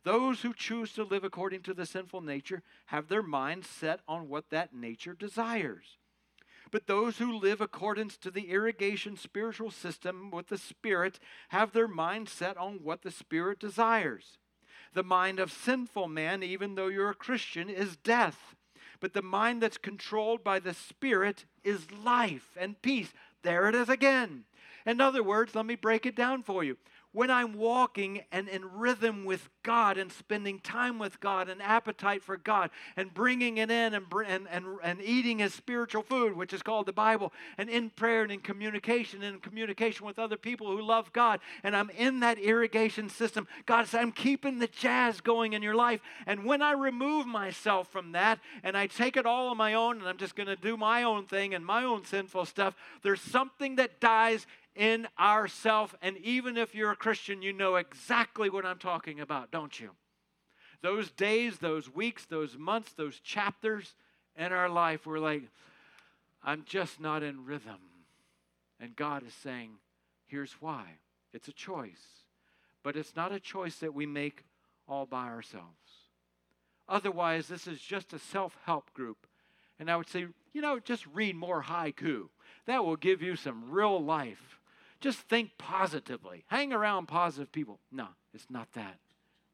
Those 0.04 0.42
who 0.42 0.54
choose 0.54 0.92
to 0.92 1.02
live 1.02 1.24
according 1.24 1.62
to 1.62 1.74
the 1.74 1.86
sinful 1.86 2.20
nature 2.20 2.62
have 2.86 3.08
their 3.08 3.24
minds 3.24 3.68
set 3.68 4.00
on 4.06 4.28
what 4.28 4.50
that 4.50 4.72
nature 4.72 5.14
desires. 5.14 5.98
But 6.70 6.86
those 6.86 7.18
who 7.18 7.36
live 7.36 7.60
accordance 7.60 8.16
to 8.18 8.30
the 8.30 8.50
irrigation 8.50 9.16
spiritual 9.16 9.72
system 9.72 10.30
with 10.30 10.48
the 10.48 10.58
Spirit 10.58 11.18
have 11.48 11.72
their 11.72 11.88
mind 11.88 12.28
set 12.28 12.56
on 12.56 12.80
what 12.82 13.02
the 13.02 13.10
Spirit 13.10 13.58
desires. 13.58 14.38
The 14.96 15.02
mind 15.02 15.40
of 15.40 15.52
sinful 15.52 16.08
man, 16.08 16.42
even 16.42 16.74
though 16.74 16.86
you're 16.86 17.10
a 17.10 17.14
Christian, 17.14 17.68
is 17.68 17.98
death. 17.98 18.54
But 18.98 19.12
the 19.12 19.20
mind 19.20 19.62
that's 19.62 19.76
controlled 19.76 20.42
by 20.42 20.58
the 20.58 20.72
Spirit 20.72 21.44
is 21.62 21.90
life 21.92 22.56
and 22.56 22.80
peace. 22.80 23.12
There 23.42 23.68
it 23.68 23.74
is 23.74 23.90
again. 23.90 24.44
In 24.86 25.02
other 25.02 25.22
words, 25.22 25.54
let 25.54 25.66
me 25.66 25.74
break 25.74 26.06
it 26.06 26.16
down 26.16 26.42
for 26.42 26.64
you 26.64 26.78
when 27.12 27.30
I'm 27.30 27.54
walking 27.54 28.22
and 28.30 28.48
in 28.48 28.64
rhythm 28.64 29.24
with 29.24 29.48
God 29.62 29.96
and 29.96 30.12
spending 30.12 30.60
time 30.60 30.98
with 30.98 31.18
God 31.20 31.48
and 31.48 31.62
appetite 31.62 32.22
for 32.22 32.36
God 32.36 32.70
and 32.96 33.12
bringing 33.12 33.58
it 33.58 33.70
in 33.70 33.94
and, 33.94 34.06
and, 34.26 34.46
and, 34.50 34.66
and 34.82 35.00
eating 35.02 35.38
His 35.38 35.54
spiritual 35.54 36.02
food, 36.02 36.36
which 36.36 36.52
is 36.52 36.62
called 36.62 36.86
the 36.86 36.92
Bible, 36.92 37.32
and 37.56 37.70
in 37.70 37.90
prayer 37.90 38.22
and 38.22 38.30
in 38.30 38.40
communication 38.40 39.22
and 39.22 39.36
in 39.36 39.40
communication 39.40 40.06
with 40.06 40.18
other 40.18 40.36
people 40.36 40.66
who 40.66 40.82
love 40.82 41.12
God, 41.12 41.40
and 41.62 41.74
I'm 41.74 41.90
in 41.90 42.20
that 42.20 42.38
irrigation 42.38 43.08
system, 43.08 43.48
God 43.64 43.86
says, 43.86 44.00
I'm 44.00 44.12
keeping 44.12 44.58
the 44.58 44.66
jazz 44.66 45.20
going 45.20 45.54
in 45.54 45.62
your 45.62 45.74
life. 45.74 46.00
And 46.26 46.44
when 46.44 46.62
I 46.62 46.72
remove 46.72 47.26
myself 47.26 47.88
from 47.88 48.12
that 48.12 48.40
and 48.62 48.76
I 48.76 48.86
take 48.86 49.16
it 49.16 49.26
all 49.26 49.48
on 49.48 49.56
my 49.56 49.74
own 49.74 49.98
and 49.98 50.08
I'm 50.08 50.18
just 50.18 50.36
going 50.36 50.48
to 50.48 50.56
do 50.56 50.76
my 50.76 51.02
own 51.02 51.26
thing 51.26 51.54
and 51.54 51.64
my 51.64 51.84
own 51.84 52.04
sinful 52.04 52.44
stuff, 52.44 52.74
there's 53.02 53.20
something 53.20 53.76
that 53.76 54.00
dies 54.00 54.46
in 54.76 55.08
ourself. 55.18 55.94
And 56.02 56.16
even 56.18 56.56
if 56.56 56.74
you're 56.74 56.92
a 56.92 56.96
Christian, 56.96 57.42
you 57.42 57.52
know 57.52 57.76
exactly 57.76 58.50
what 58.50 58.64
I'm 58.64 58.78
talking 58.78 59.20
about, 59.20 59.50
don't 59.50 59.78
you? 59.80 59.90
Those 60.82 61.10
days, 61.10 61.58
those 61.58 61.92
weeks, 61.92 62.26
those 62.26 62.56
months, 62.56 62.92
those 62.92 63.18
chapters 63.20 63.94
in 64.36 64.52
our 64.52 64.68
life, 64.68 65.06
we're 65.06 65.18
like, 65.18 65.42
I'm 66.44 66.62
just 66.66 67.00
not 67.00 67.22
in 67.22 67.44
rhythm. 67.44 67.80
And 68.78 68.94
God 68.94 69.26
is 69.26 69.34
saying, 69.34 69.70
here's 70.26 70.52
why. 70.60 70.84
It's 71.32 71.48
a 71.48 71.52
choice, 71.52 72.24
but 72.82 72.96
it's 72.96 73.16
not 73.16 73.32
a 73.32 73.40
choice 73.40 73.76
that 73.76 73.94
we 73.94 74.06
make 74.06 74.44
all 74.86 75.06
by 75.06 75.26
ourselves. 75.26 75.66
Otherwise, 76.88 77.48
this 77.48 77.66
is 77.66 77.80
just 77.80 78.12
a 78.12 78.18
self 78.18 78.56
help 78.64 78.92
group. 78.94 79.26
And 79.78 79.90
I 79.90 79.96
would 79.96 80.08
say, 80.08 80.26
you 80.52 80.60
know, 80.60 80.78
just 80.78 81.06
read 81.12 81.36
more 81.36 81.62
haiku. 81.62 82.28
That 82.66 82.84
will 82.84 82.96
give 82.96 83.22
you 83.22 83.36
some 83.36 83.70
real 83.70 84.02
life 84.02 84.55
just 85.00 85.18
think 85.20 85.50
positively. 85.58 86.44
Hang 86.48 86.72
around 86.72 87.06
positive 87.06 87.52
people. 87.52 87.80
No, 87.90 88.08
it's 88.32 88.50
not 88.50 88.72
that. 88.72 88.98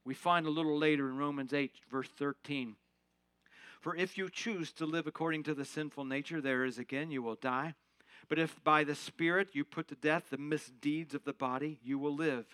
We 0.04 0.14
find 0.14 0.46
a 0.46 0.50
little 0.50 0.78
later 0.78 1.08
in 1.08 1.16
Romans 1.16 1.52
8, 1.52 1.72
verse 1.90 2.08
13. 2.18 2.76
For 3.80 3.96
if 3.96 4.16
you 4.16 4.30
choose 4.30 4.72
to 4.74 4.86
live 4.86 5.06
according 5.06 5.42
to 5.44 5.54
the 5.54 5.64
sinful 5.64 6.04
nature, 6.04 6.40
there 6.40 6.64
is 6.64 6.78
again, 6.78 7.10
you 7.10 7.22
will 7.22 7.34
die. 7.34 7.74
But 8.28 8.38
if 8.38 8.62
by 8.62 8.84
the 8.84 8.94
Spirit 8.94 9.48
you 9.52 9.64
put 9.64 9.88
to 9.88 9.94
death 9.96 10.30
the 10.30 10.38
misdeeds 10.38 11.14
of 11.14 11.24
the 11.24 11.32
body, 11.32 11.78
you 11.82 11.98
will 11.98 12.14
live. 12.14 12.46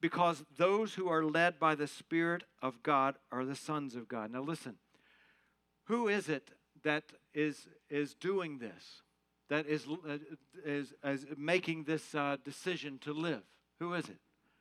Because 0.00 0.44
those 0.58 0.94
who 0.94 1.08
are 1.08 1.24
led 1.24 1.58
by 1.58 1.74
the 1.74 1.86
Spirit 1.86 2.44
of 2.60 2.82
God 2.82 3.16
are 3.30 3.44
the 3.44 3.54
sons 3.54 3.94
of 3.94 4.08
God. 4.08 4.30
Now 4.30 4.42
listen, 4.42 4.76
who 5.84 6.08
is 6.08 6.28
it 6.28 6.50
that 6.82 7.04
is, 7.32 7.68
is 7.88 8.14
doing 8.14 8.58
this? 8.58 9.02
That 9.52 9.66
is, 9.66 9.86
uh, 9.86 10.16
is, 10.64 10.94
is 11.04 11.26
making 11.36 11.84
this 11.84 12.14
uh, 12.14 12.38
decision 12.42 12.98
to 13.02 13.12
live? 13.12 13.42
Who 13.80 13.92
is 13.92 14.08
it? 14.08 14.16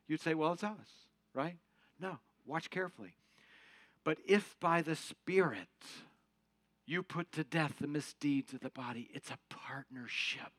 You'd 0.10 0.20
say, 0.20 0.34
well, 0.34 0.52
it's 0.52 0.66
us, 0.66 1.08
right? 1.34 1.56
No, 1.98 2.20
watch 2.46 2.70
carefully. 2.70 3.16
But 4.04 4.18
if 4.28 4.58
by 4.60 4.82
the 4.82 4.98
Spirit 4.98 5.70
you 6.86 7.04
put 7.04 7.32
to 7.32 7.46
death 7.46 7.76
the 7.80 7.88
misdeeds 7.88 8.52
of 8.52 8.60
the 8.60 8.70
body, 8.70 9.10
it's 9.14 9.32
a 9.32 9.38
partnership. 9.50 10.52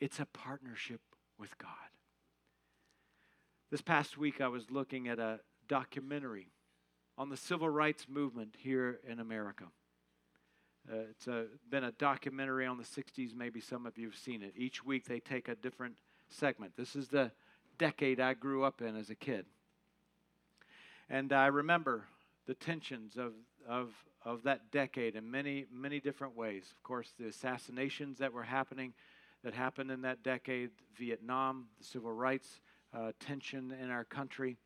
It's 0.00 0.20
a 0.20 0.26
partnership 0.26 1.00
with 1.38 1.56
God. 1.56 1.70
This 3.70 3.80
past 3.80 4.18
week, 4.18 4.42
I 4.42 4.48
was 4.48 4.70
looking 4.70 5.08
at 5.08 5.18
a 5.18 5.40
documentary 5.66 6.50
on 7.16 7.30
the 7.30 7.38
civil 7.38 7.70
rights 7.70 8.04
movement 8.06 8.56
here 8.58 9.00
in 9.08 9.18
America. 9.18 9.64
Uh, 10.90 11.00
it's 11.10 11.26
a, 11.26 11.46
been 11.70 11.84
a 11.84 11.92
documentary 11.92 12.64
on 12.66 12.78
the 12.78 12.84
60s. 12.84 13.34
Maybe 13.34 13.60
some 13.60 13.84
of 13.84 13.98
you 13.98 14.06
have 14.06 14.16
seen 14.16 14.42
it. 14.42 14.54
Each 14.56 14.82
week 14.82 15.06
they 15.06 15.20
take 15.20 15.48
a 15.48 15.54
different 15.54 15.96
segment. 16.28 16.72
This 16.76 16.96
is 16.96 17.08
the 17.08 17.30
decade 17.78 18.20
I 18.20 18.34
grew 18.34 18.64
up 18.64 18.80
in 18.80 18.96
as 18.96 19.10
a 19.10 19.14
kid. 19.14 19.44
And 21.10 21.32
I 21.32 21.46
remember 21.46 22.04
the 22.46 22.54
tensions 22.54 23.16
of, 23.16 23.32
of, 23.68 23.90
of 24.24 24.42
that 24.44 24.70
decade 24.70 25.14
in 25.14 25.30
many, 25.30 25.66
many 25.70 26.00
different 26.00 26.34
ways. 26.34 26.64
Of 26.74 26.82
course, 26.82 27.12
the 27.18 27.26
assassinations 27.26 28.18
that 28.18 28.32
were 28.32 28.42
happening, 28.42 28.94
that 29.44 29.54
happened 29.54 29.90
in 29.90 30.02
that 30.02 30.22
decade, 30.22 30.70
Vietnam, 30.96 31.66
the 31.78 31.84
civil 31.84 32.12
rights 32.12 32.60
uh, 32.94 33.12
tension 33.20 33.74
in 33.82 33.90
our 33.90 34.04
country. 34.04 34.56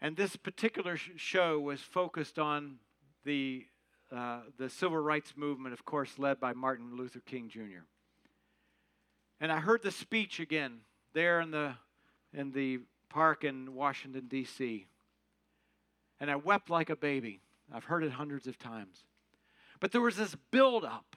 And 0.00 0.16
this 0.16 0.36
particular 0.36 0.96
sh- 0.96 1.10
show 1.16 1.60
was 1.60 1.80
focused 1.80 2.38
on 2.38 2.78
the, 3.24 3.64
uh, 4.12 4.40
the 4.58 4.68
civil 4.68 4.98
rights 4.98 5.32
movement, 5.36 5.72
of 5.72 5.84
course, 5.84 6.18
led 6.18 6.40
by 6.40 6.52
Martin 6.52 6.96
Luther 6.96 7.20
King 7.20 7.48
Jr. 7.48 7.84
And 9.40 9.50
I 9.50 9.60
heard 9.60 9.82
the 9.82 9.90
speech 9.90 10.40
again 10.40 10.80
there 11.12 11.40
in 11.40 11.50
the, 11.50 11.74
in 12.32 12.52
the 12.52 12.80
park 13.08 13.44
in 13.44 13.74
Washington, 13.74 14.26
D.C. 14.28 14.86
And 16.20 16.30
I 16.30 16.36
wept 16.36 16.70
like 16.70 16.90
a 16.90 16.96
baby. 16.96 17.40
I've 17.72 17.84
heard 17.84 18.04
it 18.04 18.12
hundreds 18.12 18.46
of 18.46 18.58
times. 18.58 19.04
But 19.80 19.92
there 19.92 20.00
was 20.00 20.16
this 20.16 20.36
buildup 20.50 21.16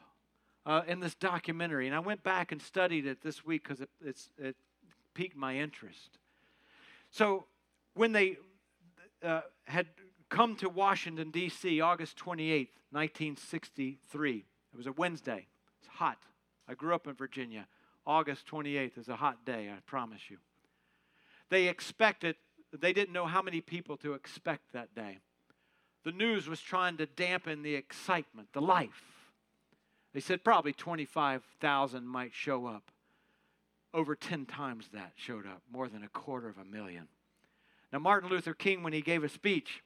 uh, 0.66 0.82
in 0.88 1.00
this 1.00 1.16
documentary, 1.16 1.88
and 1.88 1.96
I 1.96 2.00
went 2.00 2.24
back 2.24 2.52
and 2.52 2.62
studied 2.62 3.06
it 3.06 3.22
this 3.22 3.46
week 3.46 3.64
because 3.64 3.82
it, 3.82 4.20
it 4.38 4.56
piqued 5.14 5.38
my 5.38 5.58
interest. 5.58 6.18
So 7.12 7.46
when 7.94 8.12
they 8.12 8.38
uh, 9.24 9.42
had 9.66 9.88
come 10.30 10.56
to 10.58 10.70
Washington, 10.70 11.32
D.C., 11.32 11.82
August 11.82 12.18
28th, 12.18 12.70
1963, 12.92 14.38
it 14.38 14.78
was 14.78 14.88
a 14.88 14.92
Wednesday. 14.92 15.48
It's 15.80 15.88
hot. 15.88 16.18
I 16.68 16.74
grew 16.74 16.94
up 16.94 17.08
in 17.08 17.14
Virginia. 17.14 17.68
August 18.06 18.48
28th 18.48 18.98
is 18.98 19.10
a 19.10 19.16
hot 19.16 19.46
day, 19.46 19.70
I 19.70 19.80
promise 19.86 20.30
you. 20.30 20.38
They 21.50 21.68
expected, 21.68 22.36
they 22.78 22.94
didn't 22.94 23.14
know 23.14 23.26
how 23.26 23.42
many 23.42 23.62
people 23.62 23.98
to 23.98 24.14
expect 24.14 24.74
that 24.74 24.96
day. 24.96 25.20
The 26.04 26.12
news 26.12 26.48
was 26.48 26.62
trying 26.62 26.98
to 26.98 27.06
dampen 27.06 27.64
the 27.64 27.76
excitement, 27.76 28.50
the 28.54 28.62
life. 28.62 29.04
They 30.14 30.22
said 30.22 30.44
probably 30.44 30.74
25,000 30.74 32.08
might 32.08 32.34
show 32.34 32.66
up. 32.66 32.92
Over 33.94 34.16
10 34.16 34.46
times 34.46 34.90
that 34.94 35.14
showed 35.16 35.46
up, 35.46 35.62
more 35.72 35.88
than 35.88 36.04
a 36.04 36.10
quarter 36.10 36.48
of 36.48 36.58
a 36.58 36.66
million. 36.66 37.08
Now, 37.92 38.00
Martin 38.00 38.30
Luther 38.30 38.54
King, 38.54 38.84
when 38.84 38.94
he 38.94 39.02
gave 39.02 39.24
a 39.24 39.30
speech, 39.30 39.82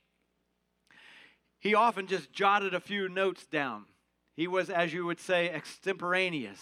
he 1.62 1.76
often 1.76 2.08
just 2.08 2.34
jotted 2.34 2.74
a 2.74 2.80
few 2.80 3.08
notes 3.08 3.46
down. 3.46 3.86
He 4.36 4.48
was, 4.48 4.72
as 4.72 4.92
you 4.92 5.06
would 5.06 5.20
say, 5.20 5.48
extemporaneous. 5.48 6.60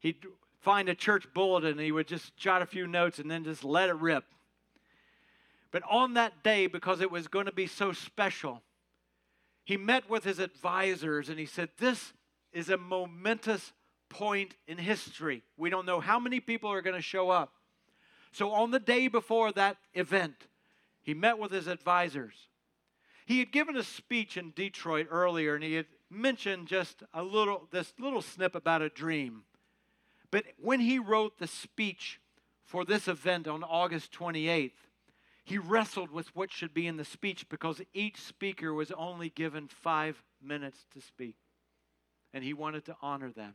He'd 0.00 0.24
find 0.62 0.88
a 0.88 0.94
church 0.94 1.26
bulletin 1.34 1.72
and 1.72 1.80
he 1.80 1.92
would 1.92 2.08
just 2.08 2.34
jot 2.34 2.62
a 2.62 2.66
few 2.66 2.86
notes 2.86 3.18
and 3.18 3.30
then 3.30 3.44
just 3.44 3.62
let 3.62 3.90
it 3.90 3.96
rip. 3.96 4.24
But 5.70 5.82
on 5.90 6.14
that 6.14 6.42
day, 6.42 6.66
because 6.66 7.02
it 7.02 7.10
was 7.10 7.28
going 7.28 7.44
to 7.46 7.52
be 7.52 7.66
so 7.66 7.92
special, 7.92 8.62
he 9.62 9.76
met 9.76 10.08
with 10.08 10.24
his 10.24 10.38
advisors 10.38 11.28
and 11.28 11.38
he 11.38 11.46
said, 11.46 11.68
This 11.78 12.14
is 12.50 12.70
a 12.70 12.78
momentous 12.78 13.72
point 14.08 14.54
in 14.66 14.78
history. 14.78 15.42
We 15.58 15.68
don't 15.68 15.84
know 15.84 16.00
how 16.00 16.18
many 16.18 16.40
people 16.40 16.70
are 16.70 16.80
going 16.80 16.96
to 16.96 17.02
show 17.02 17.28
up. 17.28 17.52
So, 18.32 18.52
on 18.52 18.70
the 18.70 18.80
day 18.80 19.08
before 19.08 19.52
that 19.52 19.76
event, 19.92 20.46
he 21.02 21.12
met 21.12 21.38
with 21.38 21.50
his 21.50 21.66
advisors. 21.66 22.34
He 23.24 23.38
had 23.38 23.52
given 23.52 23.76
a 23.76 23.82
speech 23.82 24.36
in 24.36 24.52
Detroit 24.54 25.06
earlier 25.10 25.54
and 25.54 25.64
he 25.64 25.74
had 25.74 25.86
mentioned 26.10 26.68
just 26.68 27.02
a 27.12 27.22
little, 27.22 27.68
this 27.70 27.92
little 27.98 28.22
snip 28.22 28.54
about 28.54 28.82
a 28.82 28.88
dream. 28.88 29.44
But 30.30 30.44
when 30.60 30.80
he 30.80 30.98
wrote 30.98 31.38
the 31.38 31.46
speech 31.46 32.20
for 32.64 32.84
this 32.84 33.08
event 33.08 33.48
on 33.48 33.62
August 33.62 34.12
28th, 34.12 34.72
he 35.44 35.58
wrestled 35.58 36.10
with 36.10 36.34
what 36.34 36.50
should 36.50 36.72
be 36.72 36.86
in 36.86 36.96
the 36.96 37.04
speech 37.04 37.48
because 37.48 37.80
each 37.92 38.20
speaker 38.20 38.72
was 38.72 38.90
only 38.92 39.28
given 39.28 39.68
five 39.68 40.22
minutes 40.42 40.86
to 40.94 41.00
speak. 41.00 41.36
And 42.32 42.42
he 42.42 42.54
wanted 42.54 42.84
to 42.86 42.96
honor 43.02 43.30
them. 43.30 43.54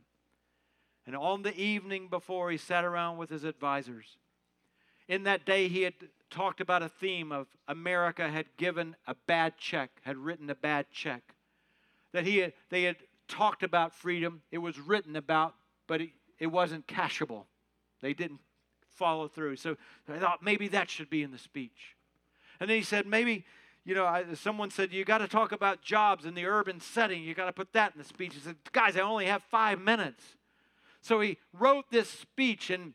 And 1.06 1.16
on 1.16 1.42
the 1.42 1.54
evening 1.58 2.08
before, 2.08 2.50
he 2.50 2.56
sat 2.56 2.84
around 2.84 3.18
with 3.18 3.30
his 3.30 3.44
advisors. 3.44 4.16
In 5.10 5.24
that 5.24 5.44
day, 5.44 5.66
he 5.66 5.82
had 5.82 5.94
talked 6.30 6.60
about 6.60 6.84
a 6.84 6.88
theme 6.88 7.32
of 7.32 7.48
America 7.66 8.28
had 8.28 8.46
given 8.56 8.94
a 9.08 9.16
bad 9.26 9.58
check, 9.58 9.90
had 10.02 10.16
written 10.16 10.48
a 10.48 10.54
bad 10.54 10.86
check. 10.92 11.34
That 12.12 12.24
he 12.24 12.38
had, 12.38 12.52
they 12.70 12.84
had 12.84 12.94
talked 13.26 13.64
about 13.64 13.92
freedom, 13.92 14.42
it 14.52 14.58
was 14.58 14.78
written 14.78 15.16
about, 15.16 15.56
but 15.88 16.00
it, 16.00 16.10
it 16.38 16.46
wasn't 16.46 16.86
cashable. 16.86 17.46
They 18.00 18.14
didn't 18.14 18.38
follow 18.94 19.26
through. 19.26 19.56
So 19.56 19.76
I 20.08 20.18
thought 20.18 20.44
maybe 20.44 20.68
that 20.68 20.88
should 20.88 21.10
be 21.10 21.24
in 21.24 21.32
the 21.32 21.38
speech. 21.38 21.96
And 22.60 22.70
then 22.70 22.76
he 22.76 22.84
said, 22.84 23.04
maybe, 23.04 23.44
you 23.84 23.96
know, 23.96 24.06
I, 24.06 24.24
someone 24.34 24.70
said, 24.70 24.92
you 24.92 25.04
got 25.04 25.18
to 25.18 25.28
talk 25.28 25.50
about 25.50 25.82
jobs 25.82 26.24
in 26.24 26.34
the 26.34 26.46
urban 26.46 26.78
setting. 26.78 27.24
You 27.24 27.34
got 27.34 27.46
to 27.46 27.52
put 27.52 27.72
that 27.72 27.94
in 27.94 27.98
the 27.98 28.06
speech. 28.06 28.34
He 28.34 28.40
said, 28.40 28.54
guys, 28.70 28.96
I 28.96 29.00
only 29.00 29.26
have 29.26 29.42
five 29.42 29.80
minutes. 29.80 30.22
So 31.00 31.20
he 31.20 31.38
wrote 31.52 31.86
this 31.90 32.08
speech 32.08 32.70
and 32.70 32.94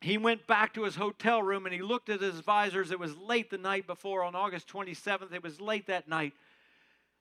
he 0.00 0.16
went 0.16 0.46
back 0.46 0.74
to 0.74 0.84
his 0.84 0.94
hotel 0.94 1.42
room 1.42 1.66
and 1.66 1.74
he 1.74 1.82
looked 1.82 2.08
at 2.08 2.20
his 2.20 2.40
visors. 2.40 2.92
It 2.92 3.00
was 3.00 3.16
late 3.16 3.50
the 3.50 3.58
night 3.58 3.86
before 3.86 4.22
on 4.22 4.34
August 4.36 4.68
27th. 4.68 5.32
It 5.32 5.42
was 5.42 5.60
late 5.60 5.86
that 5.88 6.08
night. 6.08 6.34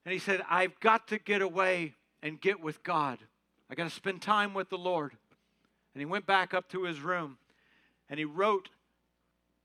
And 0.05 0.13
he 0.13 0.19
said, 0.19 0.43
I've 0.49 0.80
got 0.80 1.07
to 1.07 1.17
get 1.17 1.41
away 1.41 1.95
and 2.21 2.39
get 2.39 2.61
with 2.61 2.84
God. 2.84 3.17
I 3.69 3.75
got 3.75 3.86
to 3.86 3.95
spend 3.95 4.21
time 4.21 4.53
with 4.53 4.69
the 4.69 4.78
Lord. 4.78 5.13
And 5.93 6.01
he 6.01 6.05
went 6.05 6.28
back 6.28 6.53
up 6.53 6.69
to 6.69 6.84
his 6.84 6.99
room 6.99 7.38
and 8.09 8.19
he 8.19 8.25
wrote 8.25 8.69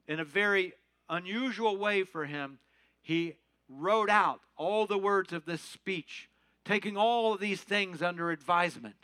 in 0.09 0.19
a 0.19 0.25
very 0.25 0.73
unusual 1.09 1.77
way 1.77 2.05
for 2.05 2.25
him. 2.25 2.59
He 3.03 3.35
wrote 3.69 4.09
out 4.11 4.41
all 4.57 4.87
the 4.87 4.99
words 4.99 5.33
of 5.33 5.45
this 5.45 5.61
speech, 5.61 6.31
taking 6.65 6.97
all 6.97 7.35
of 7.35 7.41
these 7.41 7.61
things 7.61 8.01
under 8.01 8.31
advisement. 8.31 8.97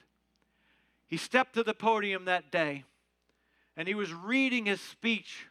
He 1.07 1.19
stepped 1.19 1.55
to 1.55 1.63
the 1.63 1.75
podium 1.75 2.25
that 2.25 2.51
day 2.51 2.85
and 3.79 3.87
he 3.87 3.95
was 3.95 4.13
reading 4.13 4.67
his 4.67 4.81
speech, 4.81 5.47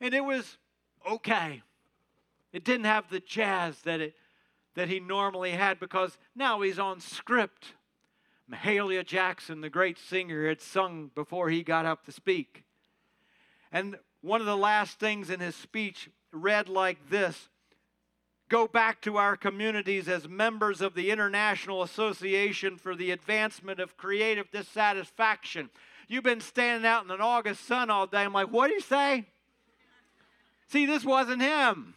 and 0.00 0.12
it 0.12 0.24
was 0.24 0.58
okay. 1.08 1.62
It 2.52 2.64
didn't 2.64 2.86
have 2.86 3.08
the 3.08 3.20
jazz 3.20 3.78
that 3.82 4.00
it 4.00 4.14
that 4.74 4.88
he 4.88 5.00
normally 5.00 5.52
had 5.52 5.80
because 5.80 6.18
now 6.34 6.60
he's 6.60 6.78
on 6.78 7.00
script. 7.00 7.72
Mahalia 8.50 9.06
Jackson, 9.06 9.62
the 9.62 9.70
great 9.70 9.98
singer, 9.98 10.46
had 10.46 10.60
sung 10.60 11.10
before 11.14 11.48
he 11.48 11.62
got 11.62 11.86
up 11.86 12.04
to 12.04 12.12
speak. 12.12 12.62
And 13.72 13.96
one 14.20 14.40
of 14.40 14.46
the 14.46 14.56
last 14.56 15.00
things 15.00 15.30
in 15.30 15.40
his 15.40 15.56
speech 15.56 16.10
read 16.30 16.68
like 16.68 17.08
this 17.08 17.48
Go 18.48 18.68
back 18.68 19.00
to 19.02 19.16
our 19.16 19.36
communities 19.36 20.08
as 20.08 20.28
members 20.28 20.80
of 20.80 20.94
the 20.94 21.10
International 21.10 21.82
Association 21.82 22.76
for 22.76 22.94
the 22.94 23.12
Advancement 23.12 23.80
of 23.80 23.96
Creative 23.96 24.50
Dissatisfaction. 24.50 25.70
You've 26.08 26.24
been 26.24 26.40
standing 26.40 26.86
out 26.86 27.04
in 27.04 27.10
an 27.10 27.20
August 27.20 27.66
sun 27.66 27.90
all 27.90 28.06
day. 28.06 28.22
I'm 28.22 28.32
like, 28.32 28.52
what 28.52 28.68
do 28.68 28.74
you 28.74 28.80
say? 28.80 29.24
See, 30.68 30.86
this 30.86 31.04
wasn't 31.04 31.42
him. 31.42 31.94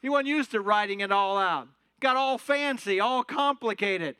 He 0.00 0.08
wasn't 0.08 0.28
used 0.28 0.50
to 0.52 0.60
writing 0.60 1.00
it 1.00 1.10
all 1.10 1.38
out. 1.38 1.68
Got 2.00 2.16
all 2.16 2.38
fancy, 2.38 3.00
all 3.00 3.24
complicated. 3.24 4.16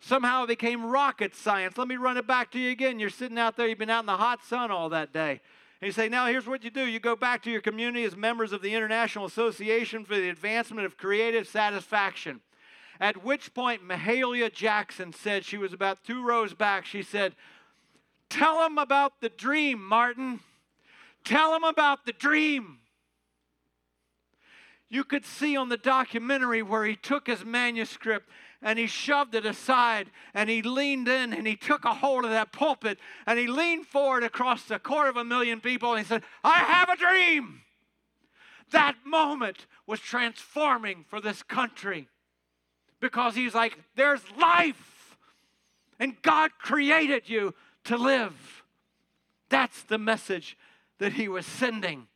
Somehow 0.00 0.44
it 0.44 0.48
became 0.48 0.86
rocket 0.86 1.34
science. 1.34 1.76
Let 1.76 1.88
me 1.88 1.96
run 1.96 2.16
it 2.16 2.26
back 2.26 2.50
to 2.52 2.58
you 2.58 2.70
again. 2.70 2.98
You're 2.98 3.10
sitting 3.10 3.38
out 3.38 3.56
there, 3.56 3.66
you've 3.66 3.78
been 3.78 3.90
out 3.90 4.04
in 4.04 4.06
the 4.06 4.16
hot 4.16 4.44
sun 4.44 4.70
all 4.70 4.88
that 4.90 5.12
day. 5.12 5.40
And 5.80 5.86
you 5.86 5.92
say, 5.92 6.08
now 6.08 6.26
here's 6.26 6.46
what 6.46 6.64
you 6.64 6.70
do 6.70 6.86
you 6.86 6.98
go 6.98 7.14
back 7.14 7.42
to 7.42 7.50
your 7.50 7.60
community 7.60 8.04
as 8.04 8.16
members 8.16 8.52
of 8.52 8.62
the 8.62 8.74
International 8.74 9.26
Association 9.26 10.04
for 10.04 10.14
the 10.14 10.28
Advancement 10.28 10.86
of 10.86 10.96
Creative 10.96 11.46
Satisfaction. 11.46 12.40
At 13.00 13.22
which 13.22 13.54
point, 13.54 13.86
Mahalia 13.86 14.52
Jackson 14.52 15.12
said, 15.12 15.44
she 15.44 15.58
was 15.58 15.72
about 15.72 16.02
two 16.02 16.24
rows 16.24 16.52
back, 16.52 16.84
she 16.84 17.02
said, 17.02 17.34
Tell 18.30 18.64
him 18.64 18.78
about 18.78 19.20
the 19.20 19.28
dream, 19.28 19.82
Martin. 19.82 20.40
Tell 21.24 21.54
him 21.54 21.64
about 21.64 22.06
the 22.06 22.12
dream. 22.12 22.78
You 24.90 25.04
could 25.04 25.24
see 25.24 25.56
on 25.56 25.68
the 25.68 25.76
documentary 25.76 26.62
where 26.62 26.84
he 26.84 26.96
took 26.96 27.26
his 27.26 27.44
manuscript 27.44 28.28
and 28.62 28.78
he 28.78 28.86
shoved 28.86 29.34
it 29.34 29.44
aside 29.44 30.10
and 30.34 30.48
he 30.48 30.62
leaned 30.62 31.08
in 31.08 31.32
and 31.32 31.46
he 31.46 31.56
took 31.56 31.84
a 31.84 31.94
hold 31.94 32.24
of 32.24 32.30
that 32.30 32.52
pulpit 32.52 32.98
and 33.26 33.38
he 33.38 33.46
leaned 33.46 33.86
forward 33.86 34.24
across 34.24 34.64
the 34.64 34.78
quarter 34.78 35.10
of 35.10 35.16
a 35.16 35.24
million 35.24 35.60
people 35.60 35.92
and 35.92 36.00
he 36.00 36.08
said, 36.08 36.22
I 36.42 36.58
have 36.60 36.88
a 36.88 36.96
dream. 36.96 37.62
That 38.70 38.96
moment 39.04 39.66
was 39.86 40.00
transforming 40.00 41.04
for 41.08 41.20
this 41.20 41.42
country 41.42 42.08
because 43.00 43.34
he's 43.34 43.54
like, 43.54 43.78
there's 43.94 44.22
life 44.38 45.16
and 45.98 46.20
God 46.22 46.52
created 46.58 47.28
you 47.28 47.54
to 47.88 47.96
live. 47.96 48.62
That's 49.48 49.82
the 49.82 49.98
message 49.98 50.56
that 50.98 51.14
he 51.14 51.28
was 51.28 51.46
sending. 51.46 52.06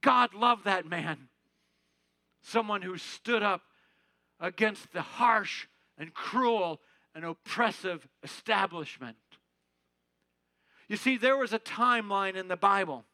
God 0.00 0.34
loved 0.34 0.64
that 0.64 0.86
man. 0.86 1.28
Someone 2.42 2.82
who 2.82 2.98
stood 2.98 3.42
up 3.42 3.62
against 4.40 4.92
the 4.92 5.02
harsh 5.02 5.66
and 5.96 6.12
cruel 6.12 6.80
and 7.14 7.24
oppressive 7.24 8.08
establishment. 8.22 9.16
You 10.88 10.96
see, 10.96 11.16
there 11.16 11.36
was 11.36 11.52
a 11.52 11.58
timeline 11.58 12.34
in 12.34 12.48
the 12.48 12.56
Bible 12.56 13.04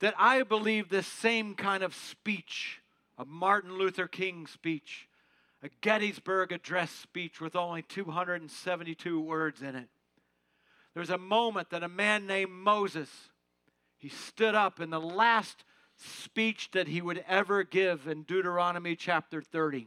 that 0.00 0.14
I 0.18 0.42
believe 0.42 0.88
this 0.88 1.06
same 1.06 1.54
kind 1.54 1.82
of 1.82 1.94
speech, 1.94 2.80
a 3.18 3.24
Martin 3.24 3.76
Luther 3.76 4.06
King 4.06 4.46
speech, 4.46 5.08
a 5.62 5.68
Gettysburg 5.80 6.52
Address 6.52 6.90
speech 6.90 7.40
with 7.40 7.56
only 7.56 7.82
272 7.82 9.20
words 9.20 9.60
in 9.60 9.74
it. 9.74 9.88
There 10.98 11.02
was 11.02 11.10
a 11.10 11.16
moment 11.16 11.70
that 11.70 11.84
a 11.84 11.88
man 11.88 12.26
named 12.26 12.50
Moses, 12.50 13.08
he 13.98 14.08
stood 14.08 14.56
up 14.56 14.80
in 14.80 14.90
the 14.90 15.00
last 15.00 15.62
speech 15.94 16.72
that 16.72 16.88
he 16.88 17.00
would 17.00 17.24
ever 17.28 17.62
give 17.62 18.08
in 18.08 18.24
Deuteronomy 18.24 18.96
chapter 18.96 19.40
30. 19.40 19.86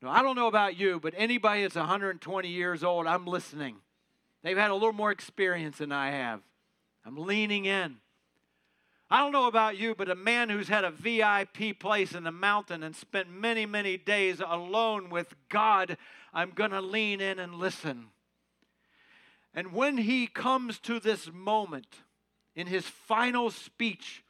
Now, 0.00 0.08
I 0.08 0.22
don't 0.22 0.34
know 0.34 0.46
about 0.46 0.78
you, 0.78 0.98
but 0.98 1.12
anybody 1.14 1.60
that's 1.60 1.74
120 1.74 2.48
years 2.48 2.82
old, 2.82 3.06
I'm 3.06 3.26
listening. 3.26 3.76
They've 4.42 4.56
had 4.56 4.70
a 4.70 4.74
little 4.74 4.94
more 4.94 5.10
experience 5.10 5.76
than 5.76 5.92
I 5.92 6.12
have. 6.12 6.40
I'm 7.04 7.18
leaning 7.18 7.66
in. 7.66 7.96
I 9.10 9.18
don't 9.18 9.32
know 9.32 9.46
about 9.46 9.76
you, 9.76 9.94
but 9.94 10.08
a 10.08 10.14
man 10.14 10.48
who's 10.48 10.68
had 10.68 10.84
a 10.84 10.90
VIP 10.90 11.78
place 11.78 12.14
in 12.14 12.24
the 12.24 12.32
mountain 12.32 12.82
and 12.82 12.96
spent 12.96 13.28
many, 13.28 13.66
many 13.66 13.98
days 13.98 14.40
alone 14.40 15.10
with 15.10 15.34
God, 15.50 15.98
I'm 16.32 16.52
going 16.52 16.70
to 16.70 16.80
lean 16.80 17.20
in 17.20 17.38
and 17.38 17.56
listen. 17.56 18.06
And 19.54 19.72
when 19.72 19.96
he 19.98 20.26
comes 20.26 20.78
to 20.80 20.98
this 20.98 21.30
moment 21.32 21.86
in 22.56 22.66
his 22.66 22.84
final 22.84 23.50
speech, 23.50 24.24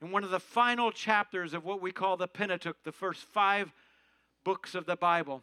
in 0.00 0.10
one 0.10 0.24
of 0.24 0.30
the 0.30 0.40
final 0.40 0.90
chapters 0.90 1.54
of 1.54 1.64
what 1.64 1.82
we 1.82 1.92
call 1.92 2.16
the 2.16 2.28
Pentateuch, 2.28 2.82
the 2.84 2.92
first 2.92 3.24
five 3.24 3.72
books 4.44 4.74
of 4.74 4.86
the 4.86 4.96
Bible. 4.96 5.42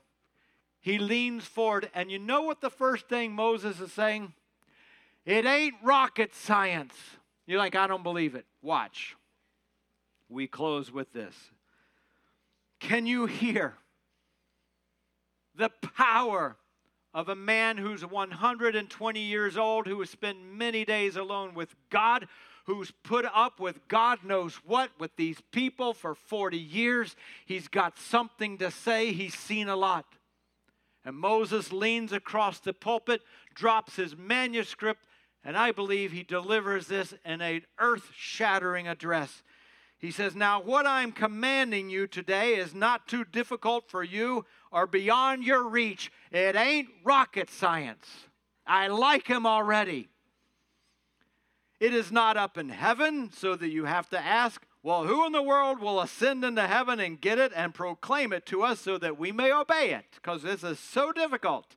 He 0.82 0.98
leans 0.98 1.46
forward, 1.46 1.90
and 1.94 2.10
you 2.10 2.20
know 2.20 2.44
what 2.44 2.62
the 2.62 2.70
first 2.70 3.08
thing 3.08 3.34
Moses 3.34 3.80
is 3.80 3.92
saying? 3.92 4.34
It 5.26 5.46
ain't 5.46 5.76
rocket 5.84 6.34
science. 6.34 6.94
You're 7.46 7.60
like, 7.60 7.76
I 7.76 7.88
don't 7.88 8.04
believe 8.04 8.36
it. 8.36 8.46
Watch. 8.62 9.16
We 10.30 10.48
close 10.48 10.92
with 10.92 11.12
this. 11.14 11.36
Can 12.80 13.06
you 13.06 13.26
hear 13.26 13.76
the 15.56 15.70
power 15.96 16.56
of 17.16 17.30
a 17.30 17.36
man 17.36 17.78
who's 17.78 18.06
120 18.06 19.20
years 19.22 19.56
old, 19.56 19.88
who 19.88 20.02
has 20.02 20.10
spent 20.10 20.38
many 20.44 20.84
days 20.84 21.16
alone 21.16 21.54
with 21.56 21.74
God, 21.90 22.28
who's 22.66 22.92
put 23.04 23.26
up 23.34 23.58
with 23.58 23.88
God 23.88 24.26
knows 24.26 24.56
what 24.66 24.92
with 25.00 25.16
these 25.16 25.38
people 25.52 25.94
for 25.94 26.14
40 26.14 26.58
years. 26.58 27.16
He's 27.46 27.70
got 27.70 27.98
something 27.98 28.58
to 28.58 28.70
say, 28.70 29.14
he's 29.14 29.34
seen 29.34 29.70
a 29.70 29.78
lot. 29.78 30.06
And 31.06 31.16
Moses 31.16 31.72
leans 31.72 32.12
across 32.12 32.60
the 32.60 32.74
pulpit, 32.74 33.22
drops 33.54 33.96
his 33.96 34.18
manuscript, 34.18 35.06
and 35.42 35.56
I 35.56 35.72
believe 35.72 36.12
he 36.12 36.24
delivers 36.24 36.88
this 36.88 37.14
in 37.24 37.40
an 37.40 37.62
earth 37.80 38.10
shattering 38.14 38.90
address. 38.90 39.42
He 39.98 40.12
says, 40.12 40.36
Now, 40.36 40.62
what 40.62 40.86
I'm 40.86 41.14
commanding 41.14 41.90
you 41.90 42.08
today 42.08 42.56
is 42.56 42.74
not 42.74 43.08
too 43.08 43.24
difficult 43.24 43.90
for 43.90 44.04
you 44.04 44.46
or 44.72 44.88
beyond 44.88 45.44
your 45.44 45.68
reach. 45.68 46.12
It 46.32 46.56
ain't 46.56 46.90
rocket 47.04 47.50
science. 47.50 48.08
I 48.66 48.88
like 48.88 49.28
him 49.28 49.46
already. 49.46 50.10
It 51.80 51.94
is 51.94 52.12
not 52.12 52.38
up 52.38 52.58
in 52.58 52.70
heaven, 52.70 53.32
so 53.32 53.56
that 53.56 53.70
you 53.70 53.86
have 53.86 54.10
to 54.10 54.20
ask, 54.20 54.66
well, 54.82 55.06
who 55.06 55.26
in 55.26 55.32
the 55.32 55.42
world 55.42 55.80
will 55.80 56.00
ascend 56.00 56.44
into 56.44 56.68
heaven 56.68 57.00
and 57.00 57.20
get 57.20 57.38
it 57.38 57.52
and 57.56 57.74
proclaim 57.74 58.32
it 58.32 58.46
to 58.48 58.64
us 58.64 58.80
so 58.80 58.98
that 58.98 59.20
we 59.20 59.32
may 59.32 59.52
obey 59.52 59.92
it? 59.94 60.06
Because 60.16 60.44
this 60.44 60.64
is 60.64 60.80
so 60.80 61.12
difficult. 61.12 61.76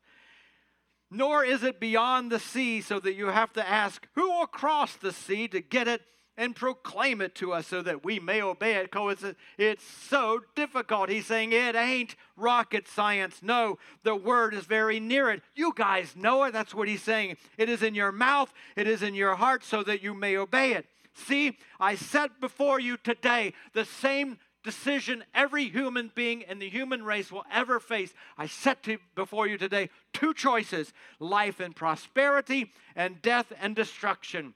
Nor 1.10 1.44
is 1.44 1.62
it 1.62 1.80
beyond 1.80 2.30
the 2.30 2.38
sea, 2.38 2.80
so 2.80 3.00
that 3.00 3.14
you 3.14 3.26
have 3.26 3.52
to 3.54 3.66
ask, 3.66 4.06
who 4.14 4.28
will 4.28 4.46
cross 4.46 4.94
the 4.94 5.12
sea 5.12 5.48
to 5.48 5.60
get 5.60 5.88
it 5.88 6.02
and 6.38 6.54
proclaim 6.54 7.20
it 7.20 7.34
to 7.34 7.52
us 7.52 7.66
so 7.66 7.82
that 7.82 8.04
we 8.04 8.20
may 8.20 8.40
obey 8.40 8.76
it 8.76 8.84
because 8.84 9.24
it's, 9.58 9.82
so 10.08 10.40
difficult. 10.54 11.10
He's 11.10 11.26
saying 11.26 11.52
it 11.52 11.74
ain't 11.74 12.14
rocket 12.36 12.86
science. 12.86 13.40
No, 13.42 13.78
the 14.04 14.14
word 14.14 14.54
is 14.54 14.64
very 14.64 15.00
near 15.00 15.30
it. 15.30 15.42
You 15.54 15.72
guys 15.74 16.14
know 16.16 16.44
it. 16.44 16.52
That's 16.52 16.74
what 16.74 16.88
he's 16.88 17.02
saying. 17.02 17.36
It 17.58 17.68
is 17.68 17.82
in 17.82 17.94
your 17.94 18.12
mouth, 18.12 18.52
it 18.76 18.86
is 18.86 19.02
in 19.02 19.14
your 19.14 19.34
heart 19.34 19.64
so 19.64 19.82
that 19.82 20.02
you 20.02 20.14
may 20.14 20.36
obey 20.36 20.72
it. 20.72 20.86
See, 21.14 21.58
I 21.80 21.96
set 21.96 22.40
before 22.40 22.78
you 22.78 22.96
today 22.96 23.52
the 23.72 23.84
same 23.84 24.38
decision 24.62 25.24
every 25.34 25.68
human 25.68 26.12
being 26.14 26.42
in 26.42 26.60
the 26.60 26.68
human 26.68 27.02
race 27.02 27.32
will 27.32 27.44
ever 27.52 27.80
face. 27.80 28.14
I 28.36 28.46
set 28.46 28.84
to, 28.84 28.98
before 29.16 29.48
you 29.48 29.58
today 29.58 29.90
two 30.12 30.32
choices 30.32 30.92
life 31.18 31.58
and 31.58 31.74
prosperity, 31.74 32.72
and 32.94 33.20
death 33.20 33.52
and 33.60 33.74
destruction. 33.74 34.54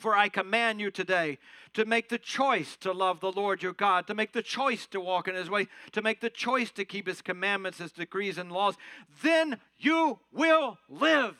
For 0.00 0.16
I 0.16 0.30
command 0.30 0.80
you 0.80 0.90
today 0.90 1.36
to 1.74 1.84
make 1.84 2.08
the 2.08 2.16
choice 2.16 2.74
to 2.76 2.90
love 2.90 3.20
the 3.20 3.30
Lord 3.30 3.62
your 3.62 3.74
God, 3.74 4.06
to 4.06 4.14
make 4.14 4.32
the 4.32 4.42
choice 4.42 4.86
to 4.86 4.98
walk 4.98 5.28
in 5.28 5.34
his 5.34 5.50
way, 5.50 5.68
to 5.92 6.00
make 6.00 6.22
the 6.22 6.30
choice 6.30 6.70
to 6.70 6.86
keep 6.86 7.06
his 7.06 7.20
commandments, 7.20 7.78
his 7.78 7.92
decrees, 7.92 8.38
and 8.38 8.50
laws. 8.50 8.76
Then 9.22 9.58
you 9.78 10.18
will 10.32 10.78
live 10.88 11.36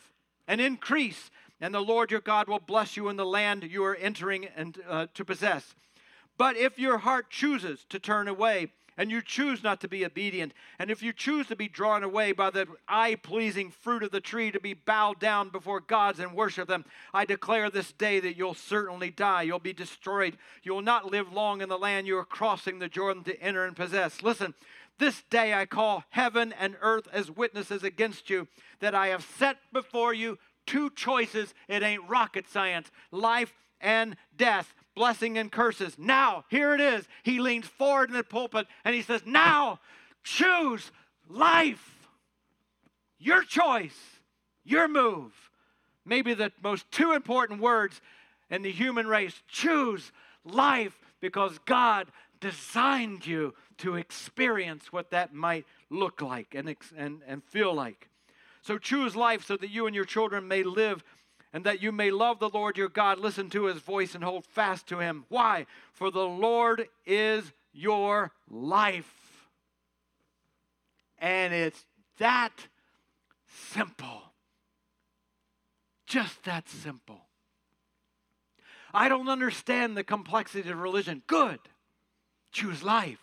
and 0.47 0.61
increase, 0.61 1.31
and 1.59 1.75
the 1.75 1.81
Lord 1.81 2.11
your 2.11 2.21
God 2.21 2.49
will 2.49 2.59
bless 2.59 2.99
you 2.99 3.09
in 3.09 3.17
the 3.17 3.25
land 3.25 3.65
you 3.65 3.83
are 3.83 3.97
entering 3.97 4.45
and 4.55 4.79
uh, 4.87 5.07
to 5.15 5.25
possess. 5.25 5.75
But 6.37 6.59
if 6.59 6.79
your 6.79 6.99
heart 6.99 7.31
chooses 7.31 7.87
to 7.89 7.99
turn 7.99 8.29
away, 8.29 8.73
and 9.01 9.11
you 9.11 9.23
choose 9.23 9.63
not 9.63 9.81
to 9.81 9.89
be 9.89 10.05
obedient, 10.05 10.53
and 10.79 10.91
if 10.91 11.03
you 11.03 11.11
choose 11.11 11.47
to 11.47 11.57
be 11.57 11.69
drawn 11.69 12.05
away 12.05 12.33
by 12.33 12.51
the 12.51 12.67
eye 12.87 13.15
pleasing 13.15 13.71
fruit 13.71 14.03
of 14.03 14.11
the 14.11 14.21
tree 14.21 14.51
to 14.51 14.61
be 14.61 14.75
bowed 14.75 15.19
down 15.19 15.49
before 15.49 15.81
gods 15.81 16.21
and 16.21 16.35
worship 16.35 16.69
them, 16.69 16.85
I 17.15 17.25
declare 17.25 17.71
this 17.71 17.93
day 17.93 18.21
that 18.21 18.37
you'll 18.37 18.53
certainly 18.53 19.11
die. 19.11 19.41
You'll 19.41 19.59
be 19.59 19.73
destroyed. 19.73 20.37
You 20.63 20.75
will 20.75 20.83
not 20.83 21.11
live 21.11 21.33
long 21.33 21.63
in 21.63 21.71
the 21.71 21.79
land 21.79 22.07
you 22.07 22.19
are 22.19 22.27
crossing 22.27 22.79
the 22.79 22.91
Jordan 22.91 23.25
to 23.25 23.43
enter 23.43 23.65
and 23.65 23.75
possess. 23.75 24.23
Listen, 24.23 24.53
this 24.99 25.23
day 25.31 25.55
I 25.55 25.65
call 25.65 26.05
heaven 26.11 26.53
and 26.61 26.77
earth 26.83 27.09
as 27.11 27.31
witnesses 27.31 27.83
against 27.83 28.29
you 28.29 28.49
that 28.81 28.95
I 28.95 29.07
have 29.07 29.25
set 29.25 29.57
before 29.73 30.13
you 30.13 30.37
two 30.67 30.91
choices. 30.91 31.55
It 31.69 31.83
ain't 31.83 32.07
rocket 32.07 32.51
science 32.51 32.91
life 33.11 33.55
and 33.81 34.15
death 34.37 34.75
blessing 34.95 35.39
and 35.39 35.51
curses. 35.51 35.99
Now, 35.99 36.45
here 36.49 36.75
it 36.75 36.81
is. 36.81 37.07
He 37.23 37.39
leans 37.39 37.67
forward 37.67 38.11
in 38.11 38.17
the 38.17 38.25
pulpit 38.25 38.67
and 38.85 38.95
he 38.95 39.03
says, 39.03 39.23
Now, 39.25 39.81
choose 40.23 40.91
life. 41.29 42.09
Your 43.19 43.43
choice, 43.43 43.99
your 44.65 44.89
move. 44.89 45.33
Maybe 46.05 46.35
the 46.35 46.53
most 46.63 46.91
two 46.91 47.13
important 47.13 47.61
words 47.61 48.01
in 48.51 48.63
the 48.63 48.73
human 48.73 49.07
race 49.07 49.43
choose 49.49 50.11
life 50.45 50.99
because 51.21 51.59
God 51.67 52.09
designed 52.41 53.27
you 53.27 53.55
to 53.79 53.97
experience 53.97 54.93
what 54.93 55.11
that 55.11 55.35
might 55.35 55.67
look 55.91 56.23
like 56.23 56.55
and, 56.55 56.75
and, 56.97 57.21
and 57.27 57.45
feel 57.45 57.75
like. 57.75 58.09
So 58.63 58.79
choose 58.79 59.17
life 59.17 59.45
so 59.45 59.57
that 59.57 59.71
you 59.71 59.87
and 59.87 59.95
your 59.95 60.05
children 60.05 60.49
may 60.49 60.63
live 60.63 61.05
and 61.53 61.65
that 61.65 61.83
you 61.83 61.93
may 61.93 62.11
love 62.11 62.39
the 62.39 62.49
Lord 62.49 62.77
your 62.77 62.89
God, 62.89 63.19
listen 63.19 63.51
to 63.51 63.65
his 63.65 63.79
voice, 63.79 64.15
and 64.15 64.23
hold 64.23 64.45
fast 64.45 64.87
to 64.89 64.99
him. 64.99 65.25
Why? 65.29 65.67
For 65.93 66.11
the 66.11 66.27
Lord 66.27 66.89
is 67.05 67.53
your 67.73 68.33
life. 68.49 69.49
And 71.19 71.53
it's 71.53 71.85
that 72.19 72.53
simple. 73.73 74.23
Just 76.07 76.45
that 76.45 76.69
simple. 76.69 77.21
I 78.93 79.09
don't 79.09 79.29
understand 79.29 79.97
the 79.97 80.05
complexity 80.05 80.69
of 80.71 80.79
religion. 80.79 81.23
Good. 81.27 81.61
Choose 82.53 82.83
life. 82.83 83.19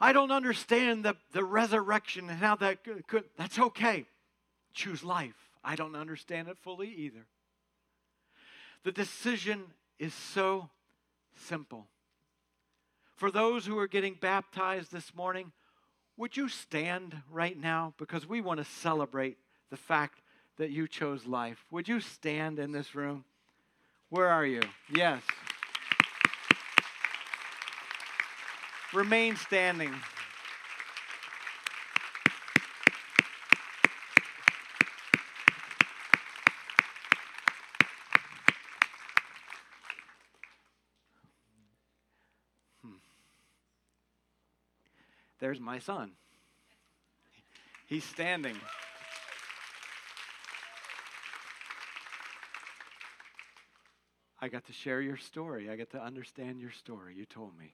I 0.00 0.12
don't 0.12 0.32
understand 0.32 1.04
the, 1.04 1.16
the 1.32 1.44
resurrection 1.44 2.28
and 2.28 2.38
how 2.38 2.56
that 2.56 2.84
could. 3.06 3.24
That's 3.36 3.58
okay. 3.58 4.06
Choose 4.72 5.04
life. 5.04 5.43
I 5.64 5.76
don't 5.76 5.96
understand 5.96 6.48
it 6.48 6.58
fully 6.58 6.88
either. 6.88 7.26
The 8.84 8.92
decision 8.92 9.62
is 9.98 10.12
so 10.12 10.68
simple. 11.34 11.86
For 13.16 13.30
those 13.30 13.64
who 13.64 13.78
are 13.78 13.88
getting 13.88 14.14
baptized 14.20 14.92
this 14.92 15.14
morning, 15.14 15.52
would 16.16 16.36
you 16.36 16.48
stand 16.48 17.16
right 17.30 17.58
now? 17.58 17.94
Because 17.98 18.28
we 18.28 18.40
want 18.40 18.58
to 18.58 18.64
celebrate 18.64 19.38
the 19.70 19.76
fact 19.76 20.20
that 20.58 20.70
you 20.70 20.86
chose 20.86 21.26
life. 21.26 21.64
Would 21.70 21.88
you 21.88 22.00
stand 22.00 22.58
in 22.58 22.72
this 22.72 22.94
room? 22.94 23.24
Where 24.10 24.28
are 24.28 24.46
you? 24.46 24.60
Yes. 24.94 25.22
Remain 28.92 29.36
standing. 29.36 29.92
There's 45.54 45.62
my 45.62 45.78
son. 45.78 46.10
He's 47.86 48.02
standing. 48.02 48.56
I 54.42 54.48
got 54.48 54.66
to 54.66 54.72
share 54.72 55.00
your 55.00 55.16
story. 55.16 55.70
I 55.70 55.76
got 55.76 55.90
to 55.90 56.02
understand 56.02 56.60
your 56.60 56.72
story. 56.72 57.14
You 57.14 57.24
told 57.24 57.56
me. 57.56 57.72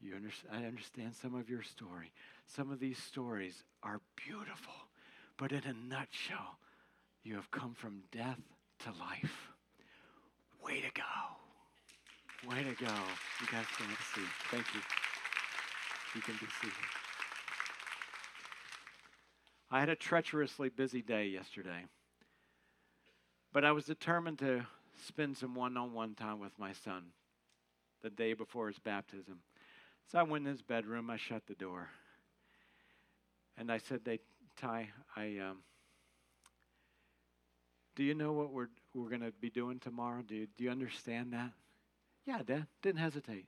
You 0.00 0.16
under, 0.16 0.30
I 0.50 0.64
understand 0.64 1.14
some 1.14 1.34
of 1.34 1.50
your 1.50 1.62
story. 1.62 2.10
Some 2.46 2.70
of 2.70 2.80
these 2.80 2.96
stories 2.96 3.64
are 3.82 4.00
beautiful, 4.16 4.72
but 5.36 5.52
in 5.52 5.62
a 5.64 5.74
nutshell, 5.94 6.56
you 7.22 7.34
have 7.34 7.50
come 7.50 7.74
from 7.74 8.00
death 8.12 8.40
to 8.84 8.88
life. 8.98 9.50
Way 10.64 10.80
to 10.80 10.90
go. 10.94 12.48
Way 12.48 12.62
to 12.62 12.82
go. 12.82 12.94
You 13.42 13.46
guys 13.52 13.66
can 13.76 13.88
seat. 14.14 14.30
Thank 14.50 14.64
you. 14.74 14.80
You 16.14 16.20
can 16.22 16.34
be 16.34 16.46
seated. 16.60 16.74
I 19.70 19.80
had 19.80 19.88
a 19.88 19.96
treacherously 19.96 20.68
busy 20.68 21.02
day 21.02 21.26
yesterday, 21.26 21.86
but 23.52 23.64
I 23.64 23.72
was 23.72 23.86
determined 23.86 24.38
to 24.38 24.64
spend 25.06 25.36
some 25.36 25.54
one 25.54 25.76
on 25.76 25.92
one 25.92 26.14
time 26.14 26.38
with 26.38 26.56
my 26.58 26.72
son 26.72 27.06
the 28.02 28.10
day 28.10 28.34
before 28.34 28.68
his 28.68 28.78
baptism. 28.78 29.40
So 30.10 30.18
I 30.18 30.22
went 30.22 30.46
in 30.46 30.52
his 30.52 30.62
bedroom, 30.62 31.10
I 31.10 31.16
shut 31.16 31.46
the 31.46 31.54
door. 31.54 31.88
And 33.56 33.72
I 33.72 33.78
said, 33.78 34.00
they, 34.04 34.20
Ty, 34.56 34.90
I, 35.16 35.38
um, 35.38 35.58
do 37.96 38.02
you 38.02 38.14
know 38.14 38.32
what 38.32 38.52
we're, 38.52 38.68
we're 38.94 39.08
going 39.08 39.22
to 39.22 39.32
be 39.40 39.50
doing 39.50 39.78
tomorrow? 39.78 40.22
Do 40.26 40.34
you, 40.34 40.46
do 40.56 40.64
you 40.64 40.70
understand 40.70 41.32
that? 41.32 41.50
Yeah, 42.26 42.42
Dad. 42.44 42.66
Didn't 42.82 43.00
hesitate. 43.00 43.46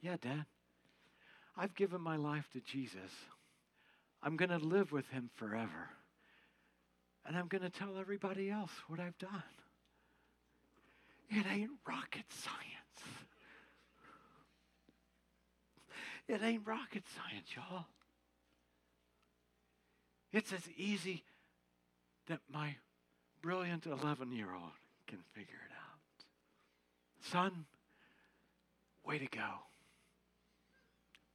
Yeah, 0.00 0.16
Dad. 0.20 0.46
I've 1.56 1.74
given 1.74 2.00
my 2.00 2.16
life 2.16 2.48
to 2.52 2.60
Jesus. 2.60 3.10
I'm 4.22 4.36
going 4.36 4.50
to 4.50 4.58
live 4.58 4.92
with 4.92 5.08
him 5.08 5.30
forever. 5.34 5.90
And 7.24 7.36
I'm 7.36 7.48
going 7.48 7.62
to 7.62 7.70
tell 7.70 7.98
everybody 7.98 8.50
else 8.50 8.70
what 8.88 9.00
I've 9.00 9.18
done. 9.18 9.42
It 11.30 11.44
ain't 11.50 11.70
rocket 11.86 12.24
science. 12.30 13.22
It 16.28 16.42
ain't 16.42 16.66
rocket 16.66 17.04
science, 17.14 17.48
y'all. 17.54 17.86
It's 20.32 20.52
as 20.52 20.68
easy 20.76 21.24
that 22.26 22.40
my 22.52 22.76
brilliant 23.42 23.86
11 23.86 24.32
year 24.32 24.52
old 24.52 24.72
can 25.06 25.18
figure 25.32 25.54
it 25.54 25.72
out. 25.72 26.24
Son, 27.30 27.64
way 29.04 29.18
to 29.18 29.26
go. 29.26 29.48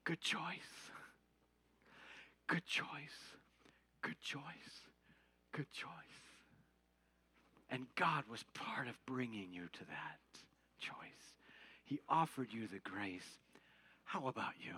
Good 0.04 0.22
choice. 0.22 0.92
Good 2.48 2.66
choice. 2.66 2.86
Good 4.02 4.20
choice. 4.22 4.42
Good 5.54 5.72
choice. 5.72 5.90
And 7.70 7.86
God 7.96 8.24
was 8.30 8.44
part 8.54 8.88
of 8.88 8.96
bringing 9.06 9.54
you 9.54 9.68
to 9.72 9.80
that 9.86 10.20
choice. 10.80 11.36
He 11.86 12.00
offered 12.10 12.48
you 12.52 12.68
the 12.68 12.80
grace. 12.80 13.40
How 14.04 14.28
about 14.28 14.54
you? 14.60 14.74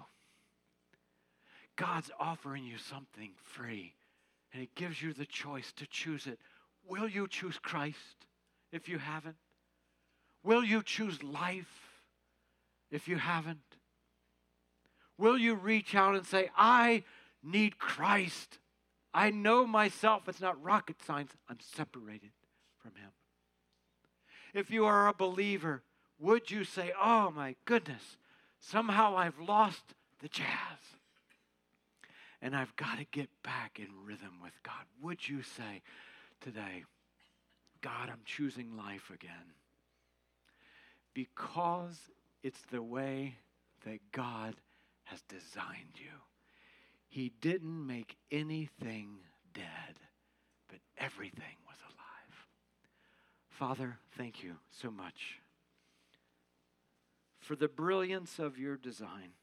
God's 1.75 2.11
offering 2.19 2.65
you 2.65 2.77
something 2.77 3.31
free, 3.35 3.95
and 4.51 4.61
He 4.61 4.69
gives 4.75 5.01
you 5.01 5.13
the 5.13 5.25
choice 5.25 5.71
to 5.77 5.87
choose 5.87 6.27
it. 6.27 6.39
Will 6.87 7.07
you 7.07 7.27
choose 7.27 7.57
Christ 7.57 8.27
if 8.71 8.87
you 8.87 8.99
haven't? 8.99 9.37
Will 10.43 10.63
you 10.63 10.83
choose 10.83 11.23
life 11.23 12.01
if 12.91 13.07
you 13.07 13.17
haven't? 13.17 13.72
Will 15.17 15.37
you 15.37 15.55
reach 15.55 15.95
out 15.95 16.15
and 16.15 16.25
say, 16.25 16.49
I 16.57 17.03
need 17.43 17.77
Christ? 17.77 18.57
I 19.13 19.29
know 19.29 19.67
myself. 19.67 20.27
It's 20.27 20.41
not 20.41 20.61
rocket 20.63 20.97
science. 21.05 21.31
I'm 21.49 21.59
separated 21.75 22.31
from 22.81 22.91
Him. 22.95 23.11
If 24.53 24.71
you 24.71 24.85
are 24.85 25.07
a 25.07 25.13
believer, 25.13 25.83
would 26.19 26.49
you 26.49 26.63
say, 26.63 26.91
Oh 26.99 27.31
my 27.31 27.55
goodness, 27.65 28.17
somehow 28.59 29.15
I've 29.17 29.39
lost 29.39 29.83
the 30.21 30.29
jazz 30.29 30.47
and 32.41 32.55
I've 32.55 32.75
got 32.75 32.97
to 32.97 33.05
get 33.05 33.29
back 33.43 33.79
in 33.79 33.87
rhythm 34.05 34.39
with 34.41 34.53
God? 34.63 34.85
Would 35.01 35.27
you 35.27 35.43
say 35.43 35.81
today, 36.41 36.85
God, 37.81 38.09
I'm 38.09 38.21
choosing 38.25 38.75
life 38.75 39.11
again? 39.13 39.53
Because 41.13 41.97
it's 42.41 42.61
the 42.71 42.81
way 42.81 43.35
that 43.85 43.99
God 44.11 44.55
has 45.05 45.21
designed 45.23 45.95
you. 45.95 46.19
He 47.07 47.31
didn't 47.41 47.85
make 47.85 48.17
anything 48.31 49.17
dead, 49.53 49.99
but 50.67 50.79
everything 50.97 51.57
was 51.67 51.77
alive. 51.85 52.47
Father, 53.49 53.97
thank 54.17 54.43
you 54.43 54.55
so 54.71 54.89
much 54.89 55.39
for 57.39 57.55
the 57.55 57.67
brilliance 57.67 58.39
of 58.39 58.57
your 58.57 58.77
design 58.77 59.33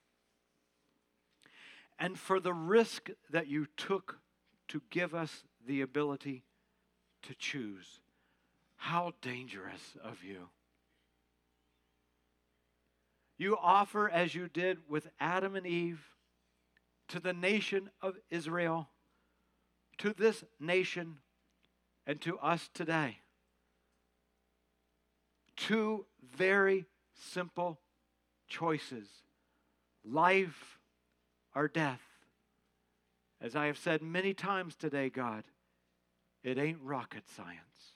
and 1.98 2.18
for 2.18 2.40
the 2.40 2.54
risk 2.54 3.10
that 3.30 3.46
you 3.46 3.66
took 3.76 4.18
to 4.68 4.82
give 4.90 5.14
us 5.14 5.44
the 5.66 5.82
ability 5.82 6.42
to 7.22 7.34
choose. 7.34 8.00
How 8.76 9.12
dangerous 9.20 9.96
of 10.02 10.24
you. 10.24 10.48
You 13.40 13.56
offer, 13.56 14.06
as 14.06 14.34
you 14.34 14.48
did 14.48 14.80
with 14.86 15.08
Adam 15.18 15.56
and 15.56 15.66
Eve, 15.66 16.04
to 17.08 17.18
the 17.18 17.32
nation 17.32 17.88
of 18.02 18.16
Israel, 18.28 18.90
to 19.96 20.12
this 20.12 20.44
nation, 20.60 21.16
and 22.06 22.20
to 22.20 22.38
us 22.40 22.68
today. 22.74 23.16
Two 25.56 26.04
very 26.36 26.84
simple 27.32 27.80
choices 28.46 29.08
life 30.04 30.78
or 31.54 31.66
death. 31.66 32.02
As 33.40 33.56
I 33.56 33.68
have 33.68 33.78
said 33.78 34.02
many 34.02 34.34
times 34.34 34.76
today, 34.76 35.08
God, 35.08 35.44
it 36.44 36.58
ain't 36.58 36.82
rocket 36.82 37.24
science. 37.34 37.94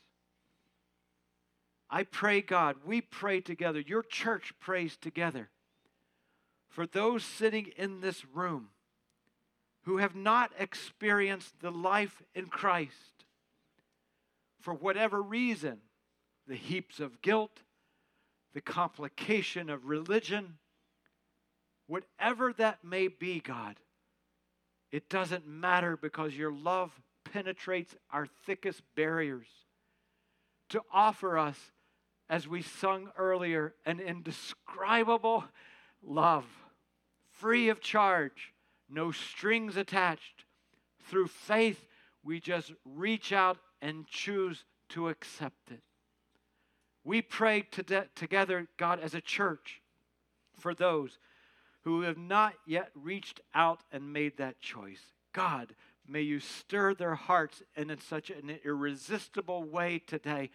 I 1.94 2.02
pray, 2.02 2.40
God, 2.40 2.78
we 2.84 3.00
pray 3.00 3.40
together. 3.40 3.78
Your 3.78 4.02
church 4.02 4.52
prays 4.58 4.96
together 4.96 5.48
for 6.68 6.88
those 6.88 7.22
sitting 7.22 7.66
in 7.76 8.00
this 8.00 8.24
room 8.24 8.70
who 9.82 9.98
have 9.98 10.16
not 10.16 10.50
experienced 10.58 11.60
the 11.60 11.70
life 11.70 12.20
in 12.34 12.46
Christ 12.46 13.26
for 14.60 14.74
whatever 14.74 15.22
reason 15.22 15.78
the 16.48 16.56
heaps 16.56 16.98
of 16.98 17.22
guilt, 17.22 17.60
the 18.54 18.60
complication 18.60 19.70
of 19.70 19.86
religion, 19.86 20.58
whatever 21.86 22.52
that 22.54 22.82
may 22.82 23.06
be, 23.06 23.38
God, 23.38 23.76
it 24.90 25.08
doesn't 25.08 25.46
matter 25.46 25.96
because 25.96 26.34
your 26.34 26.52
love 26.52 26.90
penetrates 27.24 27.94
our 28.10 28.26
thickest 28.46 28.82
barriers 28.96 29.46
to 30.70 30.82
offer 30.92 31.38
us, 31.38 31.56
as 32.34 32.48
we 32.48 32.60
sung 32.60 33.12
earlier, 33.16 33.76
an 33.86 34.00
indescribable 34.00 35.44
love, 36.02 36.44
free 37.30 37.68
of 37.68 37.80
charge, 37.80 38.52
no 38.90 39.12
strings 39.12 39.76
attached. 39.76 40.44
Through 41.04 41.28
faith, 41.28 41.86
we 42.24 42.40
just 42.40 42.72
reach 42.84 43.32
out 43.32 43.58
and 43.80 44.04
choose 44.08 44.64
to 44.88 45.10
accept 45.10 45.70
it. 45.70 45.82
We 47.04 47.22
pray 47.22 47.68
to 47.70 48.08
together, 48.16 48.66
God, 48.78 48.98
as 48.98 49.14
a 49.14 49.20
church, 49.20 49.80
for 50.58 50.74
those 50.74 51.20
who 51.82 52.00
have 52.00 52.18
not 52.18 52.54
yet 52.66 52.90
reached 52.96 53.42
out 53.54 53.84
and 53.92 54.12
made 54.12 54.38
that 54.38 54.60
choice. 54.60 55.12
God, 55.32 55.76
may 56.04 56.22
you 56.22 56.40
stir 56.40 56.94
their 56.94 57.14
hearts 57.14 57.62
in 57.76 57.96
such 58.00 58.30
an 58.30 58.58
irresistible 58.64 59.62
way 59.62 60.00
today 60.00 60.50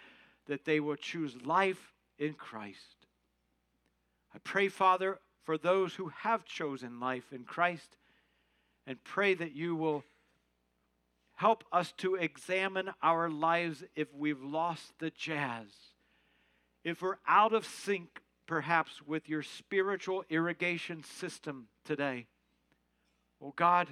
that 0.49 0.65
they 0.65 0.79
will 0.79 0.95
choose 0.95 1.35
life 1.45 1.93
in 2.17 2.33
Christ. 2.33 3.07
I 4.35 4.39
pray, 4.39 4.67
Father, 4.67 5.19
for 5.43 5.57
those 5.57 5.93
who 5.95 6.11
have 6.23 6.43
chosen 6.43 6.99
life 6.99 7.31
in 7.31 7.43
Christ 7.43 7.97
and 8.85 9.01
pray 9.03 9.35
that 9.35 9.55
you 9.55 9.75
will 9.75 10.03
help 11.35 11.63
us 11.71 11.93
to 11.97 12.15
examine 12.15 12.89
our 13.01 13.29
lives 13.29 13.83
if 13.95 14.13
we've 14.13 14.41
lost 14.43 14.91
the 14.99 15.11
jazz, 15.11 15.67
if 16.83 17.01
we're 17.01 17.17
out 17.27 17.53
of 17.53 17.65
sync 17.65 18.21
perhaps 18.47 19.01
with 19.05 19.29
your 19.29 19.43
spiritual 19.43 20.25
irrigation 20.29 21.03
system 21.03 21.67
today. 21.85 22.25
Oh 23.39 23.53
God, 23.55 23.87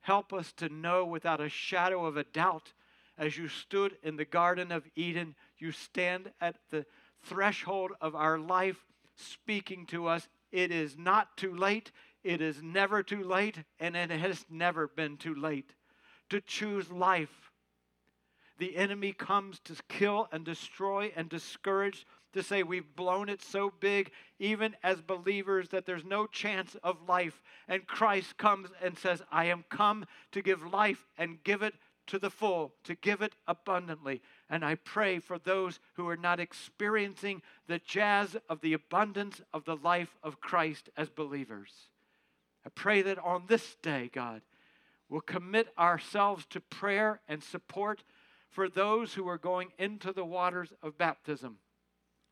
help 0.00 0.32
us 0.32 0.52
to 0.54 0.70
know 0.70 1.04
without 1.04 1.42
a 1.42 1.50
shadow 1.50 2.06
of 2.06 2.16
a 2.16 2.24
doubt, 2.24 2.72
as 3.18 3.36
you 3.36 3.48
stood 3.48 3.96
in 4.02 4.16
the 4.16 4.24
Garden 4.24 4.72
of 4.72 4.86
Eden, 4.94 5.34
you 5.58 5.72
stand 5.72 6.30
at 6.40 6.56
the 6.70 6.86
threshold 7.24 7.92
of 8.00 8.14
our 8.14 8.38
life 8.38 8.86
speaking 9.16 9.84
to 9.86 10.06
us. 10.06 10.28
It 10.52 10.70
is 10.70 10.96
not 10.96 11.36
too 11.36 11.54
late. 11.54 11.90
It 12.24 12.40
is 12.40 12.62
never 12.62 13.02
too 13.02 13.22
late, 13.22 13.58
and 13.78 13.96
it 13.96 14.10
has 14.10 14.44
never 14.48 14.88
been 14.88 15.16
too 15.16 15.34
late 15.34 15.74
to 16.30 16.40
choose 16.40 16.90
life. 16.90 17.50
The 18.58 18.76
enemy 18.76 19.12
comes 19.12 19.60
to 19.60 19.74
kill 19.88 20.28
and 20.32 20.44
destroy 20.44 21.12
and 21.16 21.28
discourage 21.28 22.06
to 22.32 22.42
say 22.42 22.62
we've 22.62 22.96
blown 22.96 23.28
it 23.28 23.40
so 23.40 23.72
big, 23.80 24.10
even 24.38 24.76
as 24.82 25.00
believers, 25.00 25.68
that 25.70 25.86
there's 25.86 26.04
no 26.04 26.26
chance 26.26 26.76
of 26.82 27.08
life. 27.08 27.40
And 27.68 27.86
Christ 27.86 28.36
comes 28.36 28.68
and 28.82 28.98
says, 28.98 29.22
I 29.30 29.46
am 29.46 29.64
come 29.70 30.04
to 30.32 30.42
give 30.42 30.72
life 30.72 31.06
and 31.16 31.42
give 31.44 31.62
it 31.62 31.74
to 32.08 32.18
the 32.18 32.30
full, 32.30 32.74
to 32.84 32.94
give 32.94 33.22
it 33.22 33.34
abundantly. 33.46 34.20
And 34.50 34.64
I 34.64 34.74
pray 34.74 35.18
for 35.18 35.38
those 35.38 35.80
who 35.94 36.08
are 36.08 36.16
not 36.16 36.40
experiencing 36.40 37.42
the 37.66 37.78
jazz 37.78 38.36
of 38.48 38.60
the 38.60 38.72
abundance 38.72 39.40
of 39.52 39.64
the 39.64 39.76
life 39.76 40.16
of 40.22 40.40
Christ 40.40 40.90
as 40.96 41.08
believers. 41.08 41.70
I 42.66 42.70
pray 42.70 43.02
that 43.02 43.18
on 43.18 43.44
this 43.46 43.76
day, 43.82 44.10
God, 44.12 44.42
we'll 45.08 45.20
commit 45.20 45.68
ourselves 45.78 46.44
to 46.50 46.60
prayer 46.60 47.20
and 47.28 47.42
support 47.42 48.02
for 48.50 48.68
those 48.68 49.14
who 49.14 49.28
are 49.28 49.38
going 49.38 49.68
into 49.78 50.12
the 50.12 50.24
waters 50.24 50.72
of 50.82 50.98
baptism 50.98 51.58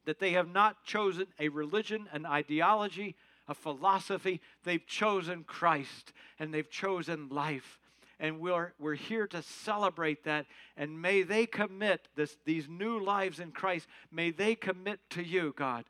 that 0.07 0.21
they 0.21 0.33
have 0.33 0.49
not 0.49 0.85
chosen 0.85 1.27
a 1.39 1.49
religion, 1.49 2.09
an 2.13 2.25
ideology, 2.25 3.17
a 3.47 3.55
philosophy. 3.55 4.41
They've 4.65 4.87
chosen 4.87 5.45
Christ 5.45 6.13
and 6.39 6.55
they've 6.55 6.71
chosen 6.71 7.29
life. 7.29 7.79
And 8.19 8.41
we're, 8.41 8.73
we're 8.79 8.95
here 8.95 9.27
to 9.29 9.43
celebrate 9.43 10.25
that. 10.25 10.47
And 10.77 11.01
may 11.01 11.23
they 11.23 11.47
commit 11.47 12.09
this, 12.17 12.37
these 12.45 12.69
new 12.69 12.99
lives 12.99 13.41
in 13.41 13.53
Christ, 13.53 13.87
may 14.11 14.31
they 14.31 14.55
commit 14.55 15.01
to 15.11 15.23
you, 15.23 15.55
God, 15.57 15.85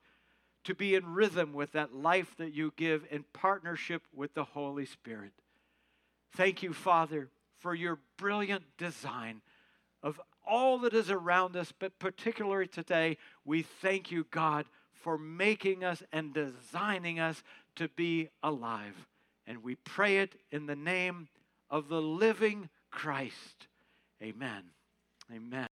to 0.64 0.74
be 0.74 0.94
in 0.94 1.06
rhythm 1.14 1.52
with 1.52 1.72
that 1.72 1.94
life 1.94 2.34
that 2.38 2.52
you 2.52 2.72
give 2.76 3.06
in 3.10 3.24
partnership 3.32 4.02
with 4.12 4.34
the 4.34 4.44
Holy 4.44 4.86
Spirit. 4.86 5.32
Thank 6.32 6.62
you, 6.62 6.72
Father, 6.72 7.28
for 7.60 7.74
your 7.74 7.98
brilliant 8.16 8.64
design 8.76 9.40
of 10.02 10.20
all 10.46 10.78
that 10.78 10.94
is 10.94 11.10
around 11.10 11.56
us, 11.56 11.72
but 11.76 11.98
particularly 11.98 12.68
today, 12.68 13.18
we 13.44 13.62
thank 13.62 14.10
you, 14.10 14.26
God, 14.30 14.66
for 14.92 15.18
making 15.18 15.82
us 15.82 16.02
and 16.12 16.32
designing 16.32 17.18
us 17.18 17.42
to 17.76 17.88
be 17.88 18.28
alive. 18.42 19.06
And 19.46 19.62
we 19.62 19.74
pray 19.76 20.18
it 20.18 20.34
in 20.50 20.66
the 20.66 20.76
name 20.76 21.28
of 21.70 21.88
the 21.88 22.00
living 22.00 22.68
Christ. 22.90 23.66
Amen. 24.22 24.62
Amen. 25.32 25.68